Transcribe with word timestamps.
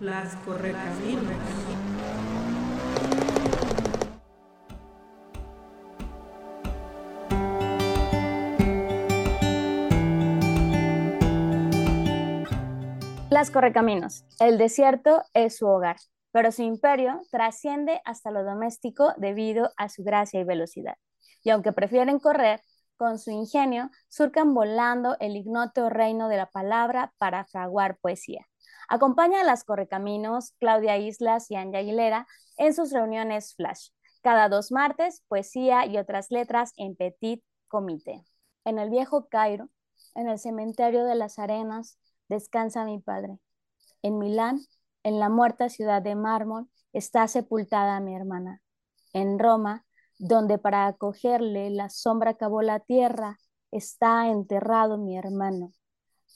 Las 0.00 0.36
correcaminos. 0.36 1.24
Las 13.28 13.50
correcaminos. 13.50 14.24
El 14.38 14.56
desierto 14.56 15.24
es 15.34 15.56
su 15.56 15.66
hogar, 15.66 15.96
pero 16.30 16.52
su 16.52 16.62
imperio 16.62 17.20
trasciende 17.32 18.00
hasta 18.04 18.30
lo 18.30 18.44
doméstico 18.44 19.14
debido 19.16 19.72
a 19.76 19.88
su 19.88 20.04
gracia 20.04 20.38
y 20.38 20.44
velocidad. 20.44 20.94
Y 21.42 21.50
aunque 21.50 21.72
prefieren 21.72 22.20
correr, 22.20 22.60
con 22.96 23.18
su 23.18 23.32
ingenio 23.32 23.90
surcan 24.08 24.54
volando 24.54 25.16
el 25.18 25.34
ignoto 25.34 25.90
reino 25.90 26.28
de 26.28 26.36
la 26.36 26.46
palabra 26.46 27.12
para 27.18 27.44
fraguar 27.44 27.96
poesía. 27.98 28.47
Acompaña 28.88 29.42
a 29.42 29.44
las 29.44 29.64
correcaminos 29.64 30.54
Claudia 30.58 30.96
Islas 30.96 31.50
y 31.50 31.56
Anja 31.56 31.78
Aguilera 31.78 32.26
en 32.56 32.72
sus 32.72 32.90
reuniones 32.90 33.54
flash. 33.54 33.90
Cada 34.22 34.48
dos 34.48 34.72
martes, 34.72 35.22
poesía 35.28 35.84
y 35.84 35.98
otras 35.98 36.30
letras 36.30 36.72
en 36.76 36.96
Petit 36.96 37.44
Comité. 37.68 38.24
En 38.64 38.78
el 38.78 38.88
viejo 38.88 39.28
Cairo, 39.28 39.68
en 40.14 40.28
el 40.28 40.38
cementerio 40.38 41.04
de 41.04 41.14
las 41.14 41.38
arenas, 41.38 41.98
descansa 42.28 42.84
mi 42.84 42.98
padre. 42.98 43.38
En 44.02 44.18
Milán, 44.18 44.60
en 45.02 45.20
la 45.20 45.28
muerta 45.28 45.68
ciudad 45.68 46.00
de 46.00 46.14
mármol, 46.14 46.68
está 46.94 47.28
sepultada 47.28 48.00
mi 48.00 48.16
hermana. 48.16 48.62
En 49.12 49.38
Roma, 49.38 49.84
donde 50.18 50.58
para 50.58 50.86
acogerle 50.86 51.70
la 51.70 51.90
sombra 51.90 52.30
acabó 52.30 52.62
la 52.62 52.80
tierra, 52.80 53.38
está 53.70 54.28
enterrado 54.28 54.96
mi 54.96 55.16
hermano. 55.16 55.72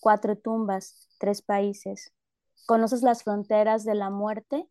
Cuatro 0.00 0.36
tumbas, 0.36 1.08
tres 1.18 1.40
países. 1.40 2.12
¿Conoces 2.66 3.02
las 3.02 3.22
fronteras 3.24 3.84
de 3.84 3.94
la 3.94 4.10
muerte? 4.10 4.68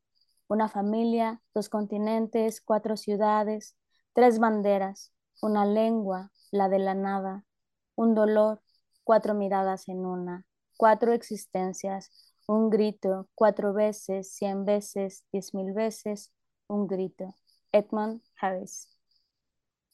Una 0.47 0.69
familia, 0.69 1.41
dos 1.53 1.69
continentes, 1.69 2.61
cuatro 2.61 2.97
ciudades, 2.97 3.75
tres 4.13 4.39
banderas, 4.39 5.13
una 5.41 5.65
lengua, 5.65 6.31
la 6.51 6.69
de 6.69 6.79
la 6.79 6.93
nada, 6.93 7.45
un 7.95 8.15
dolor, 8.15 8.61
cuatro 9.03 9.33
miradas 9.33 9.87
en 9.87 10.05
una, 10.05 10.45
cuatro 10.77 11.13
existencias, 11.13 12.33
un 12.47 12.69
grito, 12.69 13.29
cuatro 13.35 13.73
veces, 13.73 14.33
cien 14.33 14.65
veces, 14.65 15.25
diez 15.31 15.53
mil 15.53 15.73
veces, 15.73 16.31
un 16.67 16.87
grito. 16.87 17.35
Edmund 17.71 18.21
Harris. 18.39 18.89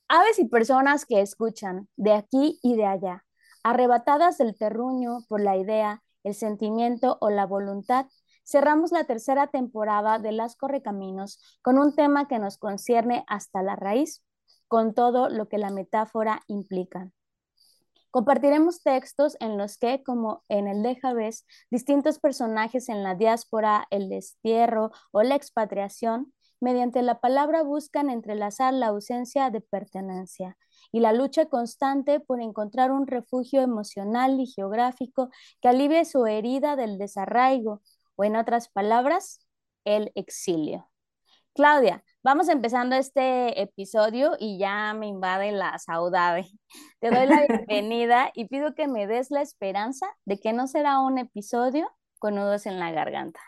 Aves 0.08 0.40
y 0.40 0.45
personas 0.45 1.06
que 1.06 1.22
escuchan 1.22 1.90
de 1.95 2.14
aquí 2.14 2.59
y 2.64 2.75
de 2.75 2.86
allá, 2.86 3.25
arrebatadas 3.64 4.38
del 4.38 4.58
terruño 4.58 5.20
por 5.28 5.42
la 5.42 5.58
idea, 5.58 6.02
el 6.28 6.36
sentimiento 6.36 7.17
o 7.22 7.30
la 7.30 7.45
voluntad, 7.45 8.06
cerramos 8.45 8.92
la 8.92 9.06
tercera 9.06 9.47
temporada 9.47 10.20
de 10.20 10.31
Las 10.31 10.56
Correcaminos 10.56 11.39
con 11.61 11.78
un 11.80 11.95
tema 11.95 12.28
que 12.28 12.39
nos 12.39 12.58
concierne 12.58 13.23
hasta 13.28 13.61
la 13.64 13.75
raíz, 13.75 14.23
con 14.67 14.94
todo 14.94 15.30
lo 15.30 15.47
que 15.47 15.58
la 15.58 15.69
metáfora 15.69 16.42
implica. 16.47 17.11
Compartiremos 18.11 18.81
textos 18.81 19.36
en 19.39 19.58
los 19.58 19.78
que, 19.78 20.02
como 20.03 20.44
en 20.47 20.67
el 20.67 20.81
de 20.81 20.95
Javés, 20.95 21.45
distintos 21.69 22.19
personajes 22.19 22.89
en 22.89 23.03
la 23.03 23.16
diáspora, 23.16 23.86
el 23.89 24.09
destierro 24.09 24.91
o 25.12 25.23
la 25.23 25.36
expatriación 25.36 26.34
mediante 26.59 27.02
la 27.03 27.19
palabra 27.19 27.64
buscan 27.64 28.09
entrelazar 28.09 28.73
la 28.73 28.88
ausencia 28.88 29.50
de 29.50 29.62
pertenencia 29.62 30.58
y 30.92 31.00
la 31.00 31.14
lucha 31.14 31.46
constante 31.46 32.20
por 32.20 32.42
encontrar 32.42 32.92
un 32.92 33.08
refugio 33.08 33.62
emocional 33.62 34.40
y 34.40 34.48
geográfico 34.48 35.30
que 35.62 35.70
alivie 35.70 36.06
su 36.06 36.26
herida 36.26 36.76
del 36.76 36.98
desarraigo, 36.98 37.82
o 38.16 38.24
en 38.24 38.36
otras 38.36 38.70
palabras, 38.70 39.40
el 39.86 40.12
exilio. 40.16 40.90
Claudia, 41.54 42.04
vamos 42.24 42.50
empezando 42.50 42.96
este 42.96 43.62
episodio 43.62 44.34
y 44.40 44.60
ya 44.60 44.94
me 44.94 45.08
invade 45.08 45.52
la 45.52 45.78
saudade. 45.80 46.47
Te 47.00 47.09
doy 47.09 47.26
la 47.26 47.46
bienvenida 47.68 48.31
y 48.36 48.46
pido 48.47 48.76
que 48.76 48.88
me 48.88 49.08
des 49.08 49.31
la 49.31 49.42
esperanza 49.42 50.08
de 50.26 50.40
que 50.40 50.53
no 50.53 50.68
será 50.68 51.00
un 51.00 51.18
episodio 51.18 51.90
con 52.20 52.36
nudos 52.36 52.66
en 52.66 52.80
la 52.80 52.92
garganta. 52.92 53.40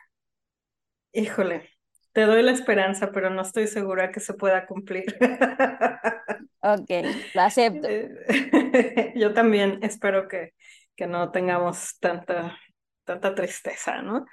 Híjole, 1.11 1.69
te 2.13 2.21
doy 2.21 2.41
la 2.43 2.51
esperanza, 2.51 3.11
pero 3.11 3.29
no 3.29 3.41
estoy 3.41 3.67
segura 3.67 4.11
que 4.11 4.19
se 4.19 4.33
pueda 4.33 4.65
cumplir. 4.65 5.05
Ok, 6.61 6.89
lo 7.35 7.41
acepto. 7.41 7.87
Eh, 7.87 9.13
yo 9.15 9.33
también 9.33 9.79
espero 9.81 10.27
que, 10.27 10.53
que 10.93 11.07
no 11.07 11.31
tengamos 11.31 11.97
tanta, 11.99 12.57
tanta 13.05 13.33
tristeza, 13.33 14.01
¿no? 14.01 14.25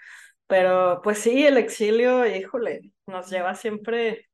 Pero 0.49 1.01
pues 1.05 1.21
sí, 1.21 1.47
el 1.47 1.57
exilio, 1.57 2.27
híjole, 2.27 2.81
nos 3.07 3.31
lleva 3.31 3.55
siempre 3.55 4.29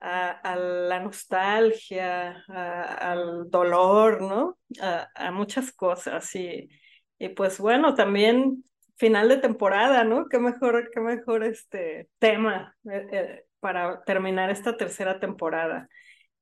a, 0.00 0.56
la 0.56 1.00
nostalgia, 1.00 2.42
al 2.48 3.50
dolor, 3.50 4.22
¿no? 4.22 4.58
A, 4.80 5.08
a 5.14 5.30
muchas 5.30 5.72
cosas. 5.72 6.34
Y, 6.34 6.70
y 7.18 7.28
pues 7.28 7.58
bueno, 7.58 7.94
también 7.94 8.64
final 9.00 9.30
de 9.30 9.38
temporada, 9.38 10.04
¿no? 10.04 10.28
Qué 10.28 10.38
mejor, 10.38 10.90
qué 10.92 11.00
mejor 11.00 11.42
este 11.42 12.10
tema 12.18 12.76
eh, 12.84 13.06
eh, 13.10 13.44
para 13.58 14.04
terminar 14.04 14.50
esta 14.50 14.76
tercera 14.76 15.18
temporada. 15.18 15.88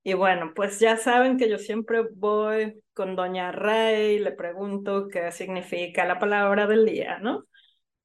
Y 0.02 0.14
bueno, 0.14 0.52
pues 0.56 0.80
ya 0.80 0.96
saben 0.96 1.38
que 1.38 1.48
yo 1.48 1.58
siempre 1.58 2.02
voy 2.16 2.82
con 2.94 3.14
Doña 3.14 3.52
Ray, 3.52 4.18
le 4.18 4.32
pregunto 4.32 5.06
qué 5.06 5.30
significa 5.30 6.04
la 6.04 6.18
palabra 6.18 6.66
del 6.66 6.84
día, 6.84 7.20
¿no? 7.20 7.44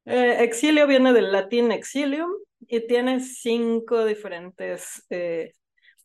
Eh, 0.06 0.44
exilio 0.44 0.86
viene 0.86 1.14
del 1.14 1.32
latín 1.32 1.72
exilium 1.72 2.30
y 2.60 2.86
tiene 2.86 3.22
cinco 3.22 4.06
diferentes 4.06 5.08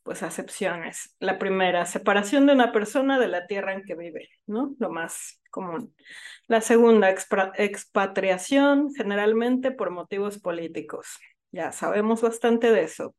pues 0.09 0.23
acepciones. 0.23 1.15
La 1.19 1.37
primera, 1.37 1.85
separación 1.85 2.47
de 2.47 2.53
una 2.53 2.71
persona 2.71 3.19
de 3.19 3.27
la 3.27 3.45
tierra 3.45 3.73
en 3.73 3.83
que 3.83 3.93
vive, 3.93 4.27
¿no? 4.47 4.75
Lo 4.79 4.89
más 4.89 5.39
común. 5.51 5.95
La 6.47 6.61
segunda, 6.61 7.11
expatriación, 7.11 8.91
generalmente 8.95 9.69
por 9.69 9.91
motivos 9.91 10.39
políticos. 10.39 11.19
Ya 11.51 11.71
sabemos 11.71 12.23
bastante 12.23 12.71
de 12.71 12.85
eso. 12.85 13.15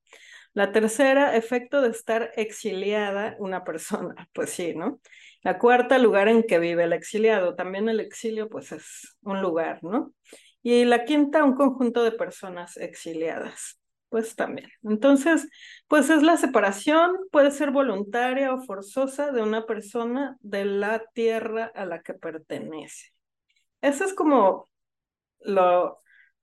La 0.53 0.73
tercera, 0.73 1.37
efecto 1.37 1.81
de 1.81 1.91
estar 1.91 2.33
exiliada 2.34 3.37
una 3.39 3.62
persona. 3.62 4.28
Pues 4.33 4.51
sí, 4.51 4.75
¿no? 4.75 5.01
La 5.45 5.61
cuarta, 5.61 5.97
lugar 5.97 6.27
en 6.27 6.43
que 6.43 6.59
vive 6.59 6.83
el 6.83 6.93
exiliado. 6.93 7.55
También 7.55 7.89
el 7.89 8.01
exilio, 8.01 8.49
pues 8.49 8.72
es 8.72 9.17
un 9.22 9.41
lugar, 9.41 9.78
¿no? 9.84 10.12
Y 10.61 10.84
la 10.87 11.05
quinta, 11.05 11.45
un 11.45 11.55
conjunto 11.55 12.03
de 12.03 12.11
personas 12.11 12.77
exiliadas 12.78 13.80
pues 14.10 14.37
también. 14.37 14.69
Entonces, 14.82 15.48
pues 15.88 16.10
es 16.10 16.22
la 16.22 16.37
separación, 16.37 17.12
puede 17.32 17.50
ser 17.53 17.71
voluntaria 17.71 18.53
o 18.53 18.60
forzosa 18.60 19.32
de 19.32 19.43
una 19.43 19.65
persona 19.65 20.37
de 20.41 20.66
la 20.66 21.03
tierra 21.15 21.72
a 21.75 21.87
la 21.87 22.03
que 22.03 22.15
pertenece. 22.15 23.12
Eso 23.81 24.04
es 24.04 24.12
como 24.12 24.69
lo, 25.41 26.03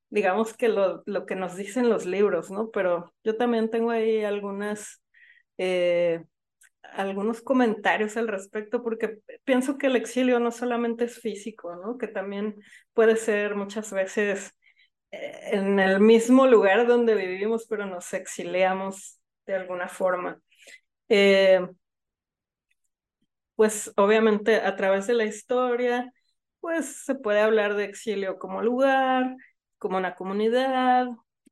digamos 0.09 0.55
que 0.55 0.69
lo, 0.69 1.03
lo 1.05 1.25
que 1.25 1.35
nos 1.35 1.55
dicen 1.55 1.89
los 1.89 2.05
libros, 2.05 2.49
¿no? 2.49 2.71
Pero 2.71 3.13
yo 3.23 3.37
también 3.37 3.69
tengo 3.69 3.91
ahí 3.91 4.23
algunas, 4.23 5.03
eh, 5.57 6.23
algunos 6.83 7.41
comentarios 7.41 8.17
al 8.17 8.29
respecto, 8.29 8.81
porque 8.81 9.19
pienso 9.43 9.77
que 9.77 9.87
el 9.87 9.97
exilio 9.97 10.39
no 10.39 10.51
solamente 10.51 11.05
es 11.05 11.19
físico, 11.19 11.75
¿no? 11.75 11.97
Que 11.97 12.07
también 12.07 12.55
puede 12.93 13.17
ser 13.17 13.55
muchas 13.55 13.91
veces 13.91 14.53
en 15.11 15.79
el 15.79 15.99
mismo 15.99 16.47
lugar 16.47 16.87
donde 16.87 17.15
vivimos, 17.15 17.65
pero 17.67 17.85
nos 17.85 18.13
exiliamos 18.13 19.19
de 19.45 19.55
alguna 19.55 19.87
forma. 19.87 20.39
Eh, 21.09 21.61
pues 23.55 23.91
obviamente 23.97 24.57
a 24.57 24.75
través 24.75 25.07
de 25.07 25.13
la 25.15 25.25
historia, 25.25 26.11
pues 26.59 27.03
se 27.05 27.15
puede 27.15 27.41
hablar 27.41 27.75
de 27.75 27.85
exilio 27.85 28.37
como 28.39 28.61
lugar, 28.61 29.35
como 29.77 29.97
una 29.97 30.15
comunidad, 30.15 31.07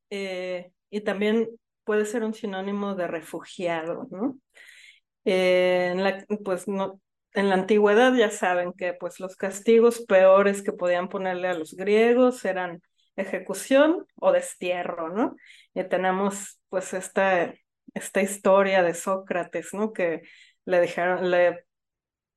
eh, 0.09 0.71
y 0.89 1.01
también 1.01 1.49
puede 1.83 2.05
ser 2.05 2.23
un 2.23 2.33
sinónimo 2.33 2.95
de 2.95 3.07
refugiado, 3.07 4.07
¿no? 4.11 4.37
Eh, 5.25 5.89
en 5.93 6.03
la, 6.03 6.25
pues 6.43 6.67
no, 6.67 7.01
en 7.33 7.49
la 7.49 7.55
antigüedad 7.55 8.13
ya 8.15 8.29
saben 8.31 8.73
que 8.73 8.93
pues 8.93 9.19
los 9.19 9.35
castigos 9.35 10.01
peores 10.01 10.61
que 10.61 10.71
podían 10.73 11.09
ponerle 11.09 11.47
a 11.47 11.53
los 11.55 11.73
griegos 11.75 12.45
eran 12.45 12.81
ejecución 13.15 14.05
o 14.15 14.31
destierro, 14.31 15.09
¿no? 15.09 15.35
Y 15.73 15.83
tenemos 15.85 16.59
pues 16.69 16.93
esta, 16.93 17.53
esta 17.93 18.21
historia 18.21 18.83
de 18.83 18.93
Sócrates, 18.93 19.73
¿no? 19.73 19.93
Que 19.93 20.21
le 20.65 20.81
le, 21.21 21.65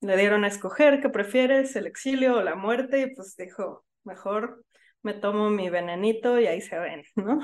le 0.00 0.16
dieron 0.16 0.44
a 0.44 0.48
escoger 0.48 1.00
qué 1.00 1.08
prefieres, 1.08 1.76
el 1.76 1.86
exilio 1.86 2.36
o 2.36 2.42
la 2.42 2.54
muerte, 2.54 3.00
y 3.00 3.14
pues 3.14 3.36
dijo, 3.36 3.84
mejor 4.04 4.64
me 5.02 5.14
tomo 5.14 5.50
mi 5.50 5.70
venenito 5.70 6.38
y 6.40 6.46
ahí 6.46 6.60
se 6.60 6.78
ven, 6.78 7.02
¿no? 7.16 7.40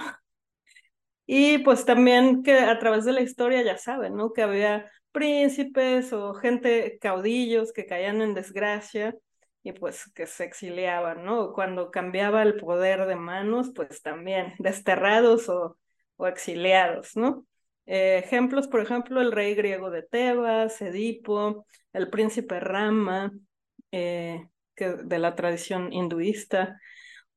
Y 1.26 1.58
pues 1.58 1.84
también 1.86 2.42
que 2.42 2.58
a 2.60 2.78
través 2.78 3.04
de 3.04 3.12
la 3.12 3.22
historia 3.22 3.62
ya 3.62 3.78
saben, 3.78 4.14
¿no? 4.14 4.32
Que 4.32 4.42
había 4.42 4.90
príncipes 5.12 6.12
o 6.12 6.34
gente 6.34 6.98
caudillos 7.00 7.72
que 7.72 7.86
caían 7.86 8.20
en 8.20 8.34
desgracia 8.34 9.14
y 9.64 9.72
pues 9.72 10.12
que 10.12 10.26
se 10.26 10.44
exiliaban, 10.44 11.24
¿no? 11.24 11.52
Cuando 11.54 11.90
cambiaba 11.90 12.42
el 12.42 12.56
poder 12.56 13.06
de 13.06 13.16
manos, 13.16 13.72
pues 13.74 14.02
también 14.02 14.54
desterrados 14.58 15.48
o, 15.48 15.78
o 16.16 16.26
exiliados, 16.26 17.16
¿no? 17.16 17.46
Eh, 17.86 18.18
ejemplos, 18.24 18.68
por 18.68 18.80
ejemplo, 18.80 19.20
el 19.20 19.32
rey 19.32 19.54
griego 19.54 19.90
de 19.90 20.02
Tebas, 20.02 20.80
Edipo, 20.82 21.66
el 21.94 22.10
príncipe 22.10 22.60
Rama, 22.60 23.32
eh, 23.90 24.46
que, 24.76 24.90
de 24.96 25.18
la 25.18 25.34
tradición 25.34 25.92
hinduista, 25.92 26.78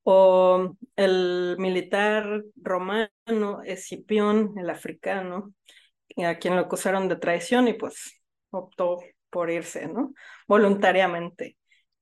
o 0.04 0.76
el 0.96 1.56
militar 1.60 2.44
romano 2.56 3.62
Escipión, 3.66 4.54
el 4.58 4.70
africano, 4.70 5.54
a 6.26 6.36
quien 6.36 6.56
lo 6.56 6.62
acusaron 6.62 7.08
de 7.08 7.18
traición 7.18 7.68
y 7.68 7.74
pues 7.74 8.22
optó 8.50 9.00
por 9.30 9.50
irse, 9.50 9.88
¿no? 9.88 10.14
Voluntariamente. 10.48 11.58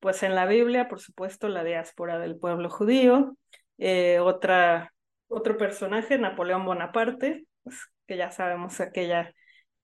Pues 0.06 0.22
en 0.22 0.36
la 0.36 0.46
Biblia, 0.46 0.88
por 0.88 1.00
supuesto, 1.00 1.50
la 1.50 1.64
diáspora 1.64 2.20
del 2.20 2.38
pueblo 2.38 2.70
judío, 2.70 3.36
eh, 3.80 4.20
otra, 4.20 4.94
otro 5.28 5.58
personaje, 5.58 6.20
Napoleón 6.20 6.64
Bonaparte, 6.64 7.48
pues, 7.64 7.80
que 8.06 8.16
ya 8.16 8.30
sabemos 8.30 8.80
aquella 8.82 9.34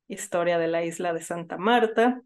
historia 0.07 0.59
de 0.59 0.67
la 0.67 0.85
isla 0.85 1.11
de 1.13 1.21
Santa 1.21 1.57
Marta, 1.57 2.21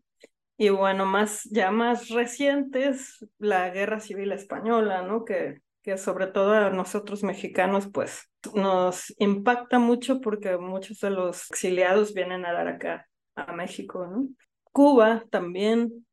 y 0.58 0.68
bueno, 0.68 1.06
más, 1.06 1.44
ya 1.46 1.72
más 1.72 2.10
recientes, 2.10 3.26
la 3.38 3.70
Guerra 3.70 4.02
Civil 4.02 4.34
Española, 4.34 5.04
¿no? 5.04 5.24
Que, 5.24 5.62
que 5.82 5.98
sobre 5.98 6.28
todo 6.28 6.52
a 6.52 6.72
nosotros 6.72 7.24
mexicanos, 7.24 7.88
pues 7.94 8.30
nos 8.54 9.16
impacta 9.20 9.80
mucho 9.80 10.20
porque 10.20 10.58
muchos 10.58 11.00
de 11.00 11.12
los 11.12 11.50
exiliados 11.50 12.14
vienen 12.14 12.46
a 12.46 12.52
dar 12.52 12.68
acá 12.68 13.08
a 13.36 13.54
México, 13.54 14.06
¿no? 14.06 14.28
Cuba 14.74 15.24
también, 15.30 16.06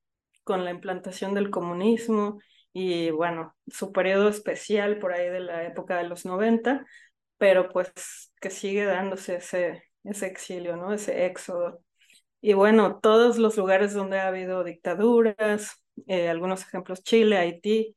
con 0.44 0.64
la 0.64 0.70
implantación 0.70 1.34
del 1.34 1.50
comunismo 1.50 2.38
y 2.72 3.10
bueno, 3.10 3.54
su 3.68 3.92
periodo 3.92 4.28
especial 4.28 4.98
por 4.98 5.12
ahí 5.12 5.28
de 5.28 5.40
la 5.40 5.64
época 5.64 5.98
de 5.98 6.04
los 6.08 6.24
90, 6.24 6.86
pero 7.38 7.70
pues 7.70 8.32
que 8.40 8.50
sigue 8.50 8.84
dándose 8.84 9.36
ese, 9.36 9.84
exilio, 10.04 10.76
¿no? 10.76 10.92
Ese 10.92 11.26
éxodo. 11.26 11.80
Y 12.40 12.54
bueno, 12.54 12.98
todos 13.00 13.38
los 13.38 13.56
lugares 13.56 13.94
donde 13.94 14.18
ha 14.20 14.28
habido 14.28 14.64
dictaduras, 14.64 15.82
eh, 16.06 16.28
algunos 16.28 16.62
ejemplos 16.62 17.02
Chile, 17.02 17.38
Haití, 17.38 17.96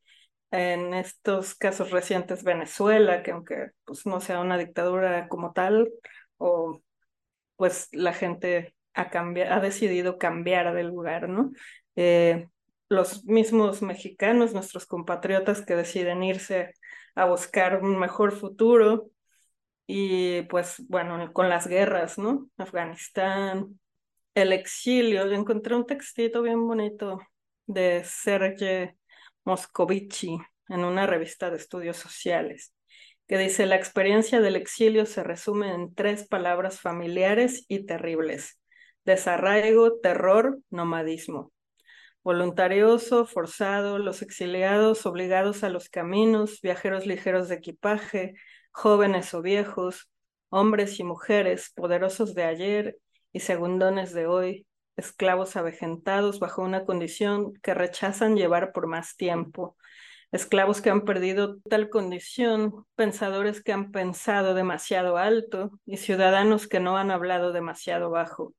en 0.50 0.94
estos 0.94 1.54
casos 1.54 1.90
recientes 1.90 2.44
Venezuela, 2.44 3.22
que 3.22 3.32
aunque 3.32 3.70
pues 3.84 4.06
no 4.06 4.20
sea 4.20 4.40
una 4.40 4.58
dictadura 4.58 5.28
como 5.28 5.52
tal, 5.52 5.90
o 6.38 6.82
pues 7.56 7.88
la 7.92 8.12
gente 8.12 8.74
ha, 8.94 9.10
ha 9.12 9.60
decidido 9.60 10.18
cambiar 10.18 10.74
de 10.74 10.84
lugar, 10.84 11.28
¿no? 11.28 11.52
Eh, 11.96 12.48
los 12.88 13.24
mismos 13.24 13.82
mexicanos, 13.82 14.52
nuestros 14.52 14.86
compatriotas 14.86 15.62
que 15.64 15.74
deciden 15.76 16.22
irse 16.22 16.72
a 17.14 17.24
buscar 17.26 17.82
un 17.82 17.98
mejor 17.98 18.32
futuro 18.32 19.10
y 19.86 20.42
pues 20.42 20.84
bueno, 20.88 21.32
con 21.32 21.48
las 21.48 21.66
guerras, 21.66 22.18
¿no? 22.18 22.48
Afganistán, 22.56 23.78
el 24.34 24.52
exilio. 24.52 25.26
Yo 25.26 25.32
encontré 25.32 25.74
un 25.74 25.86
textito 25.86 26.42
bien 26.42 26.66
bonito 26.66 27.20
de 27.66 28.02
Sergei 28.04 28.92
Moscovici 29.44 30.38
en 30.68 30.84
una 30.84 31.06
revista 31.06 31.50
de 31.50 31.56
estudios 31.56 31.96
sociales, 31.96 32.74
que 33.28 33.38
dice, 33.38 33.66
la 33.66 33.76
experiencia 33.76 34.40
del 34.40 34.56
exilio 34.56 35.06
se 35.06 35.22
resume 35.22 35.72
en 35.72 35.94
tres 35.94 36.26
palabras 36.28 36.80
familiares 36.80 37.64
y 37.68 37.86
terribles, 37.86 38.60
desarraigo, 39.04 39.98
terror, 40.00 40.58
nomadismo. 40.70 41.52
Voluntarioso, 42.26 43.24
forzado, 43.24 44.00
los 44.00 44.20
exiliados 44.20 45.06
obligados 45.06 45.62
a 45.62 45.68
los 45.68 45.88
caminos, 45.88 46.60
viajeros 46.60 47.06
ligeros 47.06 47.46
de 47.46 47.54
equipaje, 47.54 48.34
jóvenes 48.72 49.32
o 49.32 49.42
viejos, 49.42 50.10
hombres 50.48 50.98
y 50.98 51.04
mujeres, 51.04 51.70
poderosos 51.72 52.34
de 52.34 52.42
ayer 52.42 52.98
y 53.32 53.38
segundones 53.38 54.12
de 54.12 54.26
hoy, 54.26 54.66
esclavos 54.96 55.54
avejentados 55.54 56.40
bajo 56.40 56.62
una 56.62 56.84
condición 56.84 57.52
que 57.62 57.74
rechazan 57.74 58.34
llevar 58.34 58.72
por 58.72 58.88
más 58.88 59.14
tiempo, 59.14 59.76
esclavos 60.32 60.80
que 60.80 60.90
han 60.90 61.02
perdido 61.02 61.58
tal 61.70 61.90
condición, 61.90 62.86
pensadores 62.96 63.62
que 63.62 63.72
han 63.72 63.92
pensado 63.92 64.54
demasiado 64.54 65.16
alto 65.16 65.78
y 65.86 65.98
ciudadanos 65.98 66.66
que 66.66 66.80
no 66.80 66.96
han 66.96 67.12
hablado 67.12 67.52
demasiado 67.52 68.10
bajo. 68.10 68.52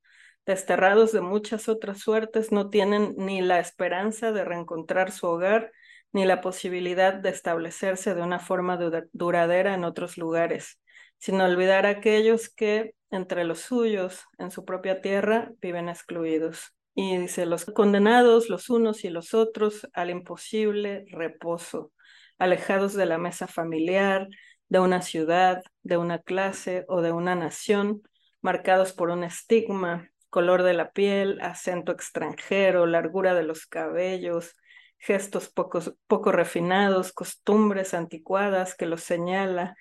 Desterrados 0.47 1.11
de 1.11 1.19
muchas 1.19 1.67
otras 1.67 1.99
suertes, 1.99 2.53
no 2.53 2.69
tienen 2.69 3.15
ni 3.17 3.41
la 3.41 3.59
esperanza 3.59 4.31
de 4.31 4.45
reencontrar 4.45 5.11
su 5.11 5.27
hogar, 5.27 5.73
ni 6.13 6.23
la 6.23 6.39
posibilidad 6.39 7.13
de 7.13 7.29
establecerse 7.29 8.15
de 8.15 8.21
una 8.21 8.39
forma 8.39 8.79
duradera 9.11 9.73
en 9.73 9.83
otros 9.83 10.17
lugares, 10.17 10.79
sin 11.17 11.41
olvidar 11.41 11.85
a 11.85 11.89
aquellos 11.89 12.47
que, 12.47 12.95
entre 13.11 13.43
los 13.43 13.59
suyos, 13.59 14.23
en 14.37 14.49
su 14.49 14.63
propia 14.63 15.01
tierra, 15.01 15.51
viven 15.61 15.89
excluidos. 15.89 16.73
Y 16.95 17.17
dice, 17.17 17.45
los 17.45 17.65
condenados, 17.65 18.47
los 18.47 18.69
unos 18.69 19.03
y 19.03 19.09
los 19.09 19.33
otros, 19.33 19.85
al 19.91 20.09
imposible 20.09 21.03
reposo, 21.11 21.91
alejados 22.37 22.93
de 22.93 23.05
la 23.05 23.17
mesa 23.17 23.47
familiar, 23.47 24.29
de 24.69 24.79
una 24.79 25.01
ciudad, 25.01 25.61
de 25.83 25.97
una 25.97 26.19
clase 26.19 26.85
o 26.87 27.01
de 27.01 27.11
una 27.11 27.35
nación, 27.35 28.01
marcados 28.41 28.93
por 28.93 29.09
un 29.09 29.25
estigma, 29.25 30.09
color 30.29 30.63
de 30.63 30.73
la 30.73 30.91
piel, 30.91 31.39
acento 31.41 31.91
extranjero, 31.91 32.85
largura 32.85 33.33
de 33.33 33.43
los 33.43 33.65
cabellos, 33.65 34.55
gestos 34.99 35.49
poco 35.49 36.31
refinados, 36.31 37.13
costumbres 37.13 37.93
anticuadas 37.93 38.75
que 38.75 38.85
los 38.85 39.03
señala 39.03 39.75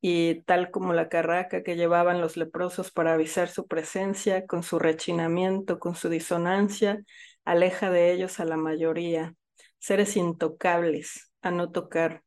y 0.00 0.42
tal 0.42 0.70
como 0.70 0.92
la 0.92 1.08
carraca 1.08 1.62
que 1.62 1.76
llevaban 1.76 2.20
los 2.20 2.36
leprosos 2.36 2.90
para 2.92 3.14
avisar 3.14 3.48
su 3.48 3.66
presencia, 3.66 4.46
con 4.46 4.62
su 4.62 4.78
rechinamiento, 4.78 5.78
con 5.78 5.96
su 5.96 6.08
disonancia, 6.08 7.02
aleja 7.44 7.90
de 7.90 8.12
ellos 8.12 8.40
a 8.40 8.44
la 8.44 8.56
mayoría, 8.56 9.34
seres 9.78 10.16
intocables, 10.16 11.32
a 11.42 11.50
no 11.50 11.70
tocar. 11.72 12.22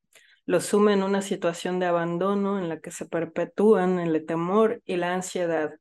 Los 0.45 0.65
sume 0.65 0.93
en 0.93 1.03
una 1.03 1.21
situación 1.21 1.79
de 1.79 1.85
abandono 1.85 2.59
en 2.59 2.67
la 2.67 2.79
que 2.79 2.91
se 2.91 3.05
perpetúan 3.05 3.99
el 3.99 4.25
temor 4.25 4.81
y 4.85 4.97
la 4.97 5.13
ansiedad, 5.13 5.71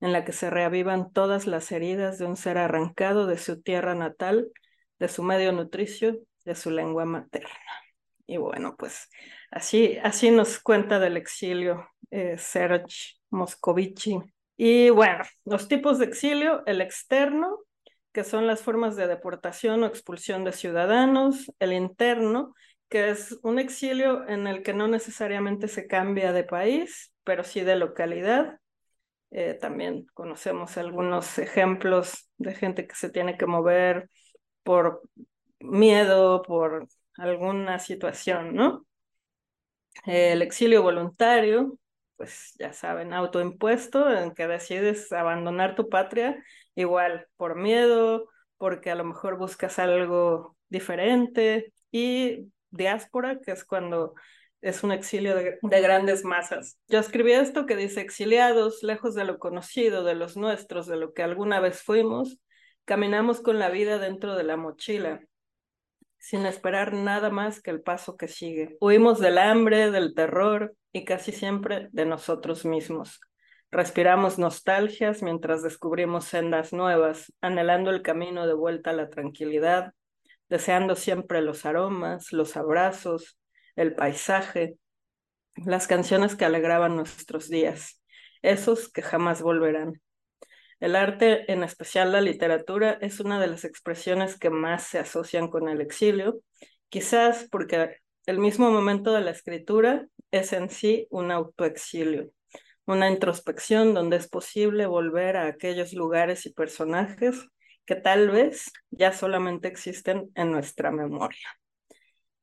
en 0.00 0.12
la 0.12 0.24
que 0.24 0.32
se 0.32 0.50
reavivan 0.50 1.12
todas 1.12 1.46
las 1.46 1.72
heridas 1.72 2.18
de 2.18 2.26
un 2.26 2.36
ser 2.36 2.58
arrancado 2.58 3.26
de 3.26 3.38
su 3.38 3.60
tierra 3.62 3.94
natal, 3.94 4.48
de 4.98 5.08
su 5.08 5.22
medio 5.22 5.52
nutricio, 5.52 6.18
de 6.44 6.54
su 6.54 6.70
lengua 6.70 7.04
materna. 7.04 7.50
Y 8.26 8.36
bueno, 8.36 8.76
pues 8.78 9.08
Así, 9.50 9.98
así 10.02 10.30
nos 10.30 10.60
cuenta 10.60 10.98
del 11.00 11.16
exilio 11.16 11.88
eh, 12.10 12.36
Serge 12.38 13.16
Moscovici. 13.30 14.18
Y 14.56 14.90
bueno, 14.90 15.24
los 15.44 15.66
tipos 15.66 15.98
de 15.98 16.04
exilio, 16.04 16.62
el 16.66 16.80
externo, 16.80 17.58
que 18.12 18.22
son 18.22 18.46
las 18.46 18.62
formas 18.62 18.94
de 18.94 19.08
deportación 19.08 19.82
o 19.82 19.86
expulsión 19.86 20.44
de 20.44 20.52
ciudadanos, 20.52 21.52
el 21.58 21.72
interno, 21.72 22.54
que 22.88 23.10
es 23.10 23.38
un 23.42 23.58
exilio 23.58 24.28
en 24.28 24.46
el 24.46 24.62
que 24.62 24.72
no 24.72 24.86
necesariamente 24.86 25.66
se 25.66 25.86
cambia 25.88 26.32
de 26.32 26.44
país, 26.44 27.12
pero 27.24 27.42
sí 27.42 27.62
de 27.62 27.76
localidad. 27.76 28.59
Eh, 29.30 29.54
también 29.60 30.06
conocemos 30.14 30.76
algunos 30.76 31.38
ejemplos 31.38 32.28
de 32.38 32.54
gente 32.54 32.86
que 32.86 32.94
se 32.94 33.10
tiene 33.10 33.36
que 33.36 33.46
mover 33.46 34.10
por 34.62 35.02
miedo, 35.60 36.42
por 36.42 36.88
alguna 37.16 37.78
situación, 37.78 38.54
¿no? 38.54 38.86
El 40.06 40.42
exilio 40.42 40.82
voluntario, 40.82 41.78
pues 42.16 42.54
ya 42.58 42.72
saben, 42.72 43.12
autoimpuesto, 43.12 44.10
en 44.12 44.32
que 44.34 44.46
decides 44.46 45.12
abandonar 45.12 45.74
tu 45.74 45.88
patria, 45.88 46.42
igual 46.74 47.26
por 47.36 47.56
miedo, 47.56 48.28
porque 48.56 48.90
a 48.90 48.94
lo 48.94 49.04
mejor 49.04 49.36
buscas 49.38 49.78
algo 49.78 50.56
diferente, 50.68 51.72
y 51.90 52.52
diáspora, 52.70 53.40
que 53.40 53.52
es 53.52 53.64
cuando 53.64 54.14
es 54.62 54.82
un 54.82 54.92
exilio 54.92 55.34
de, 55.34 55.58
de, 55.60 55.80
grandes 55.80 56.24
masas. 56.24 56.78
Yo 56.88 56.98
escribí 56.98 57.32
esto 57.32 57.66
que 57.66 57.76
dice, 57.76 58.00
exiliados, 58.00 58.82
lejos 58.82 59.14
de 59.14 59.24
lo 59.24 59.38
conocido, 59.38 60.04
de 60.04 60.14
los 60.14 60.36
nuestros, 60.36 60.86
de 60.86 60.96
lo 60.96 61.12
que 61.12 61.22
alguna 61.22 61.60
vez 61.60 61.82
fuimos, 61.82 62.38
caminamos 62.84 63.40
con 63.40 63.58
la 63.58 63.70
vida 63.70 63.98
dentro 63.98 64.34
de 64.36 64.44
la 64.44 64.56
mochila, 64.56 65.22
sin 66.18 66.44
esperar 66.44 66.92
nada 66.92 67.30
más 67.30 67.62
que 67.62 67.70
el 67.70 67.82
paso 67.82 68.16
que 68.16 68.28
sigue. 68.28 68.76
Huimos 68.80 69.18
del 69.18 69.38
hambre, 69.38 69.90
del 69.90 70.14
terror 70.14 70.74
y 70.92 71.04
casi 71.04 71.32
siempre 71.32 71.88
de 71.92 72.04
nosotros 72.04 72.64
mismos. 72.64 73.20
Respiramos 73.70 74.38
nostalgias 74.38 75.22
mientras 75.22 75.62
descubrimos 75.62 76.24
sendas 76.24 76.72
nuevas, 76.72 77.32
anhelando 77.40 77.90
el 77.90 78.02
camino 78.02 78.46
de 78.46 78.54
vuelta 78.54 78.90
a 78.90 78.94
la 78.94 79.08
tranquilidad, 79.08 79.94
deseando 80.48 80.96
siempre 80.96 81.40
los 81.40 81.64
aromas, 81.64 82.32
los 82.32 82.56
abrazos, 82.56 83.39
el 83.80 83.94
paisaje, 83.94 84.76
las 85.56 85.86
canciones 85.86 86.36
que 86.36 86.44
alegraban 86.44 86.96
nuestros 86.96 87.48
días, 87.48 88.02
esos 88.42 88.90
que 88.92 89.00
jamás 89.00 89.40
volverán. 89.40 90.02
El 90.80 90.96
arte, 90.96 91.50
en 91.50 91.62
especial 91.62 92.12
la 92.12 92.20
literatura, 92.20 92.98
es 93.00 93.20
una 93.20 93.40
de 93.40 93.46
las 93.46 93.64
expresiones 93.64 94.38
que 94.38 94.50
más 94.50 94.82
se 94.82 94.98
asocian 94.98 95.48
con 95.48 95.68
el 95.70 95.80
exilio, 95.80 96.42
quizás 96.90 97.48
porque 97.50 97.96
el 98.26 98.38
mismo 98.38 98.70
momento 98.70 99.14
de 99.14 99.22
la 99.22 99.30
escritura 99.30 100.06
es 100.30 100.52
en 100.52 100.68
sí 100.68 101.06
un 101.10 101.30
autoexilio, 101.30 102.30
una 102.84 103.10
introspección 103.10 103.94
donde 103.94 104.18
es 104.18 104.28
posible 104.28 104.84
volver 104.84 105.38
a 105.38 105.46
aquellos 105.46 105.94
lugares 105.94 106.44
y 106.44 106.52
personajes 106.52 107.46
que 107.86 107.96
tal 107.96 108.30
vez 108.30 108.70
ya 108.90 109.12
solamente 109.12 109.68
existen 109.68 110.30
en 110.34 110.52
nuestra 110.52 110.90
memoria. 110.90 111.48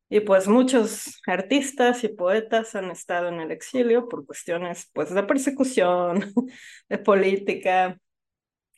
Y 0.09 0.21
pues 0.21 0.47
muchos 0.47 1.21
artistas 1.27 2.03
y 2.03 2.09
poetas 2.09 2.75
han 2.75 2.91
estado 2.91 3.27
en 3.27 3.41
el 3.41 3.51
exilio 3.51 4.07
por 4.07 4.25
cuestiones 4.25 4.89
pues 4.93 5.13
de 5.13 5.23
persecución, 5.23 6.33
de 6.89 6.97
política 6.97 7.99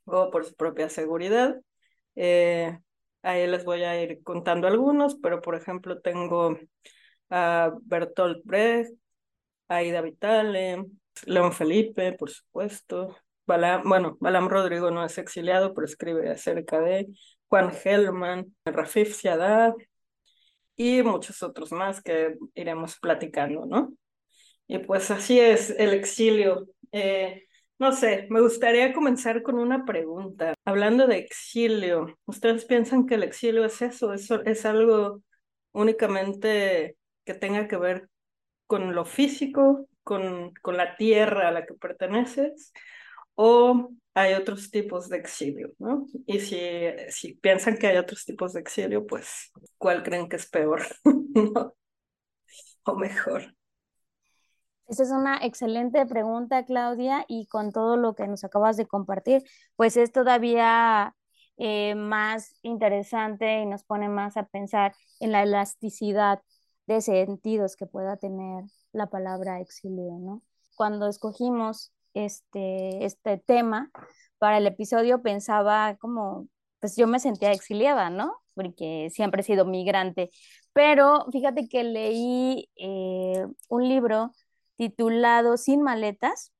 o 0.05 0.31
por 0.31 0.45
su 0.45 0.55
propia 0.55 0.89
seguridad. 0.89 1.55
Eh, 2.15 2.77
ahí 3.21 3.47
les 3.47 3.63
voy 3.63 3.83
a 3.83 4.01
ir 4.01 4.23
contando 4.23 4.67
algunos, 4.67 5.15
pero 5.21 5.41
por 5.41 5.55
ejemplo 5.55 6.01
tengo 6.01 6.57
a 7.29 7.73
Bertolt 7.83 8.41
Brecht, 8.43 8.93
Aida 9.67 10.01
Vitale, 10.01 10.85
León 11.25 11.53
Felipe, 11.53 12.13
por 12.13 12.31
supuesto. 12.31 13.15
Balam, 13.45 13.83
bueno, 13.87 14.17
Balam 14.19 14.49
Rodrigo 14.49 14.91
no 14.91 15.05
es 15.05 15.17
exiliado, 15.17 15.73
pero 15.73 15.85
escribe 15.85 16.29
acerca 16.31 16.79
de 16.79 17.07
Juan 17.47 17.71
Gelman, 17.71 18.55
Rafif 18.65 19.15
Siadá 19.15 19.75
y 20.79 21.03
muchos 21.03 21.43
otros 21.43 21.73
más 21.73 22.01
que 22.01 22.37
iremos 22.55 22.97
platicando, 23.01 23.65
¿no? 23.65 23.91
Y 24.65 24.79
pues 24.79 25.11
así 25.11 25.37
es 25.37 25.71
el 25.71 25.93
exilio. 25.93 26.67
Eh, 26.93 27.43
no 27.79 27.91
sé, 27.91 28.27
me 28.29 28.39
gustaría 28.39 28.93
comenzar 28.93 29.43
con 29.43 29.59
una 29.59 29.83
pregunta. 29.83 30.53
Hablando 30.63 31.05
de 31.05 31.17
exilio, 31.17 32.17
¿ustedes 32.25 32.63
piensan 32.63 33.05
que 33.05 33.15
el 33.15 33.23
exilio 33.23 33.65
es 33.65 33.81
eso? 33.81 34.13
¿Es, 34.13 34.31
es 34.31 34.65
algo 34.65 35.21
únicamente 35.73 36.95
que 37.25 37.33
tenga 37.33 37.67
que 37.67 37.75
ver 37.75 38.07
con 38.65 38.95
lo 38.95 39.03
físico, 39.03 39.85
con, 40.03 40.53
con 40.61 40.77
la 40.77 40.95
tierra 40.95 41.49
a 41.49 41.51
la 41.51 41.65
que 41.65 41.73
perteneces, 41.73 42.71
o 43.35 43.91
hay 44.19 44.33
otros 44.33 44.69
tipos 44.69 45.07
de 45.09 45.17
exilio, 45.17 45.71
¿no? 45.79 46.05
Y 46.25 46.39
si, 46.39 46.59
si 47.09 47.33
piensan 47.35 47.77
que 47.77 47.87
hay 47.87 47.97
otros 47.97 48.25
tipos 48.25 48.53
de 48.53 48.59
exilio, 48.59 49.05
pues, 49.07 49.51
¿cuál 49.77 50.03
creen 50.03 50.27
que 50.27 50.35
es 50.35 50.49
peor? 50.49 50.81
O 52.85 52.95
mejor. 52.95 53.55
Esa 54.87 55.03
es 55.03 55.11
una 55.11 55.37
excelente 55.45 56.03
pregunta, 56.07 56.65
Claudia, 56.65 57.23
y 57.27 57.45
con 57.45 57.71
todo 57.71 57.97
lo 57.97 58.15
que 58.15 58.25
nos 58.27 58.43
acabas 58.43 58.77
de 58.77 58.87
compartir, 58.87 59.43
pues 59.75 59.95
es 59.97 60.11
todavía 60.11 61.15
eh, 61.57 61.93
más 61.93 62.55
interesante 62.63 63.61
y 63.61 63.65
nos 63.67 63.83
pone 63.83 64.09
más 64.09 64.37
a 64.37 64.47
pensar 64.47 64.95
en 65.19 65.31
la 65.31 65.43
elasticidad 65.43 66.41
de 66.87 67.01
sentidos 67.01 67.75
que 67.75 67.85
pueda 67.85 68.17
tener 68.17 68.63
la 68.91 69.07
palabra 69.07 69.59
exilio, 69.59 70.17
¿no? 70.19 70.41
Cuando 70.75 71.07
escogimos 71.07 71.93
este, 72.25 73.05
este 73.05 73.37
tema 73.37 73.91
para 74.37 74.57
el 74.57 74.67
episodio 74.67 75.21
pensaba 75.21 75.95
como, 75.97 76.47
pues 76.79 76.95
yo 76.95 77.07
me 77.07 77.19
sentía 77.19 77.51
exiliada, 77.51 78.09
¿no? 78.09 78.37
Porque 78.55 79.09
siempre 79.11 79.41
he 79.41 79.43
sido 79.43 79.65
migrante, 79.65 80.29
pero 80.73 81.25
fíjate 81.31 81.67
que 81.67 81.83
leí 81.83 82.69
eh, 82.77 83.45
un 83.69 83.87
libro 83.87 84.31
titulado 84.77 85.57
Sin 85.57 85.81
maletas, 85.81 86.53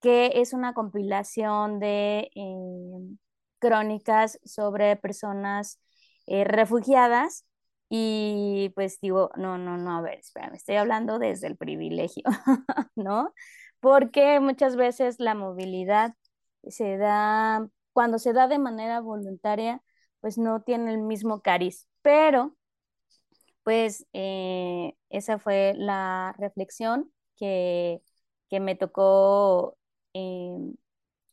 que 0.00 0.32
es 0.36 0.52
una 0.54 0.74
compilación 0.74 1.78
de 1.80 2.30
eh, 2.34 3.16
crónicas 3.58 4.38
sobre 4.44 4.96
personas 4.96 5.80
eh, 6.26 6.44
refugiadas 6.44 7.44
y 7.88 8.70
pues 8.74 9.00
digo, 9.00 9.30
no, 9.36 9.58
no, 9.58 9.76
no, 9.76 9.98
a 9.98 10.00
ver, 10.00 10.20
espérame, 10.20 10.54
estoy 10.54 10.76
hablando 10.76 11.18
desde 11.18 11.48
el 11.48 11.56
privilegio, 11.56 12.22
¿no? 12.96 13.34
Porque 13.80 14.40
muchas 14.40 14.76
veces 14.76 15.20
la 15.20 15.34
movilidad 15.34 16.14
se 16.68 16.96
da, 16.98 17.68
cuando 17.92 18.18
se 18.18 18.32
da 18.32 18.48
de 18.48 18.58
manera 18.58 19.00
voluntaria, 19.00 19.82
pues 20.20 20.38
no 20.38 20.62
tiene 20.62 20.92
el 20.92 20.98
mismo 21.02 21.40
cariz, 21.42 21.88
pero 22.02 22.56
pues 23.62 24.06
eh, 24.12 24.94
esa 25.10 25.38
fue 25.38 25.74
la 25.76 26.34
reflexión 26.38 27.12
que, 27.36 28.02
que 28.48 28.60
me 28.60 28.74
tocó, 28.76 29.76
eh, 30.14 30.50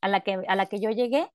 a, 0.01 0.08
la 0.08 0.22
que, 0.22 0.44
a 0.48 0.56
la 0.56 0.68
que 0.68 0.80
yo 0.80 0.92
llegué, 0.92 1.32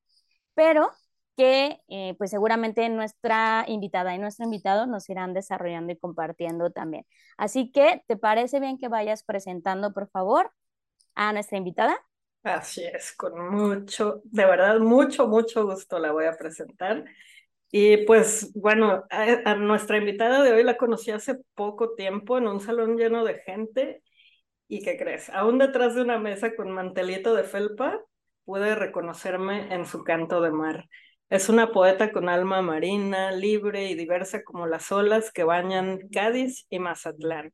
pero 0.54 0.90
que 1.36 1.80
eh, 1.88 2.14
pues 2.18 2.30
seguramente 2.30 2.88
nuestra 2.90 3.64
invitada 3.68 4.14
y 4.14 4.18
nuestro 4.18 4.44
invitado 4.44 4.86
nos 4.86 5.08
irán 5.10 5.34
desarrollando 5.34 5.92
y 5.92 5.98
compartiendo 5.98 6.70
también. 6.72 7.06
Así 7.38 7.72
que, 7.72 8.04
¿te 8.08 8.16
parece 8.16 8.60
bien 8.60 8.78
que 8.78 8.88
vayas 8.88 9.24
presentando, 9.24 9.92
por 9.94 10.08
favor, 10.10 10.52
a 11.14 11.32
nuestra 11.32 11.58
invitada? 11.58 11.96
Así 12.42 12.82
es, 12.84 13.12
con 13.12 13.50
mucho, 13.50 14.20
de 14.24 14.44
verdad, 14.44 14.78
mucho, 14.80 15.28
mucho 15.28 15.64
gusto 15.64 15.98
la 15.98 16.10
voy 16.10 16.24
a 16.24 16.36
presentar. 16.36 17.04
Y 17.70 17.98
pues 17.98 18.52
bueno, 18.54 19.04
a, 19.10 19.54
nuestra 19.54 19.96
invitada 19.96 20.42
de 20.42 20.52
hoy 20.52 20.62
la 20.62 20.76
conocí 20.76 21.10
hace 21.10 21.36
poco 21.54 21.94
tiempo 21.94 22.38
en 22.38 22.48
un 22.48 22.60
salón 22.60 22.96
lleno 22.96 23.24
de 23.24 23.36
gente. 23.40 24.02
¿Y 24.68 24.82
qué 24.82 24.96
crees? 24.96 25.30
Aún 25.30 25.58
detrás 25.58 25.94
de 25.94 26.02
una 26.02 26.18
mesa 26.18 26.54
con 26.56 26.70
mantelito 26.70 27.34
de 27.34 27.44
felpa, 27.44 28.00
pude 28.44 28.74
reconocerme 28.74 29.72
en 29.74 29.86
su 29.86 30.04
canto 30.04 30.40
de 30.42 30.50
mar. 30.50 30.86
Es 31.30 31.48
una 31.48 31.72
poeta 31.72 32.12
con 32.12 32.28
alma 32.28 32.60
marina, 32.60 33.32
libre 33.32 33.88
y 33.88 33.94
diversa 33.94 34.42
como 34.44 34.66
las 34.66 34.92
olas 34.92 35.32
que 35.32 35.44
bañan 35.44 36.08
Cádiz 36.10 36.66
y 36.68 36.78
Mazatlán. 36.78 37.52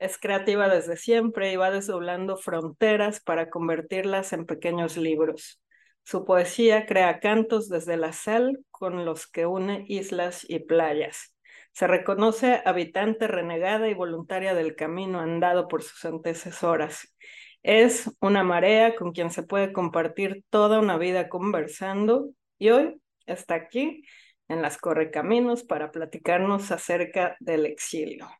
Es 0.00 0.16
creativa 0.16 0.66
desde 0.70 0.96
siempre 0.96 1.52
y 1.52 1.56
va 1.56 1.70
desdoblando 1.70 2.38
fronteras 2.38 3.20
para 3.20 3.50
convertirlas 3.50 4.32
en 4.32 4.46
pequeños 4.46 4.96
libros. 4.96 5.60
Su 6.04 6.24
poesía 6.24 6.86
crea 6.86 7.20
cantos 7.20 7.68
desde 7.68 7.98
la 7.98 8.14
sal 8.14 8.64
con 8.70 9.04
los 9.04 9.26
que 9.26 9.44
une 9.44 9.84
islas 9.88 10.46
y 10.48 10.60
playas. 10.60 11.36
Se 11.72 11.86
reconoce 11.86 12.62
habitante 12.64 13.28
renegada 13.28 13.88
y 13.88 13.94
voluntaria 13.94 14.54
del 14.54 14.74
camino 14.74 15.20
andado 15.20 15.68
por 15.68 15.82
sus 15.82 16.02
antecesoras. 16.06 17.14
Es 17.62 18.10
una 18.20 18.42
marea 18.42 18.96
con 18.96 19.12
quien 19.12 19.30
se 19.30 19.42
puede 19.42 19.70
compartir 19.70 20.44
toda 20.48 20.80
una 20.80 20.96
vida 20.96 21.28
conversando 21.28 22.30
y 22.58 22.70
hoy 22.70 22.98
está 23.26 23.54
aquí 23.54 24.02
en 24.48 24.62
las 24.62 24.78
Correcaminos 24.78 25.62
para 25.62 25.90
platicarnos 25.90 26.72
acerca 26.72 27.36
del 27.38 27.66
exilio. 27.66 28.39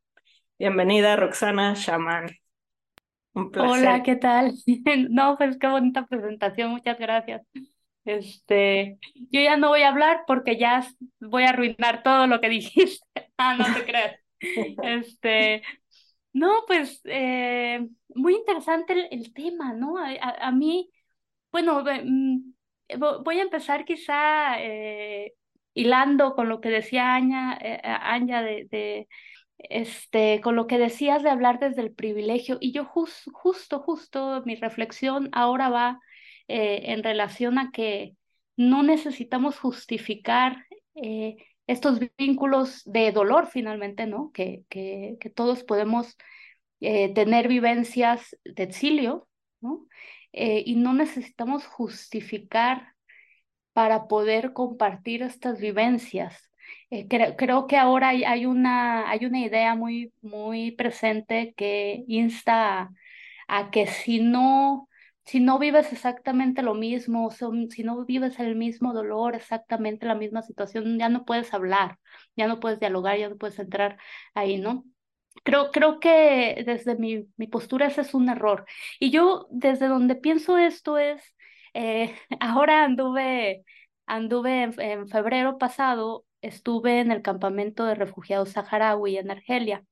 Bienvenida, 0.60 1.16
Roxana 1.16 1.72
Shaman. 1.74 2.26
Un 3.32 3.50
placer. 3.50 3.70
Hola, 3.70 4.02
¿qué 4.02 4.16
tal? 4.16 4.52
No, 5.08 5.38
pues 5.38 5.56
qué 5.56 5.66
bonita 5.66 6.06
presentación, 6.06 6.72
muchas 6.72 6.98
gracias. 6.98 7.40
Este, 8.04 8.98
yo 9.14 9.40
ya 9.40 9.56
no 9.56 9.68
voy 9.68 9.80
a 9.80 9.88
hablar 9.88 10.24
porque 10.26 10.58
ya 10.58 10.86
voy 11.18 11.44
a 11.44 11.48
arruinar 11.48 12.02
todo 12.02 12.26
lo 12.26 12.42
que 12.42 12.48
dijiste. 12.50 13.32
Ah, 13.38 13.56
no 13.56 13.64
te 13.72 13.84
creas. 13.86 14.16
Este, 14.82 15.62
no, 16.34 16.50
pues 16.66 17.00
eh, 17.04 17.88
muy 18.14 18.34
interesante 18.34 19.08
el, 19.10 19.32
tema, 19.32 19.72
¿no? 19.72 19.94
A, 19.96 20.52
mí, 20.52 20.90
bueno, 21.50 21.82
mm, 21.82 22.52
voy 23.24 23.38
a 23.38 23.42
empezar 23.42 23.86
quizá 23.86 24.60
eh, 24.60 25.32
hilando 25.72 26.34
con 26.34 26.50
lo 26.50 26.60
que 26.60 26.68
decía 26.68 27.14
Aña, 27.14 27.58
eh, 27.62 28.66
de, 28.70 29.08
este, 29.68 30.40
con 30.40 30.56
lo 30.56 30.66
que 30.66 30.78
decías 30.78 31.22
de 31.22 31.30
hablar 31.30 31.58
desde 31.58 31.82
el 31.82 31.92
privilegio. 31.92 32.58
Y 32.60 32.72
yo 32.72 32.84
justo, 32.84 33.80
justo, 33.80 34.42
mi 34.44 34.56
reflexión 34.56 35.28
ahora 35.32 35.68
va 35.68 36.00
en 36.48 37.04
relación 37.04 37.58
a 37.58 37.70
que 37.70 38.16
no 38.56 38.82
necesitamos 38.82 39.58
justificar 39.58 40.66
estos 41.66 42.00
vínculos 42.18 42.82
de 42.84 43.12
dolor 43.12 43.46
finalmente, 43.46 44.06
¿no? 44.06 44.32
Que, 44.32 44.64
que, 44.68 45.16
que 45.20 45.30
todos 45.30 45.62
podemos 45.62 46.16
tener 46.80 47.46
vivencias 47.46 48.36
de 48.44 48.62
exilio, 48.64 49.28
¿no? 49.60 49.86
Eh, 50.32 50.62
y 50.64 50.76
no 50.76 50.92
necesitamos 50.92 51.66
justificar 51.66 52.94
para 53.72 54.06
poder 54.08 54.52
compartir 54.52 55.22
estas 55.22 55.60
vivencias. 55.60 56.49
Eh, 56.90 57.06
creo, 57.08 57.66
que 57.66 57.76
ahora 57.76 58.08
hay, 58.08 58.46
una, 58.46 59.08
hay 59.10 59.24
una 59.26 59.40
idea 59.40 59.74
muy, 59.74 60.12
muy 60.22 60.72
presente 60.72 61.54
que 61.56 62.04
insta 62.08 62.90
a, 63.48 63.70
que 63.70 63.86
si 63.86 64.20
no, 64.20 64.88
si 65.24 65.40
no 65.40 65.58
vives 65.58 65.92
exactamente 65.92 66.62
lo 66.62 66.74
mismo, 66.74 67.30
si 67.30 67.82
no 67.84 68.04
vives 68.04 68.38
el 68.40 68.56
mismo 68.56 68.92
dolor, 68.92 69.34
exactamente 69.36 70.06
la 70.06 70.14
misma 70.16 70.42
situación, 70.42 70.98
ya 70.98 71.08
no 71.08 71.24
puedes 71.24 71.54
hablar, 71.54 71.98
ya 72.36 72.48
no 72.48 72.60
puedes 72.60 72.80
dialogar, 72.80 73.18
ya 73.18 73.28
no 73.28 73.36
puedes 73.36 73.58
entrar 73.58 73.98
ahí, 74.34 74.58
¿no? 74.58 74.84
Creo, 75.44 75.70
creo 75.70 76.00
que 76.00 76.62
desde 76.66 76.96
mi, 76.96 77.26
mi 77.36 77.46
postura 77.46 77.86
ese 77.86 78.02
es 78.02 78.14
un 78.14 78.28
error. 78.28 78.66
Y 78.98 79.10
yo 79.10 79.46
desde 79.50 79.86
donde 79.88 80.16
pienso 80.16 80.58
esto 80.58 80.98
es, 80.98 81.34
Eh, 81.74 82.12
ahora 82.40 82.84
anduve, 82.84 83.64
anduve 84.06 84.62
en, 84.64 85.08
febrero 85.08 85.56
pasado, 85.58 86.24
estuve 86.42 87.00
en 87.00 87.12
el 87.12 87.22
campamento 87.22 87.84
de 87.84 87.94
refugiados 87.94 88.50
saharaui 88.50 89.18
en 89.18 89.30
Argelia, 89.30 89.84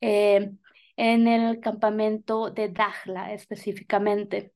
eh, 0.00 0.50
en 0.96 1.28
el 1.28 1.60
campamento 1.60 2.50
de 2.50 2.68
Dakhla 2.68 3.32
específicamente. 3.32 4.52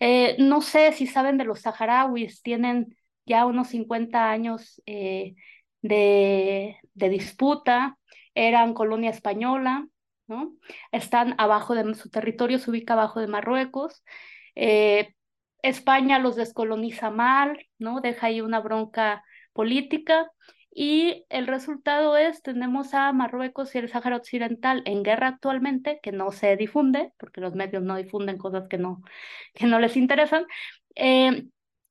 Eh, 0.00 0.36
no 0.38 0.60
sé 0.60 0.92
si 0.92 1.06
saben 1.06 1.38
de 1.38 1.44
los 1.44 1.60
saharauis, 1.60 2.42
tienen 2.42 2.96
ya 3.26 3.46
unos 3.46 3.68
50 3.68 4.30
años 4.30 4.82
de, 4.84 5.36
de 5.82 7.08
disputa, 7.08 7.98
eran 8.34 8.74
colonia 8.74 9.10
española, 9.10 9.86
¿no? 10.26 10.54
Están 10.92 11.34
abajo 11.38 11.74
de 11.74 11.94
su 11.94 12.10
territorio, 12.10 12.58
se 12.58 12.70
ubica 12.70 12.94
abajo 12.94 13.20
de 13.20 13.26
Marruecos. 13.26 14.02
Eh, 14.54 15.14
España 15.62 16.18
los 16.18 16.36
descoloniza 16.36 17.10
mal, 17.10 17.66
¿no? 17.78 18.00
Deja 18.00 18.28
ahí 18.28 18.40
una 18.40 18.60
bronca 18.60 19.24
política 19.52 20.30
y 20.74 21.26
el 21.28 21.46
resultado 21.46 22.16
es, 22.16 22.42
tenemos 22.42 22.94
a 22.94 23.12
Marruecos 23.12 23.74
y 23.74 23.78
el 23.78 23.88
Sáhara 23.90 24.16
Occidental 24.16 24.82
en 24.86 25.02
guerra 25.02 25.28
actualmente, 25.28 26.00
que 26.02 26.12
no 26.12 26.32
se 26.32 26.56
difunde, 26.56 27.12
porque 27.18 27.42
los 27.42 27.54
medios 27.54 27.82
no 27.82 27.96
difunden 27.96 28.38
cosas 28.38 28.68
que 28.68 28.78
no, 28.78 29.02
que 29.54 29.66
no 29.66 29.78
les 29.78 29.96
interesan, 29.96 30.46
eh, 30.94 31.46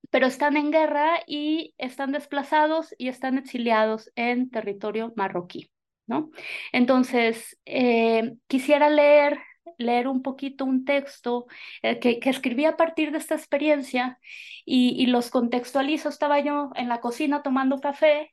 pero 0.09 0.25
están 0.25 0.57
en 0.57 0.71
guerra 0.71 1.19
y 1.27 1.75
están 1.77 2.11
desplazados 2.11 2.95
y 2.97 3.09
están 3.09 3.37
exiliados 3.37 4.11
en 4.15 4.49
territorio 4.49 5.13
marroquí, 5.15 5.71
¿no? 6.07 6.31
Entonces, 6.71 7.59
eh, 7.65 8.33
quisiera 8.47 8.89
leer 8.89 9.39
leer 9.77 10.07
un 10.07 10.21
poquito 10.21 10.65
un 10.65 10.85
texto 10.85 11.47
eh, 11.81 11.99
que, 11.99 12.19
que, 12.19 12.29
escribí 12.29 12.65
a 12.65 12.77
partir 12.77 13.11
de 13.11 13.17
esta 13.17 13.35
experiencia 13.35 14.19
y, 14.65 15.05
los 15.07 15.29
contextualizo. 15.29 16.09
Estaba 16.09 16.39
yo 16.39 16.71
en 16.75 16.89
la 16.89 16.99
cocina 17.01 17.41
tomando 17.41 17.79
café 17.79 18.31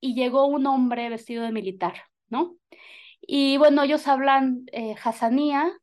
y 0.00 0.14
llegó 0.14 0.46
un 0.46 0.66
hombre 0.66 1.08
vestido 1.08 1.44
de 1.44 1.52
militar, 1.52 1.94
¿no? 2.28 2.56
Y 3.20 3.56
bueno, 3.56 3.82
ellos 3.84 4.08
hablan 4.08 4.64
eh, 4.72 4.96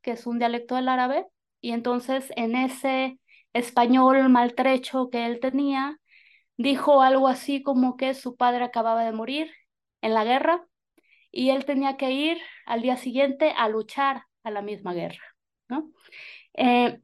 que 0.01 0.11
es 0.11 0.27
un 0.27 0.39
dialecto 0.39 0.75
del 0.75 0.89
árabe, 0.89 1.25
y 1.61 1.71
entonces 1.71 2.31
en 2.35 2.55
ese 2.55 3.19
español 3.53 4.29
maltrecho 4.29 5.09
que 5.09 5.25
él 5.25 5.39
tenía, 5.39 5.97
dijo 6.57 7.01
algo 7.01 7.27
así 7.27 7.63
como 7.63 7.97
que 7.97 8.13
su 8.13 8.35
padre 8.35 8.65
acababa 8.65 9.03
de 9.05 9.13
morir 9.13 9.51
en 10.01 10.13
la 10.13 10.25
guerra 10.25 10.65
y 11.31 11.51
él 11.51 11.65
tenía 11.65 11.97
que 11.97 12.11
ir 12.11 12.37
al 12.65 12.81
día 12.81 12.97
siguiente 12.97 13.53
a 13.55 13.69
luchar 13.69 14.23
a 14.43 14.51
la 14.51 14.61
misma 14.61 14.93
guerra, 14.93 15.23
¿no? 15.69 15.91
Eh, 16.55 16.99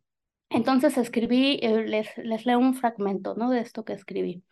entonces 0.50 0.98
escribí, 0.98 1.60
eh, 1.62 1.84
les, 1.88 2.18
les 2.18 2.46
leo 2.46 2.60
un 2.60 2.75
fragmento, 2.75 3.36
¿no? 3.36 3.50
De 3.50 3.60
esto 3.62 3.86
que 3.86 3.94
escribí. 3.94 4.44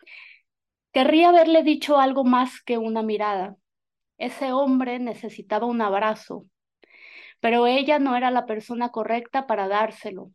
Querría 0.94 1.30
haberle 1.30 1.64
dicho 1.64 1.98
algo 1.98 2.24
más 2.24 2.62
que 2.62 2.78
una 2.78 3.02
mirada. 3.02 3.58
Ese 4.18 4.54
hombre 4.54 5.00
necesitaba 5.00 5.66
un 5.66 5.82
abrazo, 5.82 6.46
pero 7.40 7.68
ella 7.68 8.00
no 8.00 8.16
era 8.16 8.32
la 8.32 8.46
persona 8.46 8.90
correcta 8.90 9.48
para 9.48 9.68
dárselo. 9.68 10.32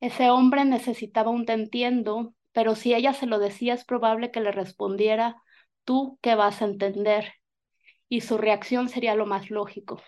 Ese 0.00 0.30
hombre 0.30 0.64
necesitaba 0.64 1.30
un 1.30 1.46
te 1.46 1.52
entiendo, 1.52 2.34
pero 2.52 2.74
si 2.74 2.94
ella 2.94 3.12
se 3.12 3.26
lo 3.26 3.38
decía 3.38 3.74
es 3.74 3.84
probable 3.84 4.30
que 4.30 4.40
le 4.40 4.52
respondiera, 4.52 5.42
tú 5.84 6.18
qué 6.22 6.34
vas 6.34 6.62
a 6.62 6.66
entender 6.66 7.34
y 8.08 8.22
su 8.22 8.38
reacción 8.38 8.88
sería 8.88 9.14
lo 9.14 9.26
más 9.26 9.50
lógico. 9.50 10.02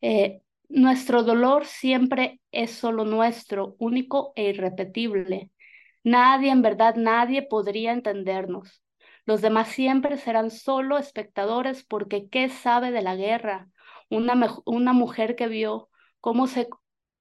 Eh, 0.00 0.42
nuestro 0.68 1.22
dolor 1.22 1.66
siempre 1.66 2.40
es 2.52 2.72
solo 2.72 3.04
nuestro, 3.04 3.76
único 3.78 4.32
e 4.36 4.50
irrepetible. 4.50 5.50
Nadie, 6.06 6.52
en 6.52 6.62
verdad, 6.62 6.94
nadie 6.94 7.42
podría 7.42 7.90
entendernos. 7.92 8.80
Los 9.24 9.42
demás 9.42 9.68
siempre 9.70 10.18
serán 10.18 10.52
solo 10.52 10.98
espectadores 10.98 11.82
porque 11.84 12.28
¿qué 12.28 12.48
sabe 12.48 12.92
de 12.92 13.02
la 13.02 13.16
guerra? 13.16 13.68
Una, 14.08 14.56
una 14.66 14.92
mujer 14.92 15.34
que 15.34 15.48
vio 15.48 15.88
cómo, 16.20 16.46
se, 16.46 16.68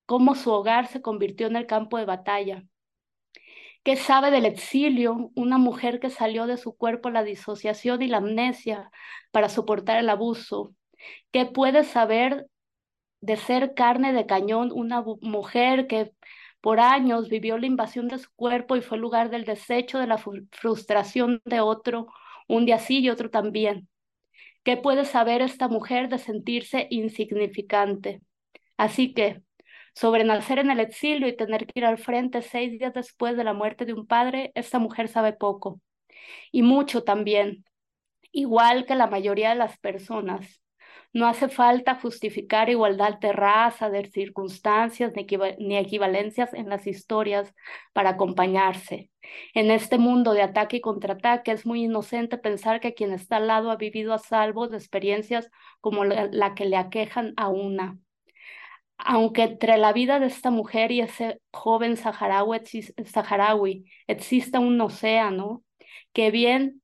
cómo 0.06 0.36
su 0.36 0.52
hogar 0.52 0.86
se 0.86 1.02
convirtió 1.02 1.48
en 1.48 1.56
el 1.56 1.66
campo 1.66 1.98
de 1.98 2.06
batalla. 2.06 2.64
¿Qué 3.84 3.96
sabe 3.96 4.30
del 4.30 4.46
exilio? 4.46 5.32
Una 5.36 5.58
mujer 5.58 6.00
que 6.00 6.12
salió 6.12 6.46
de 6.46 6.58
su 6.58 6.78
cuerpo 6.78 7.10
la 7.10 7.24
disociación 7.24 8.04
y 8.04 8.08
la 8.08 8.18
amnesia 8.18 8.92
para 9.32 9.50
soportar 9.50 9.98
el 9.98 10.10
abuso. 10.10 10.76
¿Qué 11.32 11.48
puede 11.48 11.84
saber 11.86 12.46
de 13.22 13.38
ser 13.38 13.74
carne 13.74 14.14
de 14.14 14.28
cañón 14.28 14.72
una 14.72 15.04
mujer 15.22 15.88
que 15.88 16.14
por 16.66 16.80
años 16.80 17.30
vivió 17.30 17.60
la 17.60 17.68
invasión 17.68 18.08
de 18.08 18.18
su 18.18 18.28
cuerpo 18.36 18.76
y 18.76 18.82
fue 18.82 18.98
lugar 18.98 19.30
del 19.30 19.46
desecho 19.46 20.00
de 20.00 20.08
la 20.08 20.18
frustración 20.18 21.40
de 21.46 21.60
otro, 21.62 22.08
un 22.48 22.66
día 22.66 22.80
sí 22.80 23.02
y 23.02 23.12
otro 23.12 23.30
también? 23.30 23.88
¿Qué 24.64 24.76
puede 24.76 25.06
saber 25.06 25.44
esta 25.44 25.68
mujer 25.68 26.10
de 26.10 26.18
sentirse 26.18 26.88
insignificante? 26.90 28.22
Así 28.78 29.14
que, 29.14 29.44
sobre 29.94 30.24
nacer 30.24 30.58
en 30.58 30.72
el 30.72 30.80
exilio 30.80 31.28
y 31.28 31.38
tener 31.38 31.68
que 31.68 31.82
ir 31.82 31.86
al 31.86 32.00
frente 32.00 32.42
seis 32.42 32.72
días 32.80 32.96
después 32.96 33.38
de 33.38 33.44
la 33.44 33.54
muerte 33.54 33.86
de 33.86 33.94
un 33.94 34.08
padre, 34.08 34.52
esta 34.56 34.80
mujer 34.80 35.08
sabe 35.08 35.34
poco. 35.34 35.82
Y 36.52 36.64
mucho 36.64 37.04
también, 37.04 37.64
igual 38.32 38.88
que 38.88 38.96
la 38.96 39.06
mayoría 39.06 39.50
de 39.50 39.56
las 39.58 39.78
personas. 39.78 40.64
No 41.16 41.28
hace 41.28 41.48
falta 41.48 41.96
justificar 41.96 42.70
igualdad 42.70 43.20
de 43.20 43.32
raza, 43.32 43.90
de 43.90 44.06
circunstancias, 44.12 45.14
ni, 45.60 45.78
equivalencias 45.78 46.54
en 46.54 46.68
las 46.68 46.88
historias 46.88 47.54
para 47.94 48.10
acompañarse. 48.12 49.10
En 49.54 49.72
este 49.72 49.98
mundo 49.98 50.34
de 50.34 50.42
ataque 50.42 50.78
y 50.78 50.82
contraataque 50.82 51.54
es 51.54 51.66
muy 51.66 51.86
inocente 51.86 52.38
pensar 52.38 52.82
que 52.82 52.94
quien 52.94 53.14
está 53.14 53.38
al 53.38 53.48
lado 53.48 53.72
ha 53.72 53.78
vivido 53.78 54.14
a 54.14 54.20
salvo 54.20 54.68
de 54.68 54.76
experiencias 54.76 55.50
como 55.80 56.04
la 56.04 56.54
que 56.54 56.66
le 56.66 56.76
aquejan 56.76 57.34
a 57.38 57.48
una 57.48 57.98
aunque 58.98 59.44
entre 59.44 59.78
la 59.78 59.94
vida 59.94 60.20
de 60.20 60.28
esta 60.28 60.52
mujer 60.52 60.92
y 60.92 61.02
ese 61.02 61.42
joven 61.52 61.98
saharaui, 61.98 63.86
exista 64.08 64.60
un 64.60 64.82
océano, 64.82 65.64
que 66.14 66.32
bien, 66.32 66.82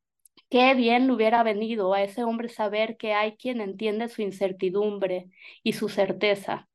qué 0.52 0.76
bien 0.76 1.08
le 1.08 1.14
hubiera 1.14 1.44
venido 1.44 1.94
a 1.96 2.04
ese 2.04 2.24
hombre 2.26 2.50
saber 2.50 2.98
que 2.98 3.14
hay 3.16 3.38
quien 3.38 3.62
entiende 3.62 4.10
su 4.10 4.22
incertidumbre 4.24 5.30
y 5.64 5.74
su 5.74 5.90
certeza. 5.90 6.70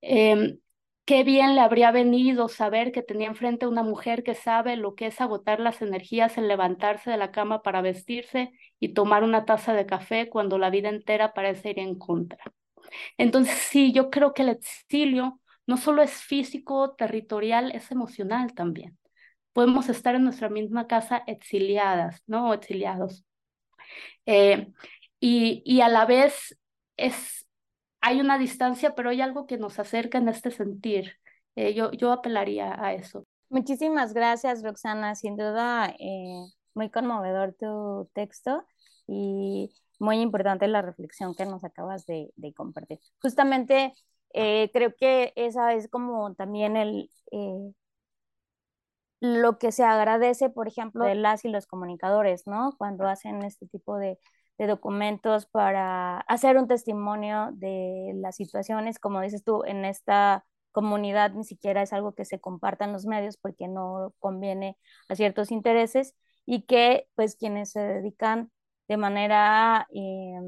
Em, 0.00 0.58
qué 1.04 1.24
bien 1.24 1.54
le 1.54 1.60
habría 1.60 1.90
venido 1.90 2.48
saber 2.48 2.92
que 2.92 3.02
tenía 3.02 3.28
enfrente 3.28 3.66
una 3.66 3.82
mujer 3.82 4.22
que 4.22 4.34
sabe 4.34 4.76
lo 4.76 4.94
que 4.94 5.06
es 5.06 5.20
agotar 5.20 5.60
las 5.60 5.82
energías 5.82 6.38
en 6.38 6.48
levantarse 6.48 7.10
de 7.10 7.16
la 7.16 7.30
cama 7.32 7.62
para 7.62 7.80
vestirse 7.82 8.52
y 8.80 8.94
tomar 8.94 9.24
una 9.24 9.44
taza 9.44 9.72
de 9.74 9.86
café 9.86 10.28
cuando 10.28 10.58
la 10.58 10.70
vida 10.70 10.88
entera 10.88 11.32
parece 11.34 11.70
ir 11.70 11.78
en 11.80 11.98
contra. 11.98 12.38
Entonces, 13.18 13.56
sí, 13.58 13.92
yo 13.92 14.10
creo 14.10 14.34
que 14.34 14.42
el 14.44 14.50
exilio 14.50 15.40
no 15.66 15.78
solo 15.78 16.02
es 16.02 16.12
físico, 16.22 16.94
territorial, 16.96 17.72
es 17.72 17.92
emocional 17.92 18.54
también. 18.54 18.97
Podemos 19.58 19.88
estar 19.88 20.14
en 20.14 20.22
nuestra 20.22 20.48
misma 20.48 20.86
casa 20.86 21.24
exiliadas, 21.26 22.22
¿no? 22.28 22.54
exiliados. 22.54 23.24
Eh, 24.24 24.72
y, 25.18 25.62
y 25.64 25.80
a 25.80 25.88
la 25.88 26.06
vez 26.06 26.56
es, 26.96 27.44
hay 28.00 28.20
una 28.20 28.38
distancia, 28.38 28.94
pero 28.94 29.10
hay 29.10 29.20
algo 29.20 29.48
que 29.48 29.58
nos 29.58 29.80
acerca 29.80 30.18
en 30.18 30.28
este 30.28 30.52
sentir. 30.52 31.14
Eh, 31.56 31.74
yo, 31.74 31.90
yo 31.90 32.12
apelaría 32.12 32.80
a 32.80 32.94
eso. 32.94 33.26
Muchísimas 33.48 34.14
gracias, 34.14 34.62
Roxana. 34.62 35.16
Sin 35.16 35.36
duda, 35.36 35.92
eh, 35.98 36.38
muy 36.74 36.88
conmovedor 36.88 37.56
tu 37.58 38.08
texto 38.14 38.64
y 39.08 39.74
muy 39.98 40.20
importante 40.20 40.68
la 40.68 40.82
reflexión 40.82 41.34
que 41.34 41.46
nos 41.46 41.64
acabas 41.64 42.06
de, 42.06 42.30
compartir. 42.54 43.00
Justamente 43.20 43.92
eh, 44.34 44.70
creo 44.72 44.94
que 44.94 45.32
esa 45.34 45.74
es 45.74 45.88
como 45.88 46.32
también 46.36 46.76
el, 46.76 47.10
eh, 47.32 47.72
lo 49.20 49.58
que 49.58 49.72
se 49.72 49.84
agradece, 49.84 50.50
por 50.50 50.68
ejemplo, 50.68 51.04
de 51.04 51.14
las 51.14 51.44
y 51.44 51.48
los 51.48 51.66
comunicadores, 51.66 52.46
¿no? 52.46 52.74
Cuando 52.78 53.06
hacen 53.08 53.42
este 53.42 53.66
tipo 53.66 53.96
de, 53.96 54.18
de 54.58 54.66
documentos 54.66 55.46
para 55.46 56.20
hacer 56.20 56.56
un 56.58 56.68
testimonio 56.68 57.50
de 57.54 58.12
las 58.16 58.36
situaciones, 58.36 58.98
como 58.98 59.20
dices 59.20 59.44
tú, 59.44 59.64
en 59.64 59.84
esta 59.84 60.44
comunidad 60.72 61.32
ni 61.32 61.44
siquiera 61.44 61.82
es 61.82 61.92
algo 61.92 62.14
que 62.14 62.24
se 62.24 62.40
comparta 62.40 62.84
en 62.84 62.92
los 62.92 63.06
medios 63.06 63.36
porque 63.36 63.68
no 63.68 64.14
conviene 64.20 64.76
a 65.08 65.16
ciertos 65.16 65.50
intereses 65.50 66.14
y 66.46 66.62
que 66.66 67.08
pues 67.14 67.36
quienes 67.36 67.72
se 67.72 67.80
dedican 67.80 68.50
de 68.88 68.96
manera 68.96 69.86
eh, 69.92 70.38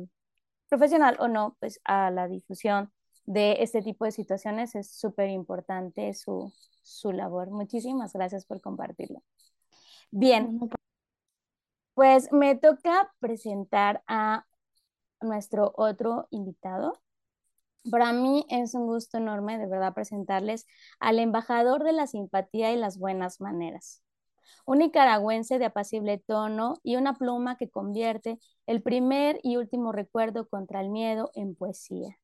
profesional 0.69 1.17
o 1.21 1.29
no, 1.29 1.57
pues 1.61 1.81
a 1.85 2.11
la 2.11 2.29
difusión 2.29 2.93
de 3.31 3.59
este 3.61 3.81
tipo 3.81 4.05
de 4.05 4.11
situaciones 4.11 4.75
es 4.75 4.91
súper 4.91 5.31
importante 5.31 6.13
su, 6.15 6.53
su 6.83 7.13
labor. 7.13 7.51
Muchísimas 7.51 8.13
gracias 8.13 8.45
por 8.45 8.61
compartirlo. 8.61 9.23
Bien, 10.11 10.59
pues 11.95 12.33
me 12.33 12.57
toca 12.57 13.13
presentar 13.21 14.03
a 14.09 14.47
nuestro 15.21 15.73
otro 15.77 16.27
invitado. 16.31 17.01
Para 17.89 18.13
mí 18.13 18.45
es 18.49 18.75
un 18.75 18.87
gusto 18.87 19.19
enorme, 19.19 19.59
de 19.59 19.69
verdad, 19.69 19.95
presentarles 19.95 20.67
al 20.99 21.21
embajador 21.21 21.85
de 21.85 21.93
la 21.93 22.09
simpatía 22.09 22.73
y 22.73 22.77
las 22.77 22.99
buenas 22.99 23.41
maneras. 23.41 24.03
Un 24.67 24.79
nicaragüense 24.79 25.61
de 25.61 25.67
apacible 25.67 26.19
tono 26.19 26.79
y 26.83 26.97
una 26.97 27.15
pluma 27.15 27.57
que 27.57 27.71
convierte 27.71 28.41
el 28.67 28.83
primer 28.83 29.39
y 29.45 29.57
último 29.57 29.93
recuerdo 29.93 30.49
contra 30.49 30.81
el 30.81 30.91
miedo 30.91 31.31
en 31.35 31.55
poesía, 31.55 32.19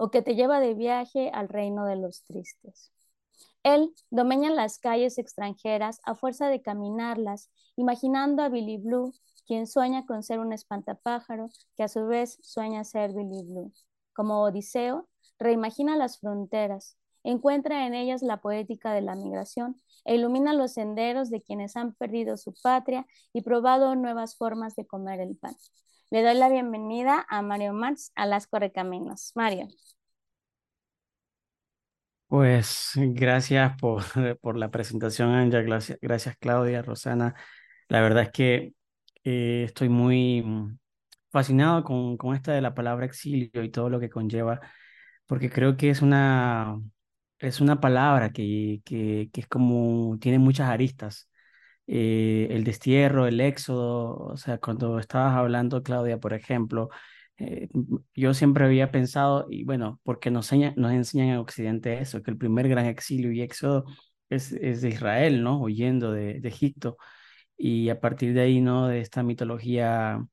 o 0.00 0.10
que 0.10 0.22
te 0.22 0.34
lleva 0.34 0.60
de 0.60 0.72
viaje 0.72 1.30
al 1.34 1.50
reino 1.50 1.84
de 1.84 1.94
los 1.94 2.24
tristes. 2.24 2.90
Él 3.62 3.94
domeña 4.08 4.48
las 4.48 4.78
calles 4.78 5.18
extranjeras 5.18 6.00
a 6.04 6.14
fuerza 6.14 6.48
de 6.48 6.62
caminarlas, 6.62 7.50
imaginando 7.76 8.42
a 8.42 8.48
Billy 8.48 8.78
Blue, 8.78 9.12
quien 9.46 9.66
sueña 9.66 10.06
con 10.06 10.22
ser 10.22 10.38
un 10.38 10.54
espantapájaro 10.54 11.50
que 11.76 11.82
a 11.82 11.88
su 11.88 12.06
vez 12.06 12.38
sueña 12.40 12.82
ser 12.84 13.12
Billy 13.12 13.42
Blue. 13.42 13.74
Como 14.14 14.40
Odiseo, 14.40 15.06
reimagina 15.38 15.96
las 15.96 16.18
fronteras, 16.18 16.96
encuentra 17.22 17.86
en 17.86 17.92
ellas 17.92 18.22
la 18.22 18.40
poética 18.40 18.94
de 18.94 19.02
la 19.02 19.16
migración 19.16 19.76
e 20.06 20.14
ilumina 20.14 20.54
los 20.54 20.72
senderos 20.72 21.28
de 21.28 21.42
quienes 21.42 21.76
han 21.76 21.92
perdido 21.92 22.38
su 22.38 22.54
patria 22.62 23.06
y 23.34 23.42
probado 23.42 23.94
nuevas 23.96 24.34
formas 24.34 24.76
de 24.76 24.86
comer 24.86 25.20
el 25.20 25.36
pan. 25.36 25.54
Le 26.10 26.22
doy 26.22 26.34
la 26.36 26.48
bienvenida 26.48 27.26
a 27.28 27.42
Mario 27.42 27.72
Marx 27.72 28.12
a 28.14 28.26
las 28.26 28.46
Correcaminos. 28.46 29.32
Mario. 29.34 29.68
Pues 32.28 32.92
gracias 32.96 33.76
por, 33.80 34.04
por 34.40 34.56
la 34.56 34.70
presentación, 34.70 35.30
Anja. 35.34 35.60
Gracias, 35.62 35.98
gracias, 36.00 36.36
Claudia, 36.38 36.82
Rosana. 36.82 37.34
La 37.88 38.00
verdad 38.00 38.24
es 38.24 38.30
que 38.32 38.74
eh, 39.24 39.64
estoy 39.66 39.88
muy 39.88 40.44
fascinado 41.30 41.84
con, 41.84 42.16
con 42.18 42.34
esta 42.36 42.52
de 42.52 42.60
la 42.62 42.74
palabra 42.74 43.06
exilio 43.06 43.64
y 43.64 43.70
todo 43.70 43.90
lo 43.90 44.00
que 44.00 44.10
conlleva, 44.10 44.60
porque 45.26 45.50
creo 45.50 45.76
que 45.78 45.90
es 45.90 46.02
una, 46.02 46.78
es 47.40 47.60
una 47.62 47.80
palabra 47.80 48.32
que, 48.32 48.82
que, 48.86 49.30
que 49.32 49.42
es 49.42 49.48
como, 49.48 50.18
tiene 50.20 50.40
muchas 50.40 50.68
aristas. 50.70 51.29
Eh, 51.92 52.46
el 52.52 52.62
destierro, 52.62 53.26
el 53.26 53.40
éxodo, 53.40 54.16
o 54.16 54.36
sea, 54.36 54.58
cuando 54.58 55.00
estabas 55.00 55.34
hablando, 55.34 55.82
Claudia, 55.82 56.18
por 56.20 56.34
ejemplo, 56.34 56.88
eh, 57.36 57.68
yo 58.14 58.32
siempre 58.32 58.64
había 58.64 58.92
pensado, 58.92 59.46
y 59.50 59.64
bueno, 59.64 60.00
porque 60.04 60.30
nos, 60.30 60.52
enseñan, 60.52 61.28
en 61.30 61.36
Occidente 61.38 62.00
eso, 62.00 62.22
que 62.22 62.30
el 62.30 62.38
primer 62.38 62.68
gran 62.68 62.86
exilio 62.86 63.32
y 63.32 63.42
éxodo 63.42 63.86
es, 64.28 64.50
de 64.52 64.88
Israel, 64.88 65.42
¿no? 65.42 65.60
Huyendo 65.60 66.12
de, 66.12 66.40
de, 66.40 66.48
Egipto. 66.48 66.96
Y 67.56 67.88
a 67.88 68.00
partir 68.00 68.34
de 68.34 68.42
ahí, 68.42 68.60
¿no? 68.60 68.88
De 68.88 69.00
esta 69.00 69.22
mitología 69.24 70.24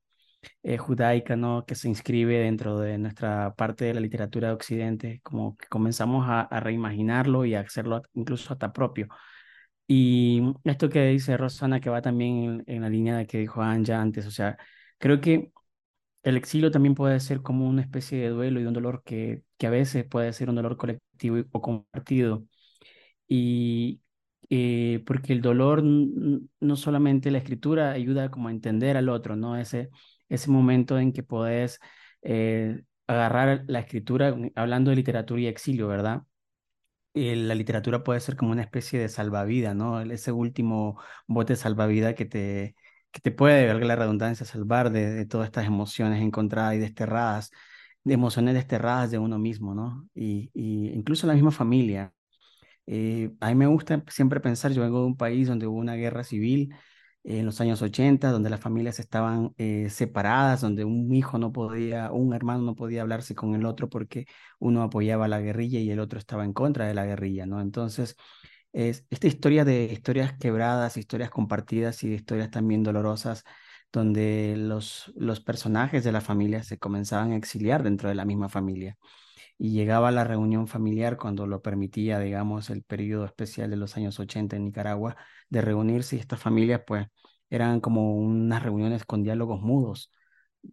eh, 0.62 0.78
judaica, 0.78 1.36
¿no? 1.36 1.64
Que 1.66 1.74
se 1.74 1.88
inscribe 1.88 2.38
dentro 2.38 2.78
de 2.78 2.98
nuestra 2.98 3.54
parte 3.54 3.84
de 3.86 3.94
la 3.94 4.00
literatura 4.00 4.48
de 4.48 4.54
Occidente, 4.54 5.20
como 5.24 5.56
que 5.56 5.66
comenzamos 5.68 6.28
a, 6.28 6.42
a 6.42 6.60
reimaginarlo 6.60 7.44
y 7.44 7.54
a 7.54 7.60
hacerlo 7.60 8.02
incluso 8.14 8.52
hasta 8.52 8.72
propio. 8.72 9.08
Y 9.88 10.42
esto 10.64 10.90
que 10.90 11.06
dice 11.08 11.36
Rosana, 11.38 11.80
que 11.80 11.90
va 11.90 12.02
también 12.02 12.62
en, 12.66 12.82
la 12.82 12.90
línea 12.90 13.16
de 13.16 13.26
que 13.26 13.38
dijo 13.38 13.62
Anja 13.62 14.00
antes, 14.00 14.26
o 14.26 14.30
sea, 14.30 14.58
creo 14.98 15.20
que 15.20 15.52
el 16.24 16.36
exilio 16.36 16.70
también 16.70 16.94
puede 16.94 17.20
ser 17.20 17.42
como 17.42 17.68
una 17.68 17.82
especie 17.82 18.18
de 18.20 18.30
duelo 18.30 18.60
y 18.60 18.66
un 18.66 18.74
dolor 18.74 19.02
que, 19.04 19.44
que 19.58 19.66
a 19.66 19.70
veces 19.70 20.04
puede 20.06 20.32
ser 20.32 20.50
un 20.50 20.56
dolor 20.56 20.76
colectivo 20.76 21.38
o 21.52 21.62
compartido. 21.62 22.46
Y 23.28 24.02
eh, 24.50 25.02
porque 25.06 25.32
el 25.32 25.42
dolor 25.42 25.82
no 25.84 26.76
solamente 26.76 27.30
la 27.30 27.38
escritura 27.38 27.92
ayuda 27.92 28.30
como 28.30 28.48
a 28.48 28.50
entender 28.52 28.96
al 28.96 29.08
otro, 29.08 29.36
¿no? 29.36 29.56
Ese, 29.56 29.90
ese 30.28 30.50
momento 30.50 30.98
en 30.98 31.12
que 31.12 31.22
podés 31.22 31.80
eh, 32.22 32.82
agarrar 33.06 33.64
la 33.68 33.80
escritura, 33.80 34.36
hablando 34.54 34.90
de 34.90 34.96
literatura 34.96 35.40
y 35.42 35.46
exilio, 35.46 35.88
¿verdad? 35.88 36.22
Eh, 37.20 37.34
la 37.36 37.54
literatura 37.56 38.04
puede 38.04 38.20
ser 38.20 38.36
como 38.36 38.52
una 38.52 38.62
especie 38.62 39.00
de 39.00 39.08
salvavidas, 39.08 39.74
¿no? 39.74 40.00
Ese 40.00 40.30
último 40.30 41.00
bote 41.26 41.56
salvavidas 41.56 42.14
que 42.14 42.24
te, 42.26 42.76
que 43.10 43.20
te 43.20 43.32
puede, 43.32 43.66
valga 43.66 43.86
la 43.86 43.96
redundancia, 43.96 44.46
salvar 44.46 44.90
de, 44.92 45.26
todas 45.26 45.46
estas 45.46 45.66
emociones 45.66 46.22
encontradas 46.22 46.74
y 46.76 46.78
desterradas, 46.78 47.50
de 48.04 48.14
emociones 48.14 48.54
desterradas 48.54 49.10
de 49.10 49.18
uno 49.18 49.38
mismo, 49.38 49.74
¿no? 49.74 50.08
Y, 50.14 50.50
y 50.54 50.90
incluso 50.94 51.26
la 51.26 51.34
misma 51.34 51.50
familia. 51.50 52.12
Eh, 52.86 53.32
a 53.40 53.48
mí 53.48 53.54
me 53.56 53.66
gusta 53.66 54.02
siempre 54.08 54.40
pensar, 54.40 54.72
yo 54.72 54.82
vengo 54.82 55.00
de 55.00 55.06
un 55.06 55.16
país 55.16 55.48
donde 55.48 55.66
hubo 55.66 55.78
una 55.78 55.94
guerra 55.96 56.24
civil 56.24 56.74
en 57.28 57.46
los 57.46 57.60
años 57.60 57.82
80, 57.82 58.30
donde 58.30 58.50
las 58.50 58.60
familias 58.60 58.98
estaban 58.98 59.52
eh, 59.58 59.90
separadas, 59.90 60.60
donde 60.62 60.84
un 60.84 61.12
hijo 61.14 61.38
no 61.38 61.52
podía, 61.52 62.10
un 62.12 62.34
hermano 62.34 62.62
no 62.62 62.74
podía 62.74 63.02
hablarse 63.02 63.34
con 63.34 63.54
el 63.54 63.66
otro 63.66 63.88
porque 63.90 64.26
uno 64.58 64.82
apoyaba 64.82 65.28
la 65.28 65.40
guerrilla 65.40 65.78
y 65.80 65.90
el 65.90 66.00
otro 66.00 66.18
estaba 66.18 66.44
en 66.44 66.52
contra 66.54 66.86
de 66.86 66.94
la 66.94 67.04
guerrilla, 67.06 67.46
¿no? 67.46 67.60
Entonces, 67.60 68.16
es 68.72 69.06
esta 69.10 69.26
historia 69.26 69.64
de 69.64 69.84
historias 69.92 70.36
quebradas, 70.38 70.96
historias 70.96 71.30
compartidas 71.30 72.02
y 72.04 72.14
historias 72.14 72.50
también 72.50 72.82
dolorosas, 72.82 73.44
donde 73.92 74.54
los, 74.56 75.12
los 75.16 75.40
personajes 75.40 76.04
de 76.04 76.12
la 76.12 76.20
familia 76.20 76.62
se 76.62 76.78
comenzaban 76.78 77.32
a 77.32 77.36
exiliar 77.36 77.82
dentro 77.82 78.08
de 78.08 78.14
la 78.14 78.24
misma 78.24 78.48
familia. 78.48 78.96
Y 79.58 79.72
llegaba 79.72 80.10
la 80.12 80.24
reunión 80.24 80.68
familiar 80.68 81.16
cuando 81.16 81.46
lo 81.46 81.62
permitía, 81.62 82.20
digamos, 82.20 82.70
el 82.70 82.82
periodo 82.84 83.24
especial 83.24 83.70
de 83.70 83.76
los 83.76 83.96
años 83.96 84.18
80 84.20 84.56
en 84.56 84.64
Nicaragua, 84.64 85.16
de 85.48 85.62
reunirse 85.62 86.16
y 86.16 86.20
estas 86.20 86.40
familias, 86.40 86.82
pues, 86.86 87.06
eran 87.50 87.80
como 87.80 88.14
unas 88.16 88.62
reuniones 88.62 89.04
con 89.04 89.22
diálogos 89.22 89.60
mudos. 89.60 90.12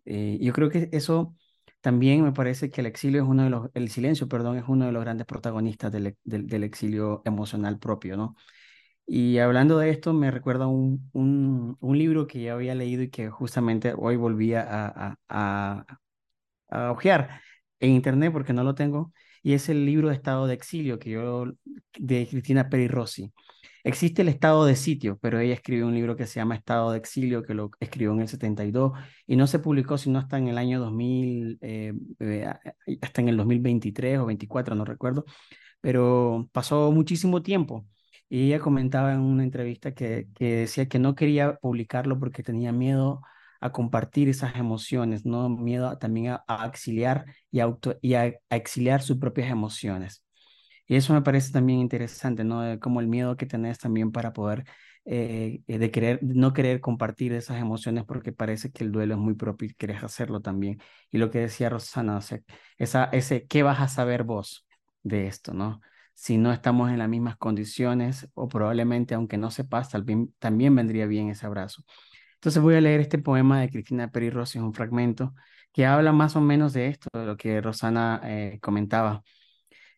Eh, 0.06 0.38
yo 0.41 0.54
creo 0.54 0.69
que 0.69 0.89
eso 0.91 1.36
también 1.82 2.24
me 2.24 2.32
parece 2.32 2.71
que 2.71 2.82
el 2.82 2.88
exilio 2.88 3.24
es 3.24 3.30
uno 3.30 3.43
de 3.43 3.50
los, 3.50 3.69
el 3.74 3.89
silencio, 3.89 4.28
perdón, 4.28 4.58
es 4.58 4.65
uno 4.67 4.86
de 4.86 4.91
los 4.91 5.04
grandes 5.04 5.28
protagonistas 5.28 5.91
del, 5.91 6.17
del, 6.24 6.63
exilio 6.63 7.21
emocional 7.26 7.80
propio, 7.80 8.17
¿no? 8.17 8.36
Y 9.08 9.38
hablando 9.39 9.78
de 9.78 9.91
esto, 9.91 10.13
me 10.13 10.32
recuerda 10.32 10.67
un, 10.67 11.10
un, 11.13 11.98
libro 11.98 12.28
que 12.28 12.41
ya 12.41 12.54
había 12.54 12.76
leído 12.76 13.04
y 13.04 13.10
que 13.10 13.30
justamente 13.30 13.93
hoy 13.98 14.15
volví 14.15 14.56
a, 14.56 14.63
a, 14.67 15.15
a, 15.30 15.86
a 16.69 16.91
ojear 16.91 17.41
en 17.79 17.91
internet 17.91 18.31
porque 18.31 18.53
no 18.53 18.63
lo 18.63 18.75
tengo, 18.75 19.11
y 19.43 19.53
es 19.53 19.69
el 19.69 19.85
libro 19.85 20.09
de 20.09 20.15
Estado 20.15 20.47
de 20.47 20.53
Exilio 20.55 20.99
que 20.99 21.11
yo, 21.11 21.45
de 21.97 22.27
Cristina 22.27 22.69
Peri 22.69 22.88
Rossi. 22.88 23.31
Existe 23.83 24.23
el 24.23 24.29
estado 24.29 24.65
de 24.65 24.75
sitio, 24.75 25.19
pero 25.21 25.39
ella 25.39 25.53
escribió 25.53 25.85
un 25.85 25.93
libro 25.93 26.15
que 26.15 26.25
se 26.25 26.39
llama 26.39 26.55
Estado 26.55 26.91
de 26.91 26.97
Exilio, 26.97 27.43
que 27.43 27.53
lo 27.53 27.69
escribió 27.79 28.13
en 28.13 28.21
el 28.21 28.27
72 28.27 28.93
y 29.27 29.35
no 29.35 29.45
se 29.45 29.59
publicó 29.59 29.99
sino 29.99 30.17
hasta 30.17 30.39
en 30.39 30.47
el 30.47 30.57
año 30.57 30.79
2000, 30.79 31.59
eh, 31.61 31.93
eh, 32.19 32.47
hasta 33.01 33.21
en 33.21 33.29
el 33.29 33.38
2023 33.38 34.17
o 34.17 34.25
24, 34.25 34.73
no 34.73 34.85
recuerdo, 34.85 35.25
pero 35.81 36.49
pasó 36.51 36.91
muchísimo 36.91 37.43
tiempo. 37.43 37.88
Y 38.27 38.47
ella 38.47 38.59
comentaba 38.59 39.13
en 39.13 39.19
una 39.19 39.43
entrevista 39.43 39.93
que, 39.93 40.27
que 40.35 40.55
decía 40.55 40.88
que 40.88 40.97
no 40.97 41.13
quería 41.13 41.55
publicarlo 41.57 42.19
porque 42.19 42.41
tenía 42.41 42.71
miedo 42.71 43.21
a 43.61 43.71
compartir 43.71 44.29
esas 44.29 44.55
emociones, 44.55 45.25
no 45.25 45.49
miedo 45.49 45.97
también 45.97 46.29
a, 46.33 46.43
a 46.47 46.65
exiliar 46.67 47.25
y, 47.51 47.59
auto, 47.59 47.97
y 48.01 48.13
a 48.15 48.33
exiliar 48.49 49.01
sus 49.01 49.17
propias 49.17 49.49
emociones. 49.51 50.23
Y 50.87 50.95
eso 50.95 51.13
me 51.13 51.21
parece 51.21 51.51
también 51.51 51.79
interesante, 51.79 52.43
¿no? 52.43 52.79
Como 52.79 52.99
el 53.01 53.07
miedo 53.07 53.37
que 53.37 53.45
tenés 53.45 53.79
también 53.79 54.11
para 54.11 54.33
poder, 54.33 54.65
eh, 55.05 55.61
eh, 55.67 55.77
de 55.79 55.91
querer, 55.91 56.19
no 56.21 56.53
querer 56.53 56.79
compartir 56.81 57.33
esas 57.33 57.59
emociones 57.59 58.03
porque 58.05 58.31
parece 58.31 58.71
que 58.71 58.83
el 58.83 58.91
duelo 58.91 59.15
es 59.15 59.19
muy 59.19 59.33
propio 59.35 59.67
y 59.69 59.73
querés 59.73 60.03
hacerlo 60.03 60.41
también. 60.41 60.79
Y 61.11 61.17
lo 61.17 61.31
que 61.31 61.39
decía 61.39 61.69
Rosana, 61.69 62.17
o 62.17 62.21
sea, 62.21 62.39
esa, 62.77 63.05
ese, 63.05 63.47
¿qué 63.47 63.63
vas 63.63 63.79
a 63.81 63.87
saber 63.87 64.23
vos 64.23 64.67
de 65.03 65.27
esto, 65.27 65.53
no? 65.53 65.81
Si 66.13 66.37
no 66.37 66.53
estamos 66.53 66.91
en 66.91 66.99
las 66.99 67.09
mismas 67.09 67.35
condiciones 67.37 68.29
o 68.35 68.47
probablemente, 68.47 69.15
aunque 69.15 69.37
no 69.37 69.51
sepas, 69.51 69.89
también, 69.89 70.33
también 70.39 70.73
vendría 70.75 71.07
bien 71.07 71.29
ese 71.29 71.45
abrazo. 71.45 71.83
Entonces 72.45 72.62
voy 72.62 72.75
a 72.75 72.81
leer 72.81 73.01
este 73.01 73.17
poema 73.17 73.60
de 73.60 73.71
Cristina 73.71 74.12
Peri 74.12 74.29
Rossi, 74.29 74.60
un 74.60 74.71
fragmento 74.71 75.34
que 75.73 75.88
habla 75.88 76.12
más 76.12 76.36
o 76.36 76.41
menos 76.41 76.73
de 76.73 76.89
esto, 76.89 77.10
de 77.12 77.25
lo 77.25 77.38
que 77.38 77.60
Rosana 77.60 78.21
eh, 78.23 78.60
comentaba 78.62 79.23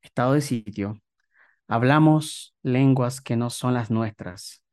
estado 0.01 0.31
de 0.31 0.39
sitio. 0.39 1.01
Hablamos 1.67 2.55
lenguas 2.63 3.19
que 3.19 3.36
no 3.36 3.49
son 3.49 3.73
las 3.73 3.91
nuestras. 3.91 4.63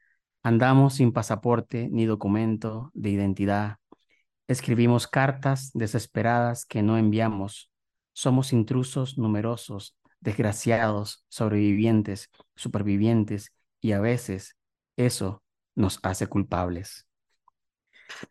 Andamos 0.44 0.94
sin 0.94 1.12
pasaporte 1.12 1.88
ni 1.90 2.06
documento 2.06 2.92
de 2.94 3.10
identidad. 3.10 3.78
Escribimos 4.46 5.08
cartas 5.08 5.72
desesperadas 5.74 6.66
que 6.66 6.84
no 6.84 6.96
enviamos. 6.96 7.72
Somos 8.12 8.52
intrusos 8.52 9.18
numerosos, 9.18 9.96
desgraciados, 10.20 11.26
sobrevivientes, 11.28 12.30
supervivientes, 12.54 13.52
y 13.80 13.92
a 13.92 14.00
veces 14.00 14.56
eso 14.96 15.42
nos 15.74 15.98
hace 16.04 16.28
culpables. 16.28 17.08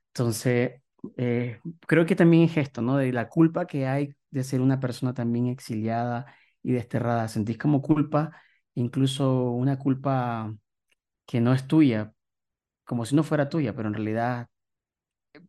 Entonces, 0.07 0.81
eh, 1.17 1.59
creo 1.87 2.05
que 2.05 2.15
también 2.15 2.43
es 2.43 2.57
esto, 2.57 2.81
¿no? 2.81 2.97
De 2.97 3.11
la 3.11 3.29
culpa 3.29 3.67
que 3.67 3.87
hay 3.87 4.15
de 4.31 4.43
ser 4.43 4.61
una 4.61 4.79
persona 4.79 5.13
también 5.13 5.47
exiliada 5.47 6.25
y 6.61 6.71
desterrada. 6.71 7.27
Sentís 7.27 7.57
como 7.57 7.81
culpa, 7.81 8.31
incluso 8.75 9.51
una 9.51 9.77
culpa 9.77 10.53
que 11.25 11.41
no 11.41 11.53
es 11.53 11.67
tuya, 11.67 12.13
como 12.85 13.05
si 13.05 13.15
no 13.15 13.23
fuera 13.23 13.49
tuya, 13.49 13.75
pero 13.75 13.87
en 13.89 13.95
realidad 13.95 14.47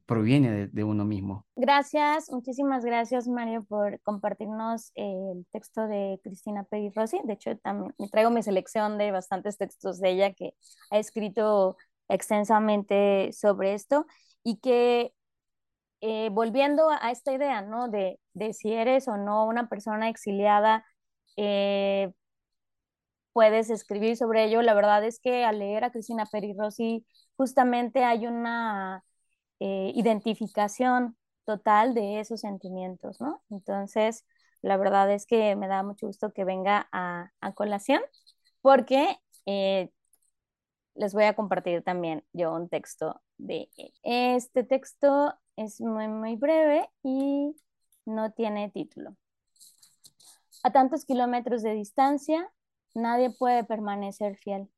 proviene 0.06 0.68
de, 0.68 0.84
uno 0.84 1.04
mismo. 1.04 1.46
Gracias, 1.56 2.30
muchísimas 2.30 2.84
gracias 2.84 3.28
Mario 3.28 3.64
por 3.64 4.00
compartirnos 4.00 4.92
el 4.94 5.46
texto 5.52 5.86
de 5.86 6.20
Cristina 6.22 6.64
Peggy 6.64 6.90
Rossi. 6.94 7.20
De 7.24 7.34
hecho, 7.34 7.56
también 7.58 7.94
traigo 8.10 8.30
mi 8.30 8.42
selección 8.42 8.98
de 8.98 9.12
bastantes 9.12 9.58
textos 9.58 10.00
de 10.00 10.10
ella 10.10 10.32
que 10.32 10.54
ha 10.90 10.98
escrito 10.98 11.76
extensamente 12.08 13.32
sobre 13.32 13.74
esto 13.74 14.06
y 14.42 14.58
que 14.58 15.12
eh, 16.00 16.30
volviendo 16.32 16.90
a 16.90 17.10
esta 17.10 17.32
idea, 17.32 17.62
¿no? 17.62 17.88
De, 17.88 18.20
de, 18.34 18.52
si 18.54 18.72
eres 18.72 19.08
o 19.08 19.16
no 19.16 19.46
una 19.46 19.68
persona 19.68 20.08
exiliada, 20.10 20.84
eh, 21.36 22.12
puedes 23.32 23.70
escribir 23.70 24.16
sobre 24.16 24.44
ello. 24.44 24.62
La 24.62 24.74
verdad 24.74 25.04
es 25.04 25.20
que 25.20 25.44
al 25.44 25.58
leer 25.58 25.84
a 25.84 25.90
Cristina 25.90 26.26
Peri 26.26 26.54
Rossi, 26.54 27.06
justamente 27.36 28.04
hay 28.04 28.26
una 28.26 29.04
eh, 29.60 29.92
identificación 29.94 31.16
total 31.46 31.94
de 31.94 32.20
esos 32.20 32.40
sentimientos, 32.40 33.20
¿no? 33.20 33.42
Entonces, 33.50 34.24
la 34.62 34.76
verdad 34.78 35.10
es 35.12 35.26
que 35.26 35.56
me 35.56 35.68
da 35.68 35.82
mucho 35.82 36.06
gusto 36.08 36.32
que 36.32 36.44
venga 36.44 36.88
a, 36.92 37.30
a 37.40 37.52
colación, 37.54 38.02
porque 38.62 39.18
les 40.94 41.12
voy 41.12 41.24
a 41.24 41.34
compartir 41.34 41.82
también 41.82 42.24
yo 42.32 42.52
un 42.54 42.68
texto 42.68 43.20
de 43.38 43.68
Este 44.02 44.64
texto 44.64 45.34
es 45.56 45.80
muy, 45.80 46.08
muy 46.08 46.36
breve 46.36 46.88
y 47.02 47.54
no 48.06 48.32
tiene 48.32 48.70
título. 48.70 49.16
A 50.62 50.70
tantos 50.72 51.04
kilómetros 51.04 51.62
de 51.62 51.74
distancia, 51.74 52.50
nadie 52.94 53.30
puede 53.30 53.64
permanecer 53.64 54.36
fiel. 54.36 54.68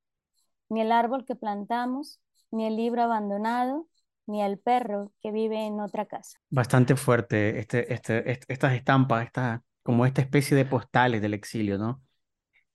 Ni 0.68 0.81
el 0.81 0.90
árbol 0.90 1.24
que 1.24 1.37
plantamos, 1.37 2.20
ni 2.50 2.66
el 2.66 2.76
libro 2.76 3.02
abandonado, 3.02 3.87
ni 4.26 4.42
el 4.42 4.59
perro 4.59 5.12
que 5.22 5.31
vive 5.31 5.64
en 5.64 5.81
otra 5.81 6.07
casa. 6.07 6.38
Bastante 6.50 6.96
fuerte 6.96 7.61
este, 7.61 7.92
este, 7.92 8.33
estas 8.48 8.72
estampas, 8.72 9.24
esta, 9.24 9.62
como 9.83 10.05
esta 10.07 10.22
especie 10.22 10.57
de 10.57 10.64
postales 10.64 11.22
del 11.22 11.35
exilio, 11.35 11.79
¿no? 11.79 12.02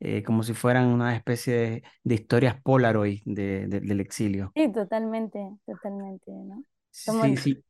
Eh, 0.03 0.23
como 0.23 0.41
si 0.41 0.55
fueran 0.55 0.87
una 0.87 1.15
especie 1.15 1.83
de, 2.03 2.15
historias 2.15 2.59
Polaroid 2.59 3.21
de, 3.23 3.67
del 3.67 3.99
exilio. 3.99 4.51
Sí, 4.55 4.71
totalmente, 4.71 5.39
totalmente, 5.63 6.31
¿no? 6.31 6.63
Sí, 6.89 7.37
sí, 7.37 7.63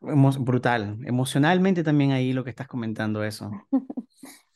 brutal. 0.00 0.98
Emocionalmente 1.04 1.82
también 1.82 2.12
ahí 2.12 2.32
lo 2.32 2.44
que 2.44 2.50
estás 2.50 2.68
comentando 2.68 3.24
eso. 3.24 3.50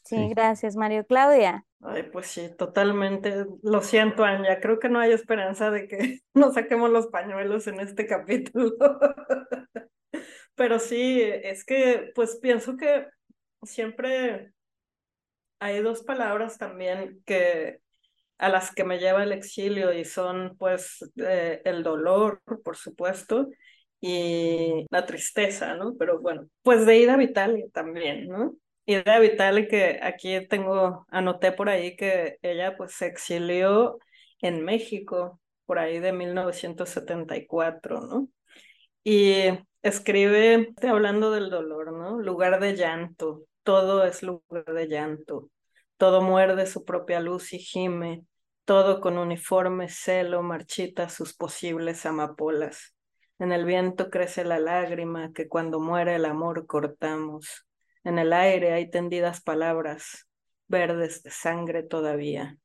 sí, 0.05 0.29
gracias, 0.29 0.77
Mario. 0.77 1.05
Claudia. 1.05 1.65
Ay, 1.81 2.05
pues 2.05 2.29
sí, 2.29 2.51
totalmente. 2.57 3.47
Lo 3.65 3.83
siento, 3.83 4.25
Anya. 4.25 4.61
Creo 4.61 4.79
que 4.79 4.89
no 4.89 5.01
hay 5.01 5.11
esperanza 5.11 5.73
de 5.73 5.89
que 5.89 6.21
nos 6.35 6.55
saquemos 6.55 6.91
los 6.91 7.09
pañuelos 7.09 7.67
en 7.67 7.81
este 7.81 8.07
capítulo. 8.07 8.77
Pero 10.55 10.79
sí, 10.79 11.21
es 11.21 11.65
que 11.65 12.13
pues 12.15 12.39
pienso 12.41 12.77
que 12.77 13.07
siempre 13.65 14.53
hay 15.59 15.81
dos 15.81 16.03
palabras 16.03 16.59
también 16.59 17.23
que 17.25 17.79
a 18.39 18.49
las 18.49 18.75
que 18.75 18.85
me 18.85 18.99
lleva 18.99 19.23
el 19.23 19.33
exilio 19.33 19.93
y 19.93 20.05
son 20.05 20.57
pues 20.59 20.99
eh, 21.17 21.63
el 21.65 21.83
dolor, 21.83 22.43
por 22.65 22.77
supuesto, 22.77 23.49
y 24.01 24.87
la 24.91 25.07
tristeza, 25.07 25.75
¿no? 25.75 25.97
Pero 25.99 26.21
bueno, 26.21 26.49
pues 26.63 26.87
de 26.87 26.99
Ida 26.99 27.17
Vitali 27.17 27.71
también, 27.71 28.29
¿no? 28.29 28.55
Ida 28.85 29.19
Vitali 29.19 29.69
que 29.69 29.99
aquí 30.03 30.47
tengo, 30.49 31.07
anoté 31.11 31.53
por 31.53 31.69
ahí 31.69 31.97
que 31.97 32.39
ella 32.43 32.77
pues 32.77 32.93
se 32.93 33.07
exilió 33.07 33.99
en 34.41 34.65
México 34.65 35.41
por 35.65 35.79
ahí 35.79 35.99
de 35.99 36.13
1974, 36.13 38.01
¿no? 38.03 38.29
Y 39.03 39.45
escribe, 39.83 40.75
hablando 40.83 41.31
del 41.31 41.51
dolor, 41.51 41.93
¿no? 41.93 42.21
Lugar 42.21 42.61
de 42.61 42.77
llanto, 42.77 43.45
todo 43.67 44.05
es 44.05 44.23
lugar 44.23 44.65
de 44.65 44.87
llanto, 44.87 45.51
todo 45.97 46.23
muerde 46.23 46.67
su 46.67 46.85
propia 46.85 47.19
luz 47.19 47.53
y 47.53 47.59
gime, 47.59 48.25
todo 48.65 49.01
con 49.01 49.19
uniforme 49.19 49.89
celo 49.89 50.41
marchita 50.45 51.09
sus 51.09 51.35
posibles 51.35 52.07
amapolas. 52.07 52.95
En 53.41 53.51
el 53.51 53.65
viento 53.65 54.09
crece 54.09 54.45
la 54.45 54.61
lágrima 54.61 55.33
que 55.33 55.49
cuando 55.49 55.81
muere 55.81 56.15
el 56.15 56.27
amor 56.27 56.69
cortamos. 56.69 57.67
En 58.05 58.21
el 58.21 58.33
aire 58.33 58.73
hay 58.73 58.89
tendidas 58.89 59.43
palabras, 59.43 60.29
verdes 60.69 61.25
de 61.25 61.33
sangre 61.33 61.83
todavía. 61.83 62.59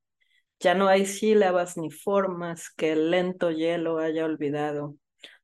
Ya 0.60 0.76
no 0.76 0.88
hay 0.88 1.08
sílabas 1.08 1.78
ni 1.78 1.90
formas 1.90 2.70
que 2.70 2.92
el 2.92 3.10
lento 3.10 3.50
hielo 3.50 3.98
haya 3.98 4.24
olvidado. 4.24 4.98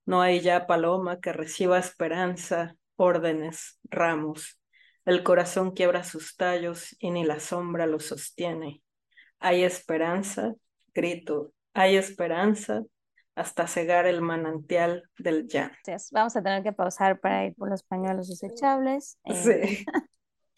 No 0.05 0.21
hay 0.21 0.39
ya 0.39 0.67
paloma 0.67 1.19
que 1.19 1.33
reciba 1.33 1.79
esperanza, 1.79 2.75
órdenes, 2.95 3.79
ramos. 3.85 4.59
El 5.07 5.23
corazón 5.23 5.71
quiebra 5.71 6.03
sus 6.03 6.35
tallos 6.35 6.93
y 6.99 7.11
ni 7.11 7.23
la 7.23 7.39
sombra 7.39 7.87
los 7.87 8.07
sostiene. 8.07 8.83
Hay 9.39 9.63
esperanza, 9.63 10.53
grito, 10.93 11.53
hay 11.73 11.95
esperanza 11.95 12.83
hasta 13.33 13.67
cegar 13.67 14.05
el 14.05 14.21
manantial 14.21 15.09
del 15.17 15.47
ya. 15.47 15.71
Vamos 16.11 16.35
a 16.35 16.43
tener 16.43 16.61
que 16.61 16.73
pausar 16.73 17.21
para 17.21 17.45
ir 17.45 17.55
por 17.55 17.69
los 17.69 17.83
pañuelos 17.83 18.27
desechables. 18.27 19.17
Sí. 19.33 19.85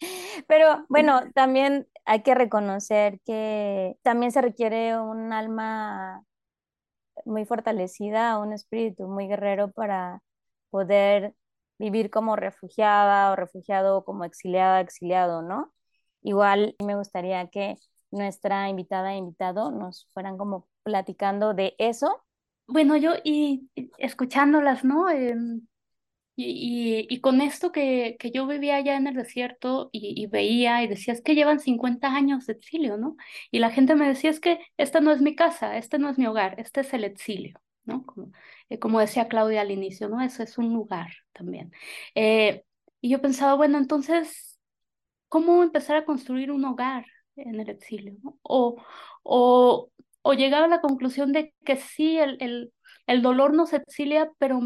Pero 0.48 0.84
bueno, 0.88 1.20
también 1.36 1.86
hay 2.04 2.24
que 2.24 2.34
reconocer 2.34 3.20
que 3.24 3.98
también 4.02 4.32
se 4.32 4.42
requiere 4.42 4.98
un 4.98 5.32
alma 5.32 6.24
muy 7.24 7.44
fortalecida, 7.44 8.36
un 8.40 8.52
espíritu 8.52 9.06
muy 9.06 9.28
guerrero 9.28 9.70
para 9.70 10.24
poder 10.70 11.34
vivir 11.80 12.10
como 12.10 12.36
refugiada 12.36 13.32
o 13.32 13.36
refugiado 13.36 14.04
como 14.04 14.24
exiliada, 14.24 14.80
exiliado, 14.80 15.42
¿no? 15.42 15.72
Igual 16.22 16.76
me 16.84 16.96
gustaría 16.96 17.48
que 17.48 17.76
nuestra 18.10 18.68
invitada 18.68 19.14
e 19.14 19.18
invitado 19.18 19.70
nos 19.70 20.06
fueran 20.12 20.36
como 20.38 20.68
platicando 20.82 21.54
de 21.54 21.74
eso. 21.78 22.22
Bueno, 22.66 22.96
yo 22.96 23.14
y, 23.24 23.70
escuchándolas, 23.98 24.84
¿no? 24.84 25.08
Em, 25.10 25.66
y, 26.36 27.06
y, 27.10 27.20
con 27.20 27.40
esto 27.40 27.72
que, 27.72 28.16
que 28.18 28.30
yo 28.30 28.46
vivía 28.46 28.76
allá 28.76 28.96
en 28.96 29.06
el 29.06 29.14
desierto 29.16 29.90
y, 29.92 30.26
veía 30.26 30.82
y 30.82 30.88
decía, 30.88 31.14
es 31.14 31.22
que 31.22 31.34
llevan 31.34 31.60
50 31.60 32.08
años 32.08 32.46
de 32.46 32.54
exilio, 32.54 32.96
¿no? 32.96 33.16
Y 33.50 33.58
la 33.60 33.70
gente 33.70 33.94
me 33.94 34.08
decía, 34.08 34.30
es 34.30 34.40
que 34.40 34.60
esta 34.78 35.00
no 35.00 35.12
es 35.12 35.20
mi 35.22 35.34
casa, 35.36 35.76
este 35.78 35.98
no 35.98 36.08
es 36.10 36.18
mi 36.18 36.26
hogar, 36.26 36.58
este 36.60 36.80
es 36.82 36.92
el 36.94 37.04
exilio. 37.04 37.60
¿no? 37.84 38.04
Eh, 38.70 38.78
como 38.78 39.00
decía 39.00 39.28
Claudia 39.28 39.62
al 39.62 39.72
inicio, 39.72 40.08
¿no? 40.08 40.22
Eso 40.22 40.42
es 40.42 40.58
un 40.58 40.72
lugar 40.74 41.10
también. 41.32 41.72
Eh, 42.14 42.64
y 43.02 43.10
yo 43.10 43.20
pensaba, 43.22 43.54
bueno, 43.54 43.78
entonces, 43.78 44.60
¿cómo 45.28 45.62
empezar 45.62 45.96
a 45.96 46.04
construir 46.06 46.50
un 46.52 46.64
hogar 46.64 47.06
en 47.36 47.60
el 47.60 47.70
exilio? 47.70 48.16
O, 48.42 48.76
o, 49.22 49.90
o 50.22 50.32
llegaba 50.34 50.66
a 50.66 50.68
la 50.68 50.80
conclusión 50.80 51.32
de 51.32 51.54
que 51.64 51.76
sí, 51.76 52.18
el, 52.18 52.38
el, 52.40 52.72
el 53.06 53.22
dolor 53.22 53.54
nos 53.54 53.72
exilia, 53.74 54.30
pero 54.38 54.60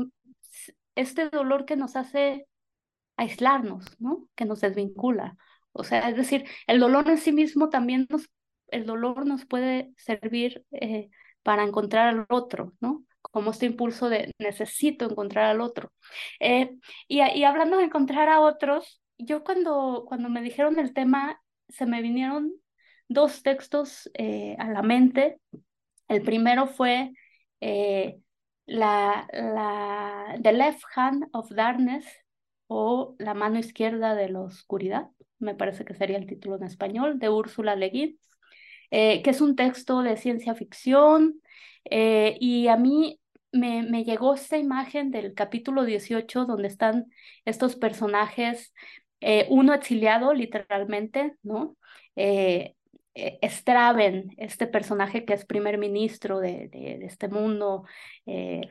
este 0.94 1.28
dolor 1.30 1.64
que 1.66 1.76
nos 1.76 1.96
hace 1.96 2.46
aislarnos, 3.16 3.84
¿no? 4.00 4.28
Que 4.34 4.44
nos 4.44 4.60
desvincula. 4.60 5.36
O 5.72 5.84
sea, 5.84 6.08
es 6.08 6.16
decir, 6.16 6.44
el 6.66 6.80
dolor 6.80 7.08
en 7.10 7.18
sí 7.18 7.32
mismo 7.32 7.68
también 7.68 8.06
nos, 8.10 8.28
el 8.68 8.86
dolor 8.86 9.26
nos 9.26 9.44
puede 9.46 9.92
servir 9.96 10.64
eh, 10.72 11.10
para 11.42 11.64
encontrar 11.64 12.08
al 12.08 12.26
otro, 12.30 12.74
¿no? 12.80 13.04
Como 13.34 13.50
este 13.50 13.66
impulso 13.66 14.08
de 14.08 14.32
necesito 14.38 15.04
encontrar 15.10 15.46
al 15.46 15.60
otro. 15.60 15.92
Eh, 16.38 16.76
y, 17.08 17.20
y, 17.20 17.44
hablando 17.44 17.78
de 17.78 17.84
encontrar 17.84 18.28
a 18.28 18.40
otros, 18.40 19.02
yo 19.18 19.42
cuando, 19.42 20.04
cuando 20.06 20.28
me 20.28 20.40
dijeron 20.40 20.78
el 20.78 20.94
tema, 20.94 21.42
se 21.68 21.84
me 21.84 22.00
vinieron 22.00 22.52
dos 23.08 23.42
textos 23.42 24.08
eh, 24.14 24.54
a 24.60 24.70
la 24.70 24.82
mente. 24.82 25.40
El 26.06 26.22
primero 26.22 26.68
fue 26.68 27.10
eh, 27.60 28.20
la, 28.66 29.26
la, 29.32 30.38
The 30.40 30.52
Left 30.52 30.84
Hand 30.94 31.26
of 31.32 31.50
Darkness 31.50 32.06
o 32.68 33.16
La 33.18 33.34
mano 33.34 33.58
izquierda 33.58 34.14
de 34.14 34.28
la 34.28 34.42
oscuridad, 34.42 35.10
me 35.40 35.56
parece 35.56 35.84
que 35.84 35.94
sería 35.94 36.18
el 36.18 36.26
título 36.26 36.56
en 36.56 36.64
español, 36.64 37.18
de 37.18 37.30
Úrsula 37.30 37.74
Le 37.74 37.90
Guin. 37.90 38.18
Eh, 38.96 39.22
que 39.22 39.30
es 39.30 39.40
un 39.40 39.56
texto 39.56 40.02
de 40.02 40.16
ciencia 40.16 40.54
ficción, 40.54 41.40
eh, 41.84 42.36
y 42.40 42.68
a 42.68 42.76
mí 42.76 43.20
me, 43.54 43.82
me, 43.82 44.04
llegó 44.04 44.34
esta 44.34 44.58
imagen 44.58 45.10
del 45.10 45.34
capítulo 45.34 45.84
18 45.84 46.44
donde 46.44 46.68
están 46.68 47.06
estos 47.44 47.76
personajes, 47.76 48.74
eh, 49.20 49.46
uno 49.50 49.74
exiliado 49.74 50.34
literalmente, 50.34 51.34
¿no? 51.42 51.76
Straven, 53.42 54.34
este 54.38 54.66
personaje 54.66 55.24
que 55.24 55.34
es 55.34 55.46
primer 55.46 55.78
ministro 55.78 56.40
de, 56.40 56.68
de, 56.68 57.04
este 57.04 57.28
mundo 57.28 57.84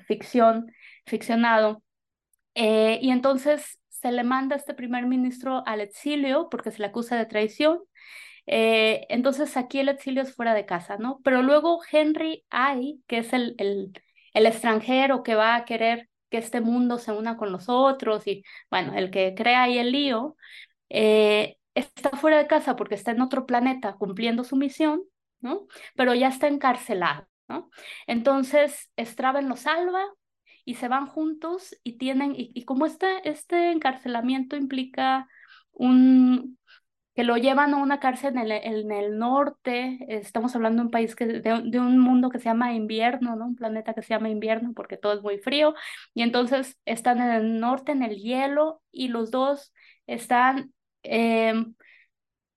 ficción, 0.07 0.71
ficcionado, 1.05 1.81
y 2.53 3.09
entonces 3.09 3.79
se 3.89 4.11
le 4.11 4.23
manda 4.23 4.55
a 4.55 4.59
este 4.59 4.73
primer 4.73 5.05
ministro 5.05 5.63
al 5.65 5.81
exilio 5.81 6.49
porque 6.51 6.71
se 6.71 6.79
le 6.79 6.87
acusa 6.87 7.17
de 7.17 7.25
traición 7.25 7.79
eh, 8.45 9.05
entonces 9.09 9.55
aquí 9.57 9.79
el 9.79 9.89
exilio 9.89 10.21
es 10.23 10.35
fuera 10.35 10.53
de 10.53 10.65
casa, 10.65 10.97
¿no? 10.97 11.21
Pero 11.23 11.41
luego 11.41 11.79
Henry 11.91 12.45
I, 12.51 13.01
que 13.07 13.19
es 13.19 13.33
el, 13.33 13.55
el 14.33 14.45
extranjero 14.45 15.23
que 15.23 15.35
va 15.35 15.55
a 15.55 15.65
querer 15.65 16.09
que 16.29 16.37
este 16.39 16.61
mundo 16.61 16.97
se 16.97 17.11
una 17.11 17.37
con 17.37 17.51
los 17.51 17.69
otros 17.69 18.25
y 18.27 18.43
bueno, 18.71 18.93
el 18.95 19.11
que 19.11 19.35
crea 19.35 19.63
ahí 19.63 19.77
el 19.77 19.91
lío, 19.91 20.35
eh, 20.89 21.57
está 21.75 22.11
fuera 22.11 22.37
de 22.37 22.47
casa 22.47 22.75
porque 22.75 22.95
está 22.95 23.11
en 23.11 23.21
otro 23.21 23.45
planeta 23.45 23.93
cumpliendo 23.93 24.43
su 24.43 24.55
misión, 24.55 25.03
¿no? 25.41 25.67
Pero 25.95 26.13
ya 26.15 26.29
está 26.29 26.47
encarcelado, 26.47 27.27
¿no? 27.47 27.69
Entonces, 28.07 28.91
Straven 28.97 29.49
lo 29.49 29.55
salva 29.57 30.03
y 30.65 30.75
se 30.75 30.87
van 30.87 31.07
juntos 31.07 31.75
y 31.83 31.97
tienen, 31.97 32.33
y, 32.37 32.63
como 32.65 32.85
este, 32.85 33.27
este 33.29 33.71
encarcelamiento 33.71 34.55
implica 34.55 35.27
un, 35.71 36.57
que 37.15 37.23
lo 37.23 37.37
llevan 37.37 37.73
a 37.73 37.77
una 37.77 37.99
cárcel 37.99 38.37
en 38.37 38.39
el, 38.39 38.51
en 38.51 38.91
el 38.91 39.17
norte, 39.19 39.99
estamos 40.07 40.55
hablando 40.55 40.81
de 40.81 40.85
un 40.87 40.91
país 40.91 41.15
que, 41.15 41.25
de, 41.27 41.79
un 41.79 41.99
mundo 41.99 42.29
que 42.29 42.39
se 42.39 42.45
llama 42.45 42.73
invierno, 42.73 43.35
¿no? 43.35 43.45
Un 43.45 43.55
planeta 43.55 43.93
que 43.93 44.01
se 44.01 44.09
llama 44.09 44.29
invierno 44.29 44.73
porque 44.75 44.97
todo 44.97 45.13
es 45.13 45.21
muy 45.21 45.37
frío, 45.37 45.75
y 46.15 46.23
entonces 46.23 46.77
están 46.85 47.21
en 47.21 47.29
el 47.29 47.59
norte, 47.59 47.91
en 47.91 48.01
el 48.03 48.17
hielo, 48.17 48.81
y 48.91 49.09
los 49.09 49.29
dos 49.29 49.73
están 50.07 50.73
em, 51.03 51.75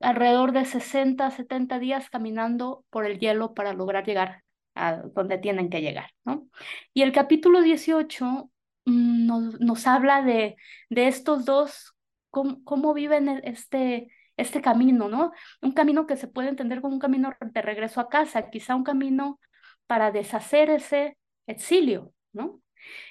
alrededor 0.00 0.52
de 0.52 0.64
60, 0.64 1.30
70 1.30 1.78
días 1.78 2.08
caminando 2.10 2.84
por 2.90 3.04
el 3.04 3.18
hielo 3.18 3.54
para 3.54 3.74
lograr 3.74 4.06
llegar 4.06 4.42
a 4.74 4.96
donde 5.14 5.38
tienen 5.38 5.68
que 5.70 5.82
llegar, 5.82 6.10
¿no? 6.24 6.48
Y 6.94 7.02
el 7.02 7.12
capítulo 7.12 7.60
18 7.60 8.50
mm, 8.86 9.26
nos, 9.26 9.60
nos 9.60 9.86
habla 9.86 10.22
de, 10.22 10.56
de 10.88 11.08
estos 11.08 11.44
dos, 11.44 11.94
cómo, 12.30 12.64
cómo 12.64 12.94
viven 12.94 13.28
este 13.44 14.08
este 14.36 14.60
camino, 14.60 15.08
¿no? 15.08 15.32
Un 15.62 15.72
camino 15.72 16.06
que 16.06 16.16
se 16.16 16.28
puede 16.28 16.48
entender 16.48 16.80
como 16.80 16.94
un 16.94 17.00
camino 17.00 17.32
de 17.40 17.62
regreso 17.62 18.00
a 18.00 18.08
casa, 18.08 18.50
quizá 18.50 18.74
un 18.74 18.84
camino 18.84 19.40
para 19.86 20.10
deshacer 20.10 20.70
ese 20.70 21.18
exilio, 21.46 22.12
¿no? 22.32 22.60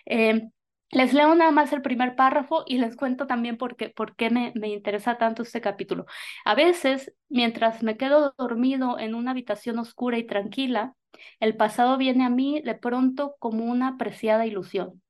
Eh, 0.06 0.50
les 0.92 1.14
leo 1.14 1.36
nada 1.36 1.52
más 1.52 1.74
el 1.74 1.82
primer 1.82 2.16
párrafo 2.16 2.64
y 2.68 2.78
les 2.78 2.96
cuento 2.96 3.28
también 3.28 3.58
por 3.58 3.76
qué, 3.76 3.90
por 3.90 4.16
qué 4.16 4.30
me, 4.30 4.54
me, 4.56 4.70
interesa 4.70 5.18
tanto 5.18 5.42
este 5.44 5.62
capítulo. 5.62 6.06
A 6.46 6.56
veces, 6.56 7.14
mientras 7.30 7.84
me 7.84 7.98
quedo 7.98 8.34
dormido 8.38 9.00
en 9.00 9.16
una 9.16 9.32
habitación 9.32 9.80
oscura 9.80 10.18
y 10.18 10.26
tranquila, 10.26 10.96
el 11.40 11.56
pasado 11.58 11.98
viene 11.98 12.26
a 12.26 12.30
mí 12.30 12.62
de 12.62 12.76
pronto 12.76 13.36
como 13.40 13.66
una 13.66 13.98
preciada 13.98 14.46
ilusión. 14.46 15.02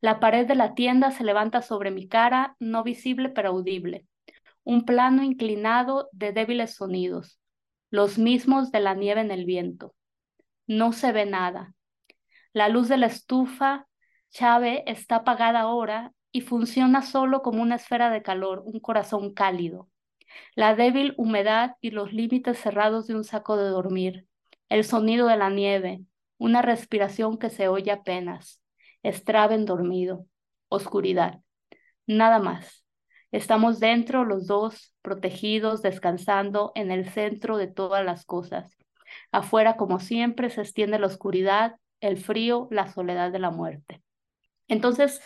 La 0.00 0.20
pared 0.20 0.46
de 0.46 0.54
la 0.54 0.74
tienda 0.74 1.10
se 1.10 1.24
levanta 1.24 1.62
sobre 1.62 1.90
mi 1.90 2.08
cara, 2.08 2.56
no 2.60 2.82
visible 2.84 3.30
pero 3.30 3.50
audible 3.50 4.06
un 4.66 4.84
plano 4.84 5.22
inclinado 5.22 6.08
de 6.10 6.32
débiles 6.32 6.74
sonidos, 6.74 7.38
los 7.88 8.18
mismos 8.18 8.72
de 8.72 8.80
la 8.80 8.94
nieve 8.94 9.20
en 9.20 9.30
el 9.30 9.44
viento. 9.44 9.94
No 10.66 10.92
se 10.92 11.12
ve 11.12 11.24
nada. 11.24 11.72
La 12.52 12.68
luz 12.68 12.88
de 12.88 12.96
la 12.96 13.06
estufa 13.06 13.86
Chave 14.30 14.82
está 14.88 15.16
apagada 15.16 15.60
ahora 15.60 16.12
y 16.32 16.40
funciona 16.40 17.02
solo 17.02 17.42
como 17.42 17.62
una 17.62 17.76
esfera 17.76 18.10
de 18.10 18.22
calor, 18.22 18.64
un 18.66 18.80
corazón 18.80 19.32
cálido. 19.34 19.88
La 20.56 20.74
débil 20.74 21.14
humedad 21.16 21.76
y 21.80 21.92
los 21.92 22.12
límites 22.12 22.58
cerrados 22.58 23.06
de 23.06 23.14
un 23.14 23.22
saco 23.22 23.56
de 23.56 23.68
dormir, 23.68 24.26
el 24.68 24.82
sonido 24.82 25.28
de 25.28 25.36
la 25.36 25.48
nieve, 25.48 26.02
una 26.38 26.60
respiración 26.60 27.38
que 27.38 27.50
se 27.50 27.68
oye 27.68 27.92
apenas, 27.92 28.60
estraben 29.04 29.64
dormido, 29.64 30.26
oscuridad, 30.68 31.40
nada 32.04 32.40
más. 32.40 32.85
Estamos 33.32 33.80
dentro 33.80 34.24
los 34.24 34.46
dos, 34.46 34.94
protegidos, 35.02 35.82
descansando 35.82 36.72
en 36.74 36.90
el 36.90 37.08
centro 37.10 37.56
de 37.56 37.66
todas 37.66 38.04
las 38.04 38.24
cosas. 38.24 38.76
Afuera, 39.32 39.76
como 39.76 40.00
siempre, 40.00 40.50
se 40.50 40.60
extiende 40.60 40.98
la 40.98 41.06
oscuridad, 41.06 41.76
el 42.00 42.18
frío, 42.18 42.68
la 42.70 42.92
soledad 42.92 43.32
de 43.32 43.38
la 43.38 43.50
muerte. 43.50 44.02
Entonces, 44.68 45.20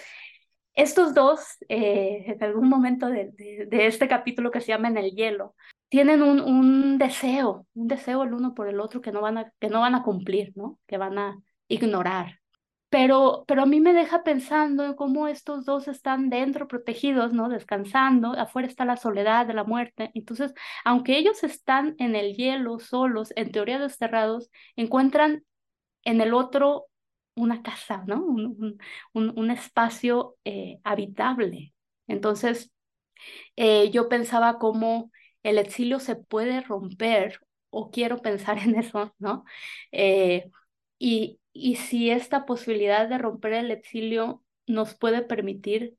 estos 0.75 1.15
dos, 1.15 1.41
eh, 1.69 2.25
en 2.27 2.43
algún 2.43 2.69
momento 2.69 3.09
de, 3.09 3.33
este 3.71 4.09
capítulo 4.09 4.51
que 4.51 4.61
se 4.61 4.69
llama 4.69 4.89
En 4.89 4.97
el 4.97 5.11
hielo, 5.11 5.55
tienen 5.89 6.23
un, 6.23 6.41
un, 6.41 6.99
deseo, 6.99 7.67
un 7.75 7.89
deseo 7.89 8.23
el 8.23 8.33
uno 8.33 8.55
por 8.55 8.69
el 8.69 8.81
otro 8.81 9.01
que 9.01 9.13
no 9.13 9.21
van 9.21 9.39
a, 9.39 9.53
que 9.59 9.69
no 9.69 9.81
van 9.81 9.95
a 9.95 10.03
cumplir, 10.03 10.53
¿no? 10.57 10.79
que 10.87 10.97
van 10.97 11.19
a 11.19 11.37
ignorar 11.69 12.40
pero, 12.91 13.45
pero 13.49 13.63
a 13.63 13.67
mí 13.67 13.81
me 13.81 13.93
deja 13.93 14.25
pensando 14.25 14.85
en 14.85 14.95
cómo 14.95 15.29
estos 15.29 15.65
dos 15.65 15.89
están 15.89 16.29
dentro 16.31 16.69
protegidos, 16.69 17.33
¿no? 17.33 17.49
Descansando, 17.49 18.33
afuera 18.33 18.69
está 18.69 18.85
la 18.85 18.97
soledad 18.97 19.47
de 19.47 19.55
la 19.55 19.65
muerte. 19.65 20.11
Entonces, 20.15 20.53
aunque 20.85 21.17
ellos 21.19 21.45
están 21.45 21.95
en 21.99 22.17
el 22.17 22.35
hielo 22.37 22.79
solos, 22.81 23.33
en 23.37 23.53
teoría 23.53 23.79
desterrados, 23.79 24.51
encuentran 24.77 25.45
en 26.05 26.21
el 26.21 26.35
otro 26.35 26.87
una 27.35 27.63
casa, 27.63 28.05
¿no? 28.07 28.25
Un, 28.25 28.79
un, 29.15 29.51
espacio 29.51 30.37
eh, 30.45 30.81
habitable. 30.85 31.73
Entonces, 32.07 32.73
eh, 33.57 33.91
yo 33.91 34.09
pensaba 34.09 34.59
cómo 34.59 35.11
el 35.43 35.59
exilio 35.59 36.01
se 36.01 36.17
puede 36.17 36.61
romper, 36.63 37.41
o 37.71 37.91
quiero 37.91 38.19
pensar 38.23 38.59
en 38.59 38.77
eso, 38.77 39.15
¿no? 39.19 39.45
Eh, 39.93 40.51
y, 40.99 41.40
y 41.61 41.77
si 41.77 42.11
esta 42.11 42.47
posibilidad 42.47 43.09
de 43.09 43.19
romper 43.19 43.53
el 43.55 43.71
exilio 43.71 44.43
nos 44.67 44.95
puede 44.95 45.23
permitir 45.23 45.97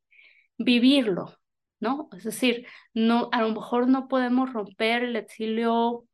vivirlo, 0.57 1.37
¿no? 1.79 2.09
Es 2.17 2.23
decir, 2.23 2.67
no, 2.93 3.29
a 3.31 3.41
lo 3.41 3.51
mejor 3.51 3.87
no 3.87 4.07
podemos 4.07 4.53
romper 4.53 5.03
el 5.03 5.15
exilio, 5.15 6.05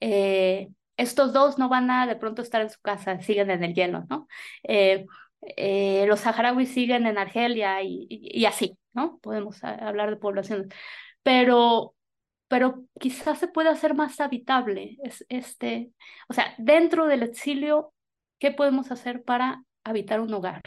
eh, 0.00 0.68
estos 0.96 1.32
dos 1.32 1.58
no 1.58 1.68
van 1.68 1.90
a 1.90 2.06
de 2.06 2.16
pronto 2.16 2.42
estar 2.42 2.62
en 2.62 2.70
su 2.70 2.80
casa, 2.80 3.20
siguen 3.20 3.50
en 3.50 3.64
el 3.64 3.74
hielo, 3.74 4.04
¿no? 4.08 4.28
Eh, 4.62 5.06
eh, 5.56 6.06
los 6.08 6.20
saharauis 6.20 6.72
siguen 6.72 7.06
en 7.06 7.18
Argelia 7.18 7.82
y, 7.82 8.06
y, 8.08 8.44
así, 8.46 8.78
¿no? 8.92 9.18
Podemos 9.18 9.62
hablar 9.64 10.10
de 10.10 10.16
poblaciones, 10.16 10.68
pero, 11.22 11.94
pero 12.48 12.84
quizás 13.00 13.38
se 13.38 13.48
pueda 13.48 13.70
hacer 13.70 13.94
más 13.94 14.20
habitable, 14.20 14.98
es, 15.02 15.24
este, 15.28 15.90
o 16.28 16.34
sea, 16.34 16.54
dentro 16.58 17.06
del 17.06 17.22
exilio 17.22 17.93
¿Qué 18.44 18.50
podemos 18.50 18.92
hacer 18.92 19.24
para 19.24 19.64
habitar 19.84 20.20
un 20.20 20.34
hogar? 20.34 20.60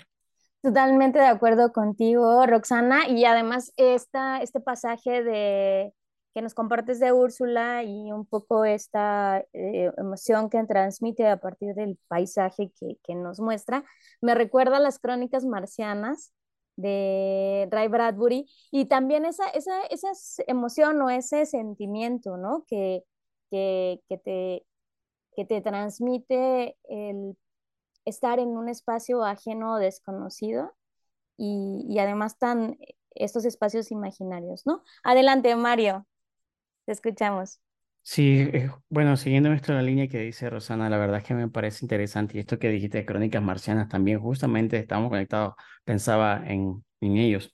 Totalmente 0.64 1.20
de 1.20 1.28
acuerdo 1.28 1.72
contigo, 1.72 2.44
Roxana. 2.48 3.08
Y 3.08 3.24
además 3.26 3.72
esta, 3.78 4.42
este 4.42 4.60
pasaje 4.60 5.22
de, 5.22 5.94
que 6.34 6.42
nos 6.42 6.56
compartes 6.56 7.00
de 7.00 7.12
Úrsula 7.12 7.84
y 7.84 8.12
un 8.12 8.26
poco 8.26 8.66
esta 8.66 9.46
eh, 9.54 9.92
emoción 9.96 10.50
que 10.50 10.64
transmite 10.64 11.28
a 11.28 11.38
partir 11.38 11.76
del 11.76 12.00
paisaje 12.08 12.72
que, 12.80 12.98
que, 13.04 13.14
nos 13.14 13.40
muestra, 13.40 13.84
me 14.22 14.34
recuerda 14.34 14.78
a 14.78 14.80
las 14.80 14.98
crónicas 14.98 15.46
marcianas 15.46 16.34
de 16.78 17.68
Ray 17.70 17.90
Bradbury 17.90 18.50
y 18.72 18.86
también 18.86 19.24
esa, 19.24 19.50
esa, 19.50 19.84
esa 19.92 20.14
emoción 20.48 21.00
o 21.04 21.12
ese 21.12 21.46
sentimiento, 21.46 22.38
¿no? 22.38 22.66
Que, 22.68 23.04
que, 23.52 24.02
que, 24.10 24.18
te, 24.18 24.66
que 25.36 25.46
te 25.46 25.62
transmite 25.62 26.76
el 26.86 27.38
estar 28.08 28.40
en 28.40 28.50
un 28.50 28.70
espacio 28.70 29.24
ajeno 29.24 29.74
o 29.74 29.78
desconocido 29.78 30.74
y, 31.38 31.98
además 32.00 32.40
tan 32.40 32.78
estos 33.16 33.46
espacios 33.46 33.92
imaginarios, 33.92 34.66
¿no? 34.66 34.84
Adelante, 35.04 35.56
Mario, 35.56 36.08
te 36.86 36.94
escuchamos. 36.94 37.60
Sí, 38.04 38.50
eh, 38.54 38.72
bueno, 38.90 39.18
siguiendo 39.18 39.50
nuestra 39.50 39.82
línea 39.82 40.08
que 40.08 40.20
dice 40.20 40.50
Rosana, 40.50 40.90
la 40.90 40.98
verdad 40.98 41.18
es 41.20 41.26
que 41.26 41.34
me 41.34 41.50
parece 41.50 41.84
interesante 41.84 42.38
y 42.38 42.40
esto 42.40 42.58
que 42.58 42.70
dijiste 42.70 43.00
de 43.00 43.06
Crónicas 43.06 43.44
Marcianas 43.44 43.90
también, 43.90 44.20
justamente 44.22 44.78
estamos 44.78 45.10
conectados, 45.10 45.56
pensaba 45.84 46.42
en, 46.46 46.86
en 47.02 47.18
ellos, 47.18 47.54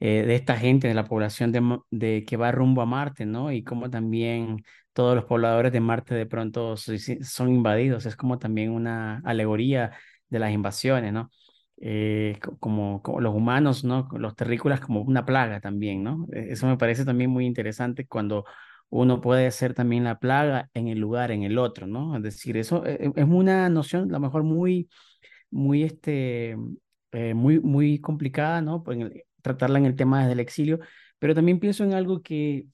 eh, 0.00 0.24
de 0.26 0.34
esta 0.34 0.56
gente, 0.56 0.88
de 0.88 0.94
la 0.94 1.04
población 1.04 1.52
de, 1.52 1.78
de, 1.90 2.24
que 2.26 2.36
va 2.36 2.52
rumbo 2.52 2.82
a 2.82 2.86
Marte, 2.86 3.26
¿no? 3.26 3.52
Y 3.52 3.64
cómo 3.64 3.90
también 3.90 4.62
todos 4.92 5.14
los 5.14 5.24
pobladores 5.24 5.72
de 5.72 5.80
Marte 5.80 6.14
de 6.14 6.26
pronto 6.26 6.76
son 6.76 7.48
invadidos. 7.48 8.06
Es 8.06 8.16
como 8.16 8.38
también 8.38 8.70
una 8.70 9.22
alegoría 9.24 9.92
de 10.28 10.38
las 10.38 10.52
invasiones, 10.52 11.12
¿no? 11.12 11.30
Eh, 11.82 12.38
como, 12.60 13.02
como, 13.02 13.20
los 13.20 13.34
humanos, 13.34 13.84
¿no? 13.84 14.08
Los 14.18 14.36
terrícolas 14.36 14.80
como 14.80 15.00
una 15.02 15.24
plaga 15.24 15.60
también, 15.60 16.02
¿no? 16.02 16.26
E, 16.32 16.52
eso 16.52 16.66
me 16.66 16.76
parece 16.76 17.04
también 17.04 17.30
muy 17.30 17.46
interesante 17.46 18.06
cuando 18.06 18.44
uno 18.90 19.20
puede 19.20 19.50
ser 19.50 19.74
también 19.74 20.04
la 20.04 20.18
plaga 20.18 20.68
en 20.74 20.88
el 20.88 20.98
lugar, 20.98 21.30
en 21.30 21.42
el 21.44 21.58
otro, 21.58 21.86
¿no? 21.86 22.16
Es 22.16 22.22
decir, 22.22 22.56
eso 22.58 22.84
e, 22.86 23.06
e, 23.06 23.12
es 23.16 23.24
una 23.26 23.68
noción, 23.70 24.10
a 24.10 24.12
lo 24.12 24.20
mejor 24.20 24.42
muy, 24.42 24.90
muy, 25.50 25.84
este, 25.84 26.56
eh, 27.12 27.34
muy, 27.34 27.60
muy 27.60 28.00
complicada, 28.00 28.60
¿no? 28.62 28.84
tratarla 29.42 29.78
en 29.78 29.86
el 29.86 29.96
tema 29.96 30.26
del 30.26 30.40
exilio, 30.40 30.80
pero 31.18 31.34
también 31.34 31.60
pienso 31.60 31.84
en 31.84 31.94
algo 31.94 32.22
que 32.22 32.66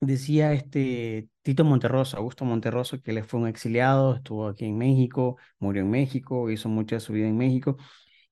decía 0.00 0.52
este 0.52 1.28
Tito 1.42 1.64
Monterroso, 1.64 2.16
Augusto 2.16 2.44
Monterroso, 2.44 3.00
que 3.00 3.10
él 3.10 3.24
fue 3.24 3.40
un 3.40 3.48
exiliado, 3.48 4.16
estuvo 4.16 4.48
aquí 4.48 4.64
en 4.66 4.78
México, 4.78 5.36
murió 5.58 5.82
en 5.82 5.90
México, 5.90 6.50
hizo 6.50 6.68
mucha 6.68 7.00
su 7.00 7.12
vida 7.12 7.26
en 7.28 7.36
México, 7.36 7.76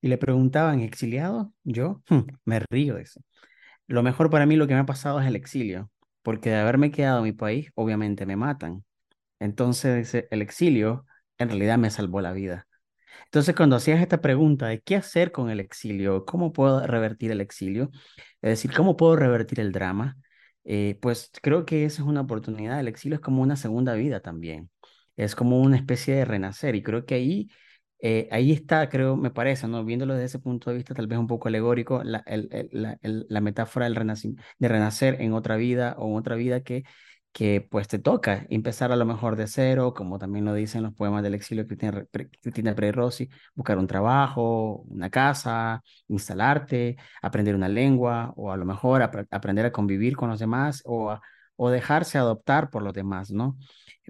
y 0.01 0.07
le 0.07 0.17
preguntaban, 0.17 0.81
¿exiliado? 0.81 1.53
Yo 1.63 2.01
me 2.45 2.59
río 2.69 2.95
de 2.95 3.03
eso. 3.03 3.21
Lo 3.87 4.03
mejor 4.03 4.29
para 4.29 4.45
mí 4.45 4.55
lo 4.55 4.67
que 4.67 4.73
me 4.73 4.81
ha 4.81 4.85
pasado 4.85 5.19
es 5.19 5.27
el 5.27 5.35
exilio, 5.35 5.91
porque 6.23 6.49
de 6.51 6.57
haberme 6.57 6.91
quedado 6.91 7.19
en 7.19 7.25
mi 7.25 7.33
país, 7.33 7.71
obviamente 7.75 8.25
me 8.25 8.35
matan. 8.35 8.83
Entonces, 9.39 10.13
el 10.31 10.41
exilio 10.41 11.05
en 11.37 11.49
realidad 11.49 11.77
me 11.77 11.89
salvó 11.91 12.21
la 12.21 12.33
vida. 12.33 12.67
Entonces, 13.25 13.55
cuando 13.55 13.75
hacías 13.75 14.01
esta 14.01 14.21
pregunta 14.21 14.67
de 14.67 14.81
qué 14.81 14.95
hacer 14.95 15.31
con 15.31 15.49
el 15.49 15.59
exilio, 15.59 16.25
cómo 16.25 16.53
puedo 16.53 16.85
revertir 16.85 17.31
el 17.31 17.41
exilio, 17.41 17.89
es 18.41 18.49
decir, 18.51 18.71
cómo 18.73 18.95
puedo 18.97 19.15
revertir 19.15 19.59
el 19.59 19.71
drama, 19.71 20.17
eh, 20.67 20.97
pues 21.01 21.31
creo 21.41 21.65
que 21.65 21.85
esa 21.85 22.01
es 22.03 22.07
una 22.07 22.21
oportunidad. 22.21 22.79
El 22.79 22.87
exilio 22.89 23.15
es 23.17 23.21
como 23.21 23.41
una 23.41 23.55
segunda 23.55 23.93
vida 23.95 24.21
también. 24.21 24.69
Es 25.17 25.35
como 25.35 25.59
una 25.61 25.77
especie 25.77 26.15
de 26.15 26.25
renacer 26.25 26.75
y 26.75 26.83
creo 26.83 27.05
que 27.05 27.15
ahí, 27.15 27.49
eh, 27.99 28.27
ahí 28.31 28.51
está, 28.51 28.89
creo, 28.89 29.15
me 29.17 29.31
parece, 29.31 29.67
¿no? 29.67 29.83
Viéndolo 29.85 30.13
desde 30.13 30.25
ese 30.27 30.39
punto 30.39 30.69
de 30.69 30.75
vista 30.77 30.93
tal 30.93 31.07
vez 31.07 31.17
un 31.19 31.27
poco 31.27 31.47
alegórico, 31.47 32.03
la, 32.03 32.23
la, 32.71 32.99
la 33.01 33.41
metáfora 33.41 33.85
del 33.89 33.95
de 34.59 34.67
renacer 34.67 35.21
en 35.21 35.33
otra 35.33 35.55
vida 35.57 35.95
o 35.97 36.09
en 36.11 36.17
otra 36.17 36.35
vida 36.35 36.61
que 36.63 36.83
que 37.37 37.61
pues 37.61 37.87
te 37.87 37.99
toca 37.99 38.47
empezar 38.49 38.91
a 38.91 38.95
lo 38.95 39.05
mejor 39.05 39.35
de 39.35 39.45
cero, 39.45 39.93
como 39.93 40.17
también 40.17 40.43
lo 40.43 40.55
dicen 40.55 40.81
los 40.81 40.95
poemas 40.95 41.21
del 41.21 41.35
exilio 41.35 41.67
que 41.67 41.75
tiene 41.75 42.07
Cristina 42.41 42.73
Pérez 42.73 42.95
Rossi, 42.95 43.29
buscar 43.53 43.77
un 43.77 43.85
trabajo, 43.85 44.83
una 44.87 45.11
casa, 45.11 45.83
instalarte, 46.07 46.97
aprender 47.21 47.53
una 47.53 47.69
lengua 47.69 48.33
o 48.37 48.51
a 48.51 48.57
lo 48.57 48.65
mejor 48.65 49.03
aprender 49.03 49.67
a 49.67 49.71
convivir 49.71 50.15
con 50.17 50.29
los 50.31 50.39
demás 50.39 50.81
o, 50.83 51.15
o 51.55 51.69
dejarse 51.69 52.17
adoptar 52.17 52.71
por 52.71 52.81
los 52.81 52.93
demás, 52.95 53.29
¿no? 53.29 53.55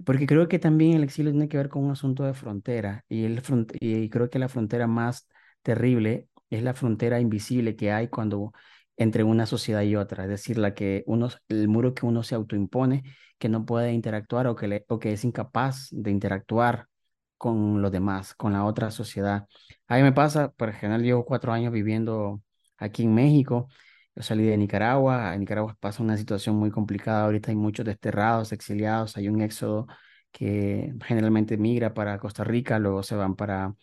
Porque 0.06 0.26
creo 0.26 0.48
que 0.48 0.58
también 0.58 0.94
el 0.94 1.04
exilio 1.04 1.30
tiene 1.32 1.48
que 1.50 1.58
ver 1.58 1.68
con 1.68 1.84
un 1.84 1.90
asunto 1.90 2.24
de 2.24 2.32
frontera 2.32 3.04
y, 3.10 3.24
el 3.26 3.42
y 3.80 4.08
creo 4.08 4.30
que 4.30 4.38
la 4.38 4.48
frontera 4.48 4.86
más 4.86 5.28
terrible 5.62 6.28
es 6.48 6.62
la 6.62 6.72
frontera 6.72 7.20
invisible 7.20 7.76
que 7.76 7.92
hay 7.92 8.08
cuando 8.08 8.54
entre 8.98 9.24
una 9.24 9.46
sociedad 9.46 9.82
y 9.82 9.96
otra, 9.96 10.24
es 10.24 10.30
decir, 10.30 10.58
la 10.58 10.74
que 10.74 11.04
uno, 11.06 11.28
el 11.48 11.68
muro 11.68 11.94
que 11.94 12.04
uno 12.06 12.22
se 12.22 12.34
autoimpone, 12.34 13.04
que 13.38 13.48
no 13.48 13.64
puede 13.64 13.92
interactuar 13.92 14.48
o 14.48 14.56
que, 14.56 14.84
es 15.04 15.24
incapaz 15.24 15.88
de 15.92 16.10
interactuar 16.10 16.88
con 17.36 17.80
los 17.82 17.92
demás, 17.92 18.34
con 18.34 18.52
la 18.52 18.64
otra 18.64 18.90
sociedad. 18.90 19.46
A 19.88 19.96
mí 19.96 20.02
me 20.02 20.12
pasa, 20.12 20.50
por 20.52 20.68
ejemplo, 20.68 20.98
llevo 20.98 21.24
cuatro 21.24 21.52
años 21.52 21.72
viviendo 21.72 22.42
aquí 22.76 23.04
en 23.04 23.14
México, 23.14 23.68
yo 24.16 24.22
salí 24.22 24.44
de 24.44 24.56
Nicaragua, 24.56 25.34
en 25.34 25.40
Nicaragua 25.40 25.76
pasa 25.80 26.02
una 26.02 26.16
situación 26.16 26.56
muy 26.56 26.70
complicada, 26.70 27.24
ahorita 27.24 27.50
hay 27.50 27.56
muchos 27.56 27.86
desterrados, 27.86 28.52
exiliados, 28.52 29.16
hay 29.16 29.28
un 29.28 29.40
éxodo 29.42 29.86
que 30.32 30.92
generalmente 31.04 31.56
migra 31.56 31.94
para 31.94 32.18
Costa 32.18 32.44
Rica, 32.44 32.78
luego 32.78 33.02
se 33.02 33.14
van 33.16 33.36
para 33.36 33.74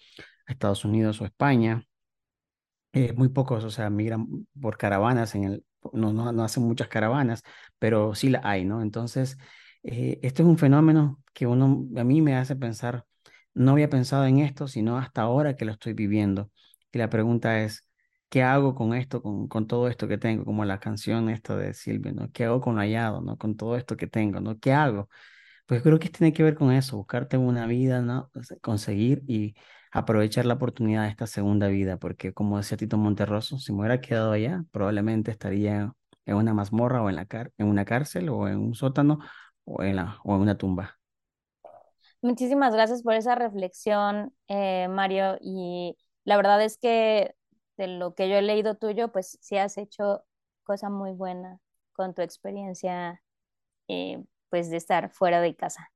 Estados 0.47 0.85
Unidos 0.85 1.21
o 1.21 1.25
España. 1.25 1.85
Eh, 2.97 3.11
muy 3.13 3.27
pocos, 3.29 3.63
o 3.65 3.69
sea, 3.71 3.89
migran 3.89 4.47
por 4.61 4.77
caravanas, 4.77 5.35
en 5.35 5.43
el, 5.43 5.65
no, 5.91 6.13
no, 6.13 6.31
no 6.31 6.43
hacen 6.45 6.63
muchas 6.63 6.87
caravanas, 6.87 7.43
pero 7.77 8.15
sí 8.15 8.29
la 8.29 8.39
hay, 8.45 8.63
¿no? 8.63 8.81
Entonces, 8.81 9.37
eh, 9.83 10.17
esto 10.23 10.43
es 10.43 10.47
un 10.49 10.57
fenómeno 10.57 11.21
que 11.33 11.45
uno, 11.45 11.85
a 11.99 12.03
mí 12.05 12.21
me 12.21 12.35
hace 12.37 12.55
pensar, 12.55 13.05
no 13.53 13.71
había 13.73 13.89
pensado 13.89 14.25
en 14.25 14.39
esto, 14.39 14.67
sino 14.69 14.97
hasta 14.97 15.23
ahora 15.23 15.57
que 15.57 15.65
lo 15.65 15.73
estoy 15.73 15.91
viviendo. 15.93 16.51
Y 16.93 16.97
la 16.97 17.09
pregunta 17.09 17.61
es, 17.63 17.85
¿qué 18.29 18.43
hago 18.43 18.73
con 18.75 18.93
esto, 18.93 19.21
con, 19.21 19.47
con 19.49 19.67
todo 19.67 19.89
esto 19.89 20.07
que 20.07 20.17
tengo? 20.17 20.45
Como 20.45 20.63
la 20.63 20.79
canción 20.79 21.29
esta 21.29 21.57
de 21.57 21.73
Silvio, 21.73 22.13
¿no? 22.13 22.31
¿Qué 22.31 22.45
hago 22.45 22.61
con 22.61 22.75
lo 22.75 22.81
hallado, 22.81 23.19
¿no? 23.21 23.37
Con 23.37 23.57
todo 23.57 23.75
esto 23.75 23.97
que 23.97 24.07
tengo, 24.07 24.39
¿no? 24.39 24.57
¿Qué 24.59 24.71
hago? 24.71 25.09
Pues 25.65 25.81
creo 25.81 25.97
que 25.99 26.09
tiene 26.09 26.31
que 26.31 26.43
ver 26.43 26.55
con 26.55 26.71
eso, 26.71 26.97
buscarte 26.97 27.37
una 27.37 27.65
vida, 27.65 28.01
¿no? 28.01 28.29
Conseguir 28.61 29.23
y 29.27 29.55
aprovechar 29.91 30.45
la 30.45 30.55
oportunidad 30.55 31.03
de 31.03 31.09
esta 31.09 31.25
segunda 31.25 31.67
vida, 31.67 31.97
porque 31.97 32.33
como 32.33 32.57
decía 32.57 32.77
Tito 32.77 32.97
Monterroso, 32.97 33.57
si 33.57 33.73
me 33.73 33.79
hubiera 33.79 33.99
quedado 34.01 34.31
allá, 34.33 34.63
probablemente 34.71 35.31
estaría 35.31 35.93
en 36.25 36.35
una 36.35 36.53
mazmorra 36.53 37.01
o 37.01 37.09
en, 37.09 37.15
la 37.15 37.27
en 37.57 37.67
una 37.67 37.85
cárcel 37.85 38.29
o 38.29 38.47
en 38.47 38.57
un 38.59 38.75
sótano 38.75 39.19
o 39.63 39.81
en, 39.83 39.95
la 39.95 40.19
o 40.23 40.35
en 40.35 40.41
una 40.41 40.57
tumba. 40.57 40.99
Muchísimas 42.21 42.73
gracias 42.73 43.03
por 43.03 43.13
esa 43.13 43.35
reflexión, 43.35 44.33
eh, 44.47 44.87
Mario. 44.87 45.37
Y 45.41 45.97
la 46.23 46.37
verdad 46.37 46.61
es 46.63 46.77
que 46.77 47.35
de 47.77 47.87
lo 47.87 48.15
que 48.15 48.29
yo 48.29 48.35
he 48.35 48.41
leído 48.41 48.75
tuyo, 48.75 49.11
pues 49.11 49.37
sí 49.41 49.57
has 49.57 49.77
hecho 49.77 50.23
cosa 50.63 50.89
muy 50.89 51.11
buena 51.11 51.59
con 51.93 52.13
tu 52.13 52.21
experiencia, 52.21 53.21
eh, 53.87 54.23
pues 54.49 54.69
de 54.69 54.77
estar 54.77 55.09
fuera 55.11 55.41
de 55.41 55.55
casa. 55.55 55.91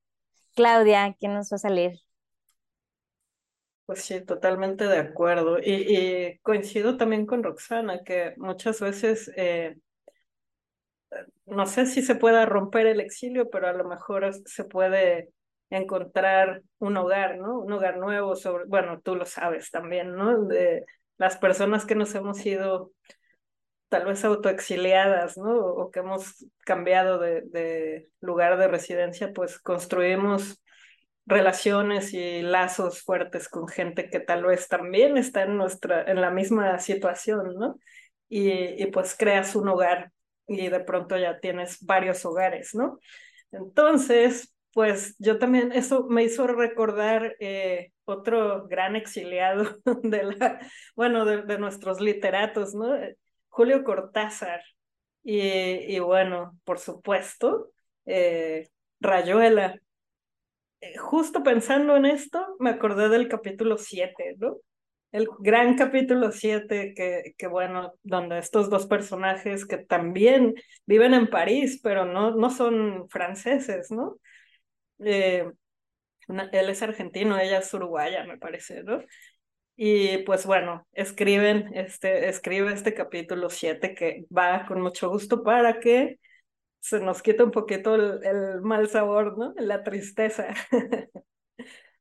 Claudia, 0.54 1.16
¿quién 1.18 1.34
nos 1.34 1.52
va 1.52 1.56
a 1.56 1.58
salir? 1.58 2.00
Pues 3.86 4.02
sí, 4.02 4.20
totalmente 4.20 4.86
de 4.86 4.98
acuerdo. 4.98 5.58
Y, 5.58 6.38
coincido 6.42 6.96
también 6.96 7.26
con 7.26 7.42
Roxana, 7.42 8.04
que 8.04 8.34
muchas 8.36 8.80
veces, 8.80 9.32
eh, 9.36 9.76
no 11.46 11.66
sé 11.66 11.86
si 11.86 12.02
se 12.02 12.14
pueda 12.14 12.46
romper 12.46 12.86
el 12.86 13.00
exilio, 13.00 13.50
pero 13.50 13.66
a 13.66 13.72
lo 13.72 13.84
mejor 13.84 14.32
se 14.46 14.64
puede 14.64 15.30
encontrar 15.70 16.62
un 16.78 16.96
hogar, 16.96 17.38
¿no? 17.38 17.58
Un 17.58 17.72
hogar 17.72 17.98
nuevo 17.98 18.36
sobre, 18.36 18.64
bueno, 18.66 19.00
tú 19.00 19.16
lo 19.16 19.24
sabes 19.24 19.70
también, 19.70 20.14
¿no? 20.14 20.44
De 20.44 20.84
las 21.18 21.36
personas 21.36 21.84
que 21.84 21.96
nos 21.96 22.14
hemos 22.14 22.44
ido 22.46 22.92
tal 23.90 24.06
vez 24.06 24.24
autoexiliadas, 24.24 25.36
¿no? 25.36 25.58
O 25.58 25.90
que 25.90 25.98
hemos 26.00 26.46
cambiado 26.64 27.18
de, 27.18 28.08
lugar 28.20 28.56
de 28.56 28.68
residencia, 28.68 29.32
pues 29.34 29.58
construimos 29.58 30.62
relaciones 31.26 32.14
y 32.14 32.42
lazos 32.42 33.02
fuertes 33.02 33.48
con 33.48 33.68
gente 33.68 34.08
que 34.08 34.20
tal 34.20 34.44
vez 34.44 34.68
también 34.68 35.16
está 35.16 35.42
en 35.42 35.56
nuestra, 35.56 36.04
en 36.10 36.20
la 36.20 36.30
misma 36.30 36.78
situación, 36.78 37.54
¿no? 37.58 37.76
Y, 38.28 38.82
y 38.82 38.86
pues 38.86 39.16
creas 39.18 39.56
un 39.56 39.68
hogar 39.68 40.12
y 40.46 40.68
de 40.68 40.80
pronto 40.80 41.18
ya 41.18 41.40
tienes 41.40 41.84
varios 41.84 42.24
hogares, 42.24 42.74
¿no? 42.74 42.98
Entonces, 43.50 44.54
pues 44.72 45.16
yo 45.18 45.38
también, 45.38 45.72
eso 45.72 46.06
me 46.08 46.22
hizo 46.22 46.46
recordar 46.46 47.34
eh, 47.40 47.92
otro 48.04 48.68
gran 48.68 48.94
exiliado 48.94 49.78
de 50.04 50.22
la, 50.24 50.60
bueno, 50.94 51.24
de, 51.24 51.42
de 51.42 51.58
nuestros 51.58 52.00
literatos, 52.00 52.72
¿no? 52.74 52.94
Julio 53.50 53.84
Cortázar. 53.84 54.62
Y, 55.22 55.98
bueno, 55.98 56.58
por 56.64 56.78
supuesto, 56.78 57.72
eh, 58.06 58.68
Rayuela, 59.00 59.78
eh, 60.80 60.96
justo 60.96 61.42
pensando 61.42 61.96
en 61.96 62.06
esto, 62.06 62.56
me 62.58 62.70
acordé 62.70 63.08
del 63.10 63.28
capítulo 63.28 63.76
7, 63.76 64.36
¿no? 64.38 64.56
El 65.12 65.28
gran 65.40 65.76
capítulo 65.76 66.32
7, 66.32 66.94
que, 66.96 67.34
que 67.36 67.46
bueno, 67.48 67.92
donde 68.02 68.38
estos 68.38 68.70
dos 68.70 68.86
personajes 68.86 69.66
que 69.66 69.78
también 69.78 70.54
viven 70.86 71.12
en 71.14 71.28
París, 71.28 71.80
pero 71.82 72.06
no, 72.06 72.30
no 72.36 72.48
son 72.48 73.08
franceses, 73.10 73.90
¿no? 73.90 74.16
Eh, 75.00 75.50
él 76.52 76.70
es 76.70 76.82
argentino, 76.82 77.38
ella 77.38 77.58
es 77.58 77.74
uruguaya, 77.74 78.24
me 78.24 78.38
parece, 78.38 78.82
¿no? 78.84 79.02
Y 79.82 80.18
pues 80.24 80.44
bueno, 80.44 80.86
escriben 80.92 81.70
este, 81.74 82.28
escribe 82.28 82.70
este 82.70 82.92
capítulo 82.92 83.48
7 83.48 83.94
que 83.94 84.26
va 84.26 84.66
con 84.66 84.82
mucho 84.82 85.08
gusto 85.08 85.42
para 85.42 85.80
que 85.80 86.20
se 86.80 87.00
nos 87.00 87.22
quita 87.22 87.44
un 87.44 87.50
poquito 87.50 87.94
el, 87.94 88.60
mal 88.60 88.90
sabor, 88.90 89.38
¿no? 89.38 89.54
La 89.56 89.82
tristeza. 89.82 90.48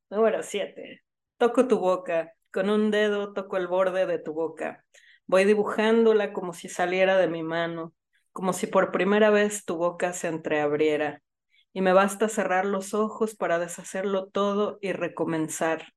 Número 0.10 0.44
siete. 0.44 1.04
Toco 1.38 1.70
tu 1.70 1.80
boca. 1.80 2.34
Con 2.52 2.70
un 2.70 2.92
dedo 2.92 3.32
toco 3.32 3.56
el 3.56 3.68
borde 3.68 4.06
de 4.06 4.20
tu 4.20 4.34
boca. 4.34 4.84
Voy 5.26 5.46
dibujándola 5.46 6.34
como 6.34 6.52
si 6.52 6.68
saliera 6.68 7.18
de 7.18 7.30
mi 7.30 7.44
mano, 7.44 7.94
como 8.34 8.52
si 8.52 8.68
por 8.68 8.92
primera 8.92 9.30
vez 9.30 9.64
tu 9.64 9.78
boca 9.78 10.12
se 10.12 10.28
entreabriera. 10.28 11.22
Y 11.72 11.80
me 11.80 11.94
basta 11.94 12.28
cerrar 12.28 12.66
los 12.66 12.94
ojos 12.94 13.36
para 13.36 13.58
deshacerlo 13.58 14.28
todo 14.28 14.80
y 14.82 14.92
recomenzar. 14.92 15.94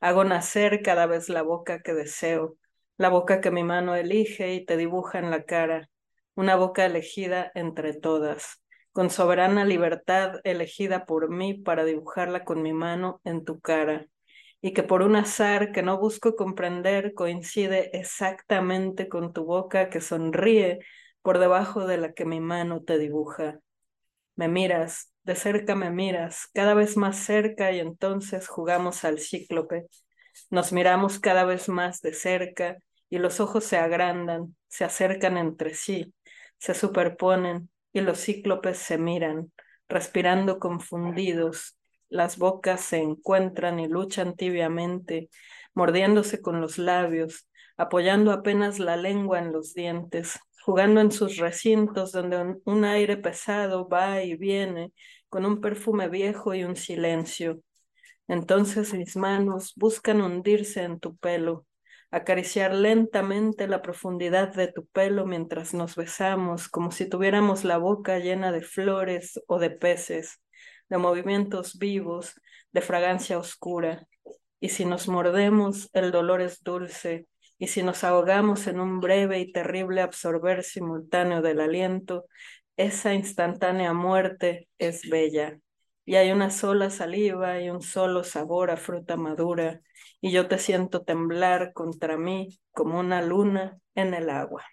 Hago 0.00 0.24
nacer 0.24 0.82
cada 0.82 1.06
vez 1.06 1.28
la 1.28 1.42
boca 1.42 1.82
que 1.82 1.94
deseo, 1.94 2.56
la 2.96 3.08
boca 3.08 3.40
que 3.40 3.50
mi 3.50 3.62
mano 3.64 3.94
elige 3.94 4.54
y 4.54 4.64
te 4.64 4.76
dibuja 4.76 5.18
en 5.18 5.30
la 5.30 5.44
cara 5.44 5.88
una 6.34 6.56
boca 6.56 6.86
elegida 6.86 7.50
entre 7.54 7.92
todas, 7.92 8.62
con 8.92 9.10
soberana 9.10 9.64
libertad 9.64 10.40
elegida 10.44 11.04
por 11.04 11.28
mí 11.28 11.54
para 11.54 11.84
dibujarla 11.84 12.44
con 12.44 12.62
mi 12.62 12.72
mano 12.72 13.20
en 13.24 13.44
tu 13.44 13.60
cara, 13.60 14.06
y 14.62 14.72
que 14.72 14.82
por 14.82 15.02
un 15.02 15.16
azar 15.16 15.72
que 15.72 15.82
no 15.82 15.98
busco 15.98 16.34
comprender 16.36 17.12
coincide 17.14 17.90
exactamente 17.98 19.08
con 19.08 19.32
tu 19.32 19.44
boca 19.44 19.90
que 19.90 20.00
sonríe 20.00 20.78
por 21.22 21.38
debajo 21.38 21.86
de 21.86 21.98
la 21.98 22.12
que 22.12 22.24
mi 22.24 22.40
mano 22.40 22.82
te 22.82 22.98
dibuja. 22.98 23.60
Me 24.36 24.48
miras, 24.48 25.09
de 25.24 25.34
cerca 25.34 25.74
me 25.74 25.90
miras, 25.90 26.48
cada 26.54 26.74
vez 26.74 26.96
más 26.96 27.16
cerca 27.18 27.72
y 27.72 27.80
entonces 27.80 28.48
jugamos 28.48 29.04
al 29.04 29.18
cíclope. 29.20 29.86
Nos 30.50 30.72
miramos 30.72 31.18
cada 31.18 31.44
vez 31.44 31.68
más 31.68 32.00
de 32.00 32.14
cerca 32.14 32.78
y 33.08 33.18
los 33.18 33.40
ojos 33.40 33.64
se 33.64 33.76
agrandan, 33.76 34.56
se 34.68 34.84
acercan 34.84 35.36
entre 35.36 35.74
sí, 35.74 36.14
se 36.58 36.74
superponen 36.74 37.70
y 37.92 38.00
los 38.00 38.20
cíclopes 38.24 38.78
se 38.78 38.98
miran, 38.98 39.52
respirando 39.88 40.58
confundidos. 40.58 41.76
Las 42.08 42.38
bocas 42.38 42.80
se 42.80 42.98
encuentran 42.98 43.78
y 43.78 43.88
luchan 43.88 44.34
tibiamente, 44.34 45.28
mordiéndose 45.74 46.40
con 46.40 46.60
los 46.60 46.78
labios, 46.78 47.48
apoyando 47.76 48.32
apenas 48.32 48.78
la 48.78 48.96
lengua 48.96 49.38
en 49.38 49.52
los 49.52 49.74
dientes, 49.74 50.38
jugando 50.62 51.00
en 51.00 51.10
sus 51.12 51.36
recintos 51.36 52.12
donde 52.12 52.56
un, 52.64 52.84
aire 52.84 53.16
pesado 53.16 53.88
va 53.88 54.22
y 54.22 54.36
viene, 54.36 54.92
con 55.28 55.46
un 55.46 55.60
perfume 55.60 56.08
viejo 56.08 56.54
y 56.54 56.64
un 56.64 56.76
silencio. 56.76 57.60
Entonces 58.28 58.94
mis 58.94 59.16
manos 59.16 59.72
buscan 59.76 60.20
hundirse 60.20 60.82
en 60.82 61.00
tu 61.00 61.16
pelo, 61.16 61.66
acariciar 62.10 62.74
lentamente 62.74 63.68
la 63.68 63.82
profundidad 63.82 64.54
de 64.54 64.70
tu 64.72 64.86
pelo 64.86 65.26
mientras 65.26 65.74
nos 65.74 65.96
besamos, 65.96 66.68
como 66.68 66.90
si 66.90 67.08
tuviéramos 67.08 67.64
la 67.64 67.78
boca 67.78 68.18
llena 68.18 68.52
de 68.52 68.62
flores 68.62 69.40
o 69.46 69.58
de 69.58 69.70
peces, 69.70 70.40
de 70.88 70.98
movimientos 70.98 71.78
vivos, 71.78 72.34
de 72.72 72.80
fragancia 72.80 73.38
oscura. 73.38 74.06
Y 74.60 74.68
si 74.70 74.84
nos 74.84 75.08
mordemos, 75.08 75.88
el 75.92 76.12
dolor 76.12 76.42
es 76.42 76.62
dulce, 76.62 77.26
y 77.60 77.66
si 77.66 77.82
nos 77.82 78.04
ahogamos 78.04 78.66
en 78.66 78.80
un 78.80 79.00
breve 79.00 79.38
y 79.38 79.52
terrible 79.52 80.00
absorber 80.00 80.64
simultáneo 80.64 81.42
del 81.42 81.60
aliento, 81.60 82.24
esa 82.78 83.12
instantánea 83.12 83.92
muerte 83.92 84.70
es 84.78 85.06
bella. 85.10 85.58
Y 86.06 86.16
hay 86.16 86.32
una 86.32 86.48
sola 86.48 86.88
saliva 86.88 87.60
y 87.60 87.68
un 87.68 87.82
solo 87.82 88.24
sabor 88.24 88.70
a 88.70 88.78
fruta 88.78 89.18
madura, 89.18 89.82
y 90.22 90.32
yo 90.32 90.48
te 90.48 90.56
siento 90.56 91.02
temblar 91.02 91.74
contra 91.74 92.16
mí 92.16 92.58
como 92.72 92.98
una 92.98 93.20
luna 93.20 93.78
en 93.94 94.14
el 94.14 94.30
agua. 94.30 94.64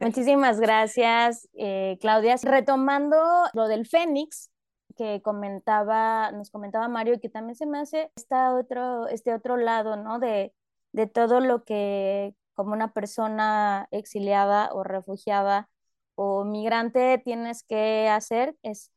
Muchísimas 0.00 0.60
gracias, 0.60 1.46
eh, 1.52 1.98
Claudia. 2.00 2.36
Retomando 2.42 3.18
lo 3.52 3.68
del 3.68 3.86
Fénix, 3.86 4.50
que 4.96 5.20
comentaba, 5.20 6.32
nos 6.32 6.50
comentaba 6.50 6.88
Mario, 6.88 7.20
que 7.20 7.28
también 7.28 7.56
se 7.56 7.66
me 7.66 7.78
hace 7.78 8.10
otro, 8.58 9.06
este 9.08 9.34
otro 9.34 9.58
lado, 9.58 9.96
¿no? 9.96 10.18
De, 10.18 10.54
de 10.94 11.08
todo 11.08 11.40
lo 11.40 11.64
que 11.64 12.34
como 12.54 12.72
una 12.72 12.92
persona 12.92 13.88
exiliada 13.90 14.72
o 14.72 14.84
refugiada 14.84 15.68
o 16.14 16.44
migrante 16.44 17.18
tienes 17.24 17.64
que 17.64 18.08
hacer 18.08 18.56
es 18.62 18.92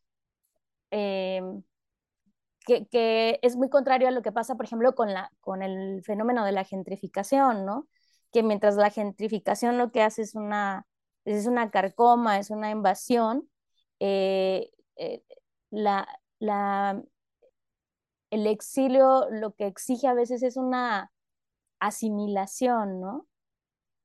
em, 0.92 1.64
que, 2.66 3.40
es 3.42 3.56
muy 3.56 3.70
contrario 3.70 4.08
a 4.08 4.12
lo 4.12 4.22
que 4.22 4.32
pasa, 4.32 4.56
por 4.56 4.66
ejemplo, 4.66 4.94
con, 4.96 5.14
la, 5.14 5.32
con 5.42 5.64
el 5.64 6.04
fenómeno 6.04 6.46
de 6.46 6.52
la 6.52 6.66
gentrificación, 6.66 7.66
¿no? 7.66 7.88
Que 8.32 8.44
mientras 8.44 8.76
la 8.76 8.92
gentrificación 8.92 9.78
lo 9.78 9.92
que 9.92 10.04
hace 10.04 10.22
es 10.24 10.36
una, 10.36 10.86
es 11.26 11.48
una 11.48 11.72
carcoma, 11.72 12.40
es 12.40 12.52
una 12.52 12.70
invasión, 12.72 13.50
eh, 14.00 14.70
eh, 14.98 15.24
la, 15.72 16.08
la, 16.40 17.02
el 18.30 18.48
exilio 18.48 19.28
lo 19.32 19.54
que 19.56 19.68
exige 19.68 20.08
a 20.08 20.14
veces 20.14 20.44
es 20.44 20.58
una 20.58 21.12
asimilación, 21.80 23.00
¿no? 23.02 23.28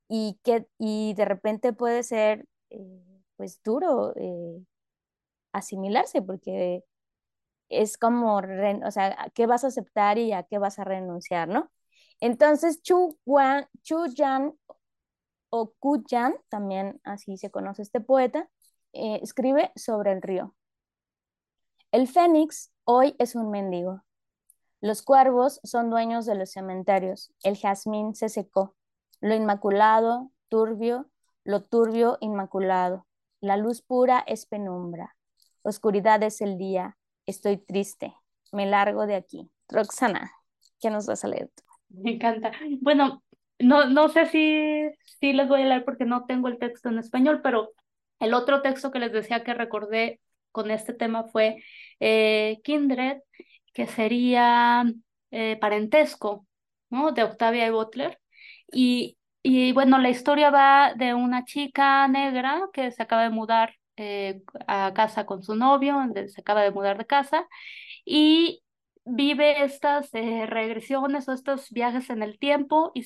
Y, 0.09 0.39
que, 0.43 0.67
y 0.79 1.13
de 1.15 1.25
repente 1.25 1.73
puede 1.73 2.03
ser, 2.03 2.47
eh, 2.69 3.01
pues, 3.37 3.61
duro 3.63 4.13
asimilarse, 5.53 6.21
porque 6.21 6.83
es 7.69 7.97
como, 7.97 8.37
o 8.37 8.91
sea, 8.91 9.31
qué 9.33 9.45
vas 9.47 9.63
a 9.63 9.67
aceptar 9.67 10.17
y 10.17 10.33
a 10.33 10.43
qué 10.43 10.57
vas 10.57 10.79
a 10.79 10.83
renunciar, 10.83 11.47
¿no? 11.47 11.71
Entonces, 12.19 12.81
Chu, 12.81 13.17
Wan, 13.25 13.67
Chu 13.83 14.07
Yan 14.07 14.53
o 15.49 15.73
Ku 15.79 16.03
Yan, 16.07 16.35
también 16.49 16.99
así 17.03 17.37
se 17.37 17.51
conoce 17.51 17.81
este 17.83 18.01
poeta, 18.01 18.49
eh, 18.93 19.19
escribe 19.23 19.71
sobre 19.75 20.11
el 20.13 20.21
río. 20.21 20.55
El 21.91 22.07
fénix 22.07 22.71
hoy 22.85 23.15
es 23.19 23.35
un 23.35 23.51
mendigo. 23.51 24.03
Los 24.83 25.01
cuervos 25.01 25.61
son 25.63 25.89
dueños 25.89 26.25
de 26.25 26.35
los 26.35 26.51
cementerios. 26.51 27.31
El 27.41 27.55
jazmín 27.57 28.15
se 28.15 28.27
secó. 28.27 28.75
Lo 29.21 29.33
inmaculado, 29.33 30.29
turbio, 30.49 31.09
lo 31.45 31.63
turbio, 31.63 32.17
inmaculado. 32.19 33.07
La 33.39 33.55
luz 33.55 33.81
pura 33.81 34.25
es 34.27 34.45
penumbra. 34.45 35.15
Oscuridad 35.61 36.21
es 36.21 36.41
el 36.41 36.57
día 36.57 36.97
estoy 37.25 37.55
triste, 37.55 38.13
me 38.51 38.65
largo 38.65 39.07
de 39.07 39.15
aquí. 39.15 39.49
Roxana, 39.69 40.33
¿qué 40.81 40.89
nos 40.89 41.05
vas 41.05 41.23
a 41.23 41.29
leer 41.29 41.49
Me 41.87 42.15
encanta. 42.15 42.51
Bueno, 42.81 43.23
no, 43.59 43.85
no 43.85 44.09
sé 44.09 44.25
si, 44.25 44.81
si 45.19 45.31
les 45.31 45.47
voy 45.47 45.61
a 45.61 45.65
leer 45.65 45.85
porque 45.85 46.03
no 46.03 46.25
tengo 46.25 46.49
el 46.49 46.59
texto 46.59 46.89
en 46.89 46.99
español, 46.99 47.39
pero 47.41 47.71
el 48.19 48.33
otro 48.33 48.61
texto 48.61 48.91
que 48.91 48.99
les 48.99 49.13
decía 49.13 49.45
que 49.45 49.53
recordé 49.53 50.19
con 50.51 50.69
este 50.71 50.93
tema 50.93 51.23
fue 51.23 51.63
eh, 52.01 52.59
Kindred, 52.65 53.21
que 53.73 53.87
sería 53.87 54.85
eh, 55.31 55.57
parentesco, 55.59 56.45
¿no? 56.89 57.11
De 57.11 57.23
Octavia 57.23 57.67
y 57.67 57.71
Butler. 57.71 58.19
Y, 58.71 59.17
y 59.41 59.73
bueno, 59.73 59.97
la 59.99 60.09
historia 60.09 60.49
va 60.51 60.93
de 60.95 61.13
una 61.13 61.45
chica 61.45 62.07
negra 62.07 62.69
que 62.73 62.91
se 62.91 63.03
acaba 63.03 63.23
de 63.23 63.29
mudar 63.29 63.75
eh, 63.97 64.41
a 64.67 64.93
casa 64.93 65.25
con 65.25 65.43
su 65.43 65.55
novio, 65.55 65.97
se 66.27 66.41
acaba 66.41 66.63
de 66.63 66.71
mudar 66.71 66.97
de 66.97 67.05
casa, 67.05 67.47
y 68.05 68.63
vive 69.05 69.63
estas 69.63 70.13
eh, 70.13 70.45
regresiones 70.47 71.27
o 71.27 71.33
estos 71.33 71.69
viajes 71.71 72.09
en 72.09 72.23
el 72.23 72.39
tiempo 72.39 72.91
y, 72.95 73.05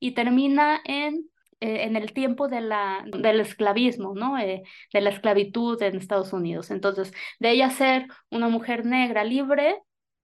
y 0.00 0.12
termina 0.12 0.80
en, 0.84 1.30
eh, 1.60 1.84
en 1.84 1.96
el 1.96 2.12
tiempo 2.12 2.48
de 2.48 2.60
la, 2.62 3.04
del 3.06 3.40
esclavismo, 3.40 4.14
¿no? 4.14 4.36
de 4.36 4.64
la 4.92 5.10
esclavitud 5.10 5.80
en 5.82 5.96
Estados 5.96 6.32
Unidos. 6.32 6.70
Entonces, 6.70 7.12
de 7.38 7.50
ella 7.50 7.70
ser 7.70 8.06
una 8.30 8.48
mujer 8.48 8.86
negra 8.86 9.24
libre, 9.24 9.78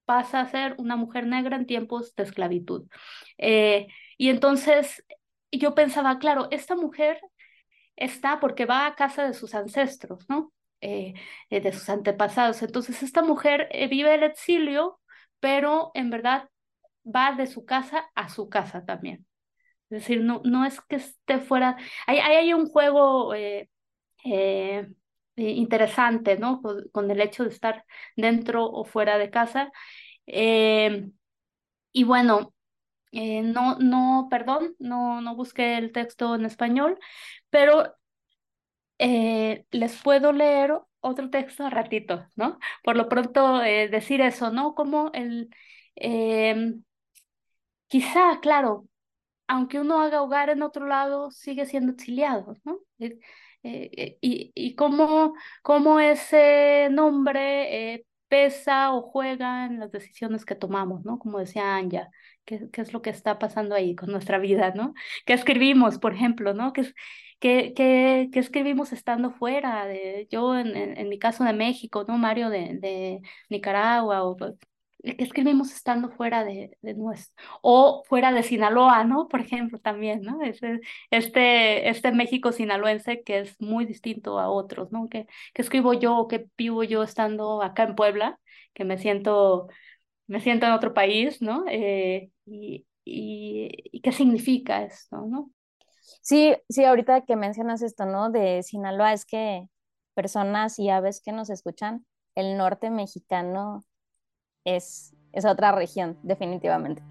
pasa 0.04 0.40
a 0.40 0.48
ser 0.48 0.74
una 0.78 0.96
mujer 0.96 1.26
negra 1.26 1.56
en 1.56 1.66
tiempos 1.66 2.14
de 2.14 2.24
esclavitud. 2.24 2.88
y 3.38 4.28
entonces 4.28 5.02
yo 5.52 5.74
pensaba, 5.74 6.18
claro, 6.18 6.48
esta 6.50 6.76
mujer 6.76 7.20
está 7.96 8.40
porque 8.40 8.66
va 8.66 8.86
a 8.86 8.94
casa 8.94 9.26
de 9.26 9.34
sus 9.34 9.54
ancestros, 9.54 10.28
¿no? 10.28 10.52
Eh, 10.80 11.14
eh, 11.50 11.60
de 11.60 11.72
sus 11.72 11.88
antepasados. 11.90 12.62
Entonces, 12.62 13.02
esta 13.02 13.22
mujer 13.22 13.68
eh, 13.70 13.88
vive 13.88 14.14
el 14.14 14.22
exilio, 14.22 14.98
pero 15.38 15.90
en 15.94 16.10
verdad 16.10 16.48
va 17.04 17.32
de 17.32 17.46
su 17.46 17.64
casa 17.66 18.10
a 18.14 18.28
su 18.30 18.48
casa 18.48 18.84
también. 18.86 19.26
Es 19.90 20.00
decir, 20.02 20.22
no, 20.22 20.40
no 20.44 20.64
es 20.64 20.80
que 20.82 20.96
esté 20.96 21.38
fuera. 21.38 21.76
Hay, 22.06 22.18
hay 22.18 22.54
un 22.54 22.66
juego 22.68 23.34
interesante, 25.40 26.36
¿no? 26.38 26.60
Con, 26.92 27.10
el 27.10 27.20
hecho 27.20 27.44
de 27.44 27.50
estar 27.50 27.84
dentro 28.16 28.66
o 28.66 28.84
fuera 28.84 29.18
de 29.18 29.30
casa. 29.30 29.72
y 31.92 32.04
bueno, 32.04 32.54
no, 33.12 33.78
no, 33.78 34.28
perdón, 34.30 34.74
no, 34.78 35.20
no 35.20 35.34
busqué 35.36 35.78
el 35.78 35.92
texto 35.92 36.34
en 36.34 36.44
español, 36.46 36.98
pero 37.50 37.94
eh, 38.98 39.66
les 39.70 40.02
puedo 40.02 40.32
leer 40.32 40.78
otro 41.00 41.30
texto 41.30 41.64
a 41.66 41.70
ratito, 41.70 42.26
¿no? 42.36 42.58
Por 42.84 42.96
lo 42.96 43.08
pronto 43.08 43.62
eh, 43.62 43.88
decir 43.88 44.20
eso, 44.20 44.50
¿no? 44.50 44.74
Como 44.74 45.10
el, 45.14 45.50
quizá, 47.88 48.40
claro, 48.40 48.86
aunque 49.48 49.80
uno 49.80 50.00
haga 50.02 50.22
hogar 50.22 50.50
en 50.50 50.62
otro 50.62 50.86
lado, 50.86 51.30
sigue 51.30 51.66
siendo 51.66 51.92
exiliado, 51.92 52.56
¿no? 52.64 52.80
Eh, 53.62 54.18
y, 54.20 54.52
y 54.54 54.74
cómo, 54.74 55.34
cómo 55.62 56.00
ese 56.00 56.88
nombre 56.90 58.04
pesa 58.30 58.92
o 58.94 59.02
juega 59.02 59.66
en 59.66 59.80
las 59.80 59.90
decisiones 59.92 60.44
que 60.46 60.54
tomamos, 60.54 61.04
¿no? 61.04 61.18
Como 61.18 61.40
decía 61.40 61.76
Anja, 61.76 62.08
¿qué, 62.44 62.70
qué 62.72 62.80
es 62.80 62.92
lo 62.92 63.02
que 63.02 63.10
está 63.10 63.38
pasando 63.38 63.74
ahí 63.74 63.94
con 63.96 64.10
nuestra 64.12 64.38
vida, 64.38 64.72
¿no? 64.74 64.94
¿Qué 65.26 65.34
escribimos, 65.34 65.98
por 65.98 66.14
ejemplo, 66.14 66.54
¿no? 66.54 66.72
¿Qué, 66.72 66.92
¿Qué, 67.40 67.72
qué, 67.74 68.28
qué 68.32 68.38
escribimos 68.38 68.92
estando 68.92 69.30
fuera? 69.32 69.86
De, 69.86 70.28
yo, 70.30 70.56
en, 70.56 70.76
en, 70.76 71.08
mi 71.08 71.18
caso 71.18 71.42
de 71.44 71.52
México, 71.52 72.04
¿no? 72.06 72.18
Mario 72.18 72.50
de, 72.50 72.78
de 72.80 73.20
Nicaragua, 73.48 74.22
o 74.24 74.36
pues, 75.02 75.16
¿qué 75.16 75.24
escribimos 75.24 75.72
estando 75.72 76.10
fuera 76.10 76.44
de, 76.44 76.76
de 76.82 76.94
nuestro? 76.94 77.34
O 77.62 78.02
fuera 78.08 78.32
de 78.32 78.42
Sinaloa, 78.42 79.04
¿no? 79.04 79.28
Por 79.28 79.40
ejemplo, 79.40 79.78
también, 79.78 80.22
¿no? 80.22 80.42
Este, 80.42 80.80
este, 81.10 81.88
este 81.88 82.12
México 82.12 82.52
sinaloense 82.52 83.22
que 83.22 83.40
es 83.40 83.60
muy 83.60 83.86
distinto 83.86 84.38
a 84.38 84.50
otros, 84.50 84.92
¿no? 84.92 85.08
¿Qué, 85.08 85.26
qué 85.54 85.62
escribo 85.62 85.94
yo, 85.94 86.26
qué 86.28 86.46
vivo 86.56 86.84
yo 86.84 87.02
estando 87.02 87.62
acá 87.62 87.84
en 87.84 87.94
Puebla? 87.96 88.38
Que 88.74 88.84
me 88.84 88.98
siento, 88.98 89.68
me 90.26 90.40
siento 90.40 90.66
en 90.66 90.72
otro 90.72 90.94
país, 90.94 91.42
¿no? 91.42 91.64
Eh, 91.68 92.30
y, 92.46 92.86
y, 93.04 93.68
y, 93.92 94.00
qué 94.02 94.12
significa 94.12 94.82
esto, 94.84 95.26
¿no? 95.26 95.50
Sí, 96.22 96.54
sí, 96.68 96.84
ahorita 96.84 97.24
que 97.24 97.36
mencionas 97.36 97.82
esto, 97.82 98.06
¿no? 98.06 98.30
De 98.30 98.62
Sinaloa, 98.62 99.12
es 99.12 99.24
que 99.24 99.66
personas 100.14 100.78
y 100.78 100.90
aves 100.90 101.22
que 101.24 101.32
nos 101.32 101.50
escuchan, 101.50 102.06
el 102.34 102.56
norte 102.56 102.90
mexicano 102.90 103.84
es, 104.64 105.14
es 105.32 105.44
otra 105.44 105.72
región, 105.72 106.16
definitivamente. 106.22 107.02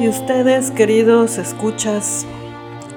Y 0.00 0.08
ustedes, 0.08 0.70
queridos 0.70 1.38
escuchas, 1.38 2.26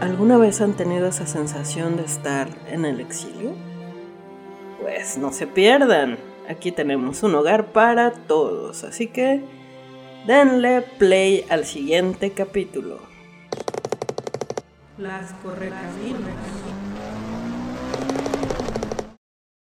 ¿Alguna 0.02 0.38
vez 0.38 0.62
han 0.62 0.74
tenido 0.74 1.08
esa 1.08 1.26
sensación 1.26 1.98
de 1.98 2.04
estar 2.04 2.48
en 2.70 2.86
el 2.86 3.00
exilio? 3.00 3.56
Pues 4.80 5.18
no 5.18 5.32
se 5.32 5.48
pierdan, 5.48 6.20
aquí 6.48 6.72
tenemos 6.72 7.24
un 7.24 7.34
hogar 7.34 7.72
para 7.72 8.12
todos, 8.12 8.84
así 8.84 9.08
que 9.08 9.42
denle 10.26 10.82
play 10.98 11.46
al 11.50 11.66
siguiente 11.66 12.32
capítulo. 12.32 13.00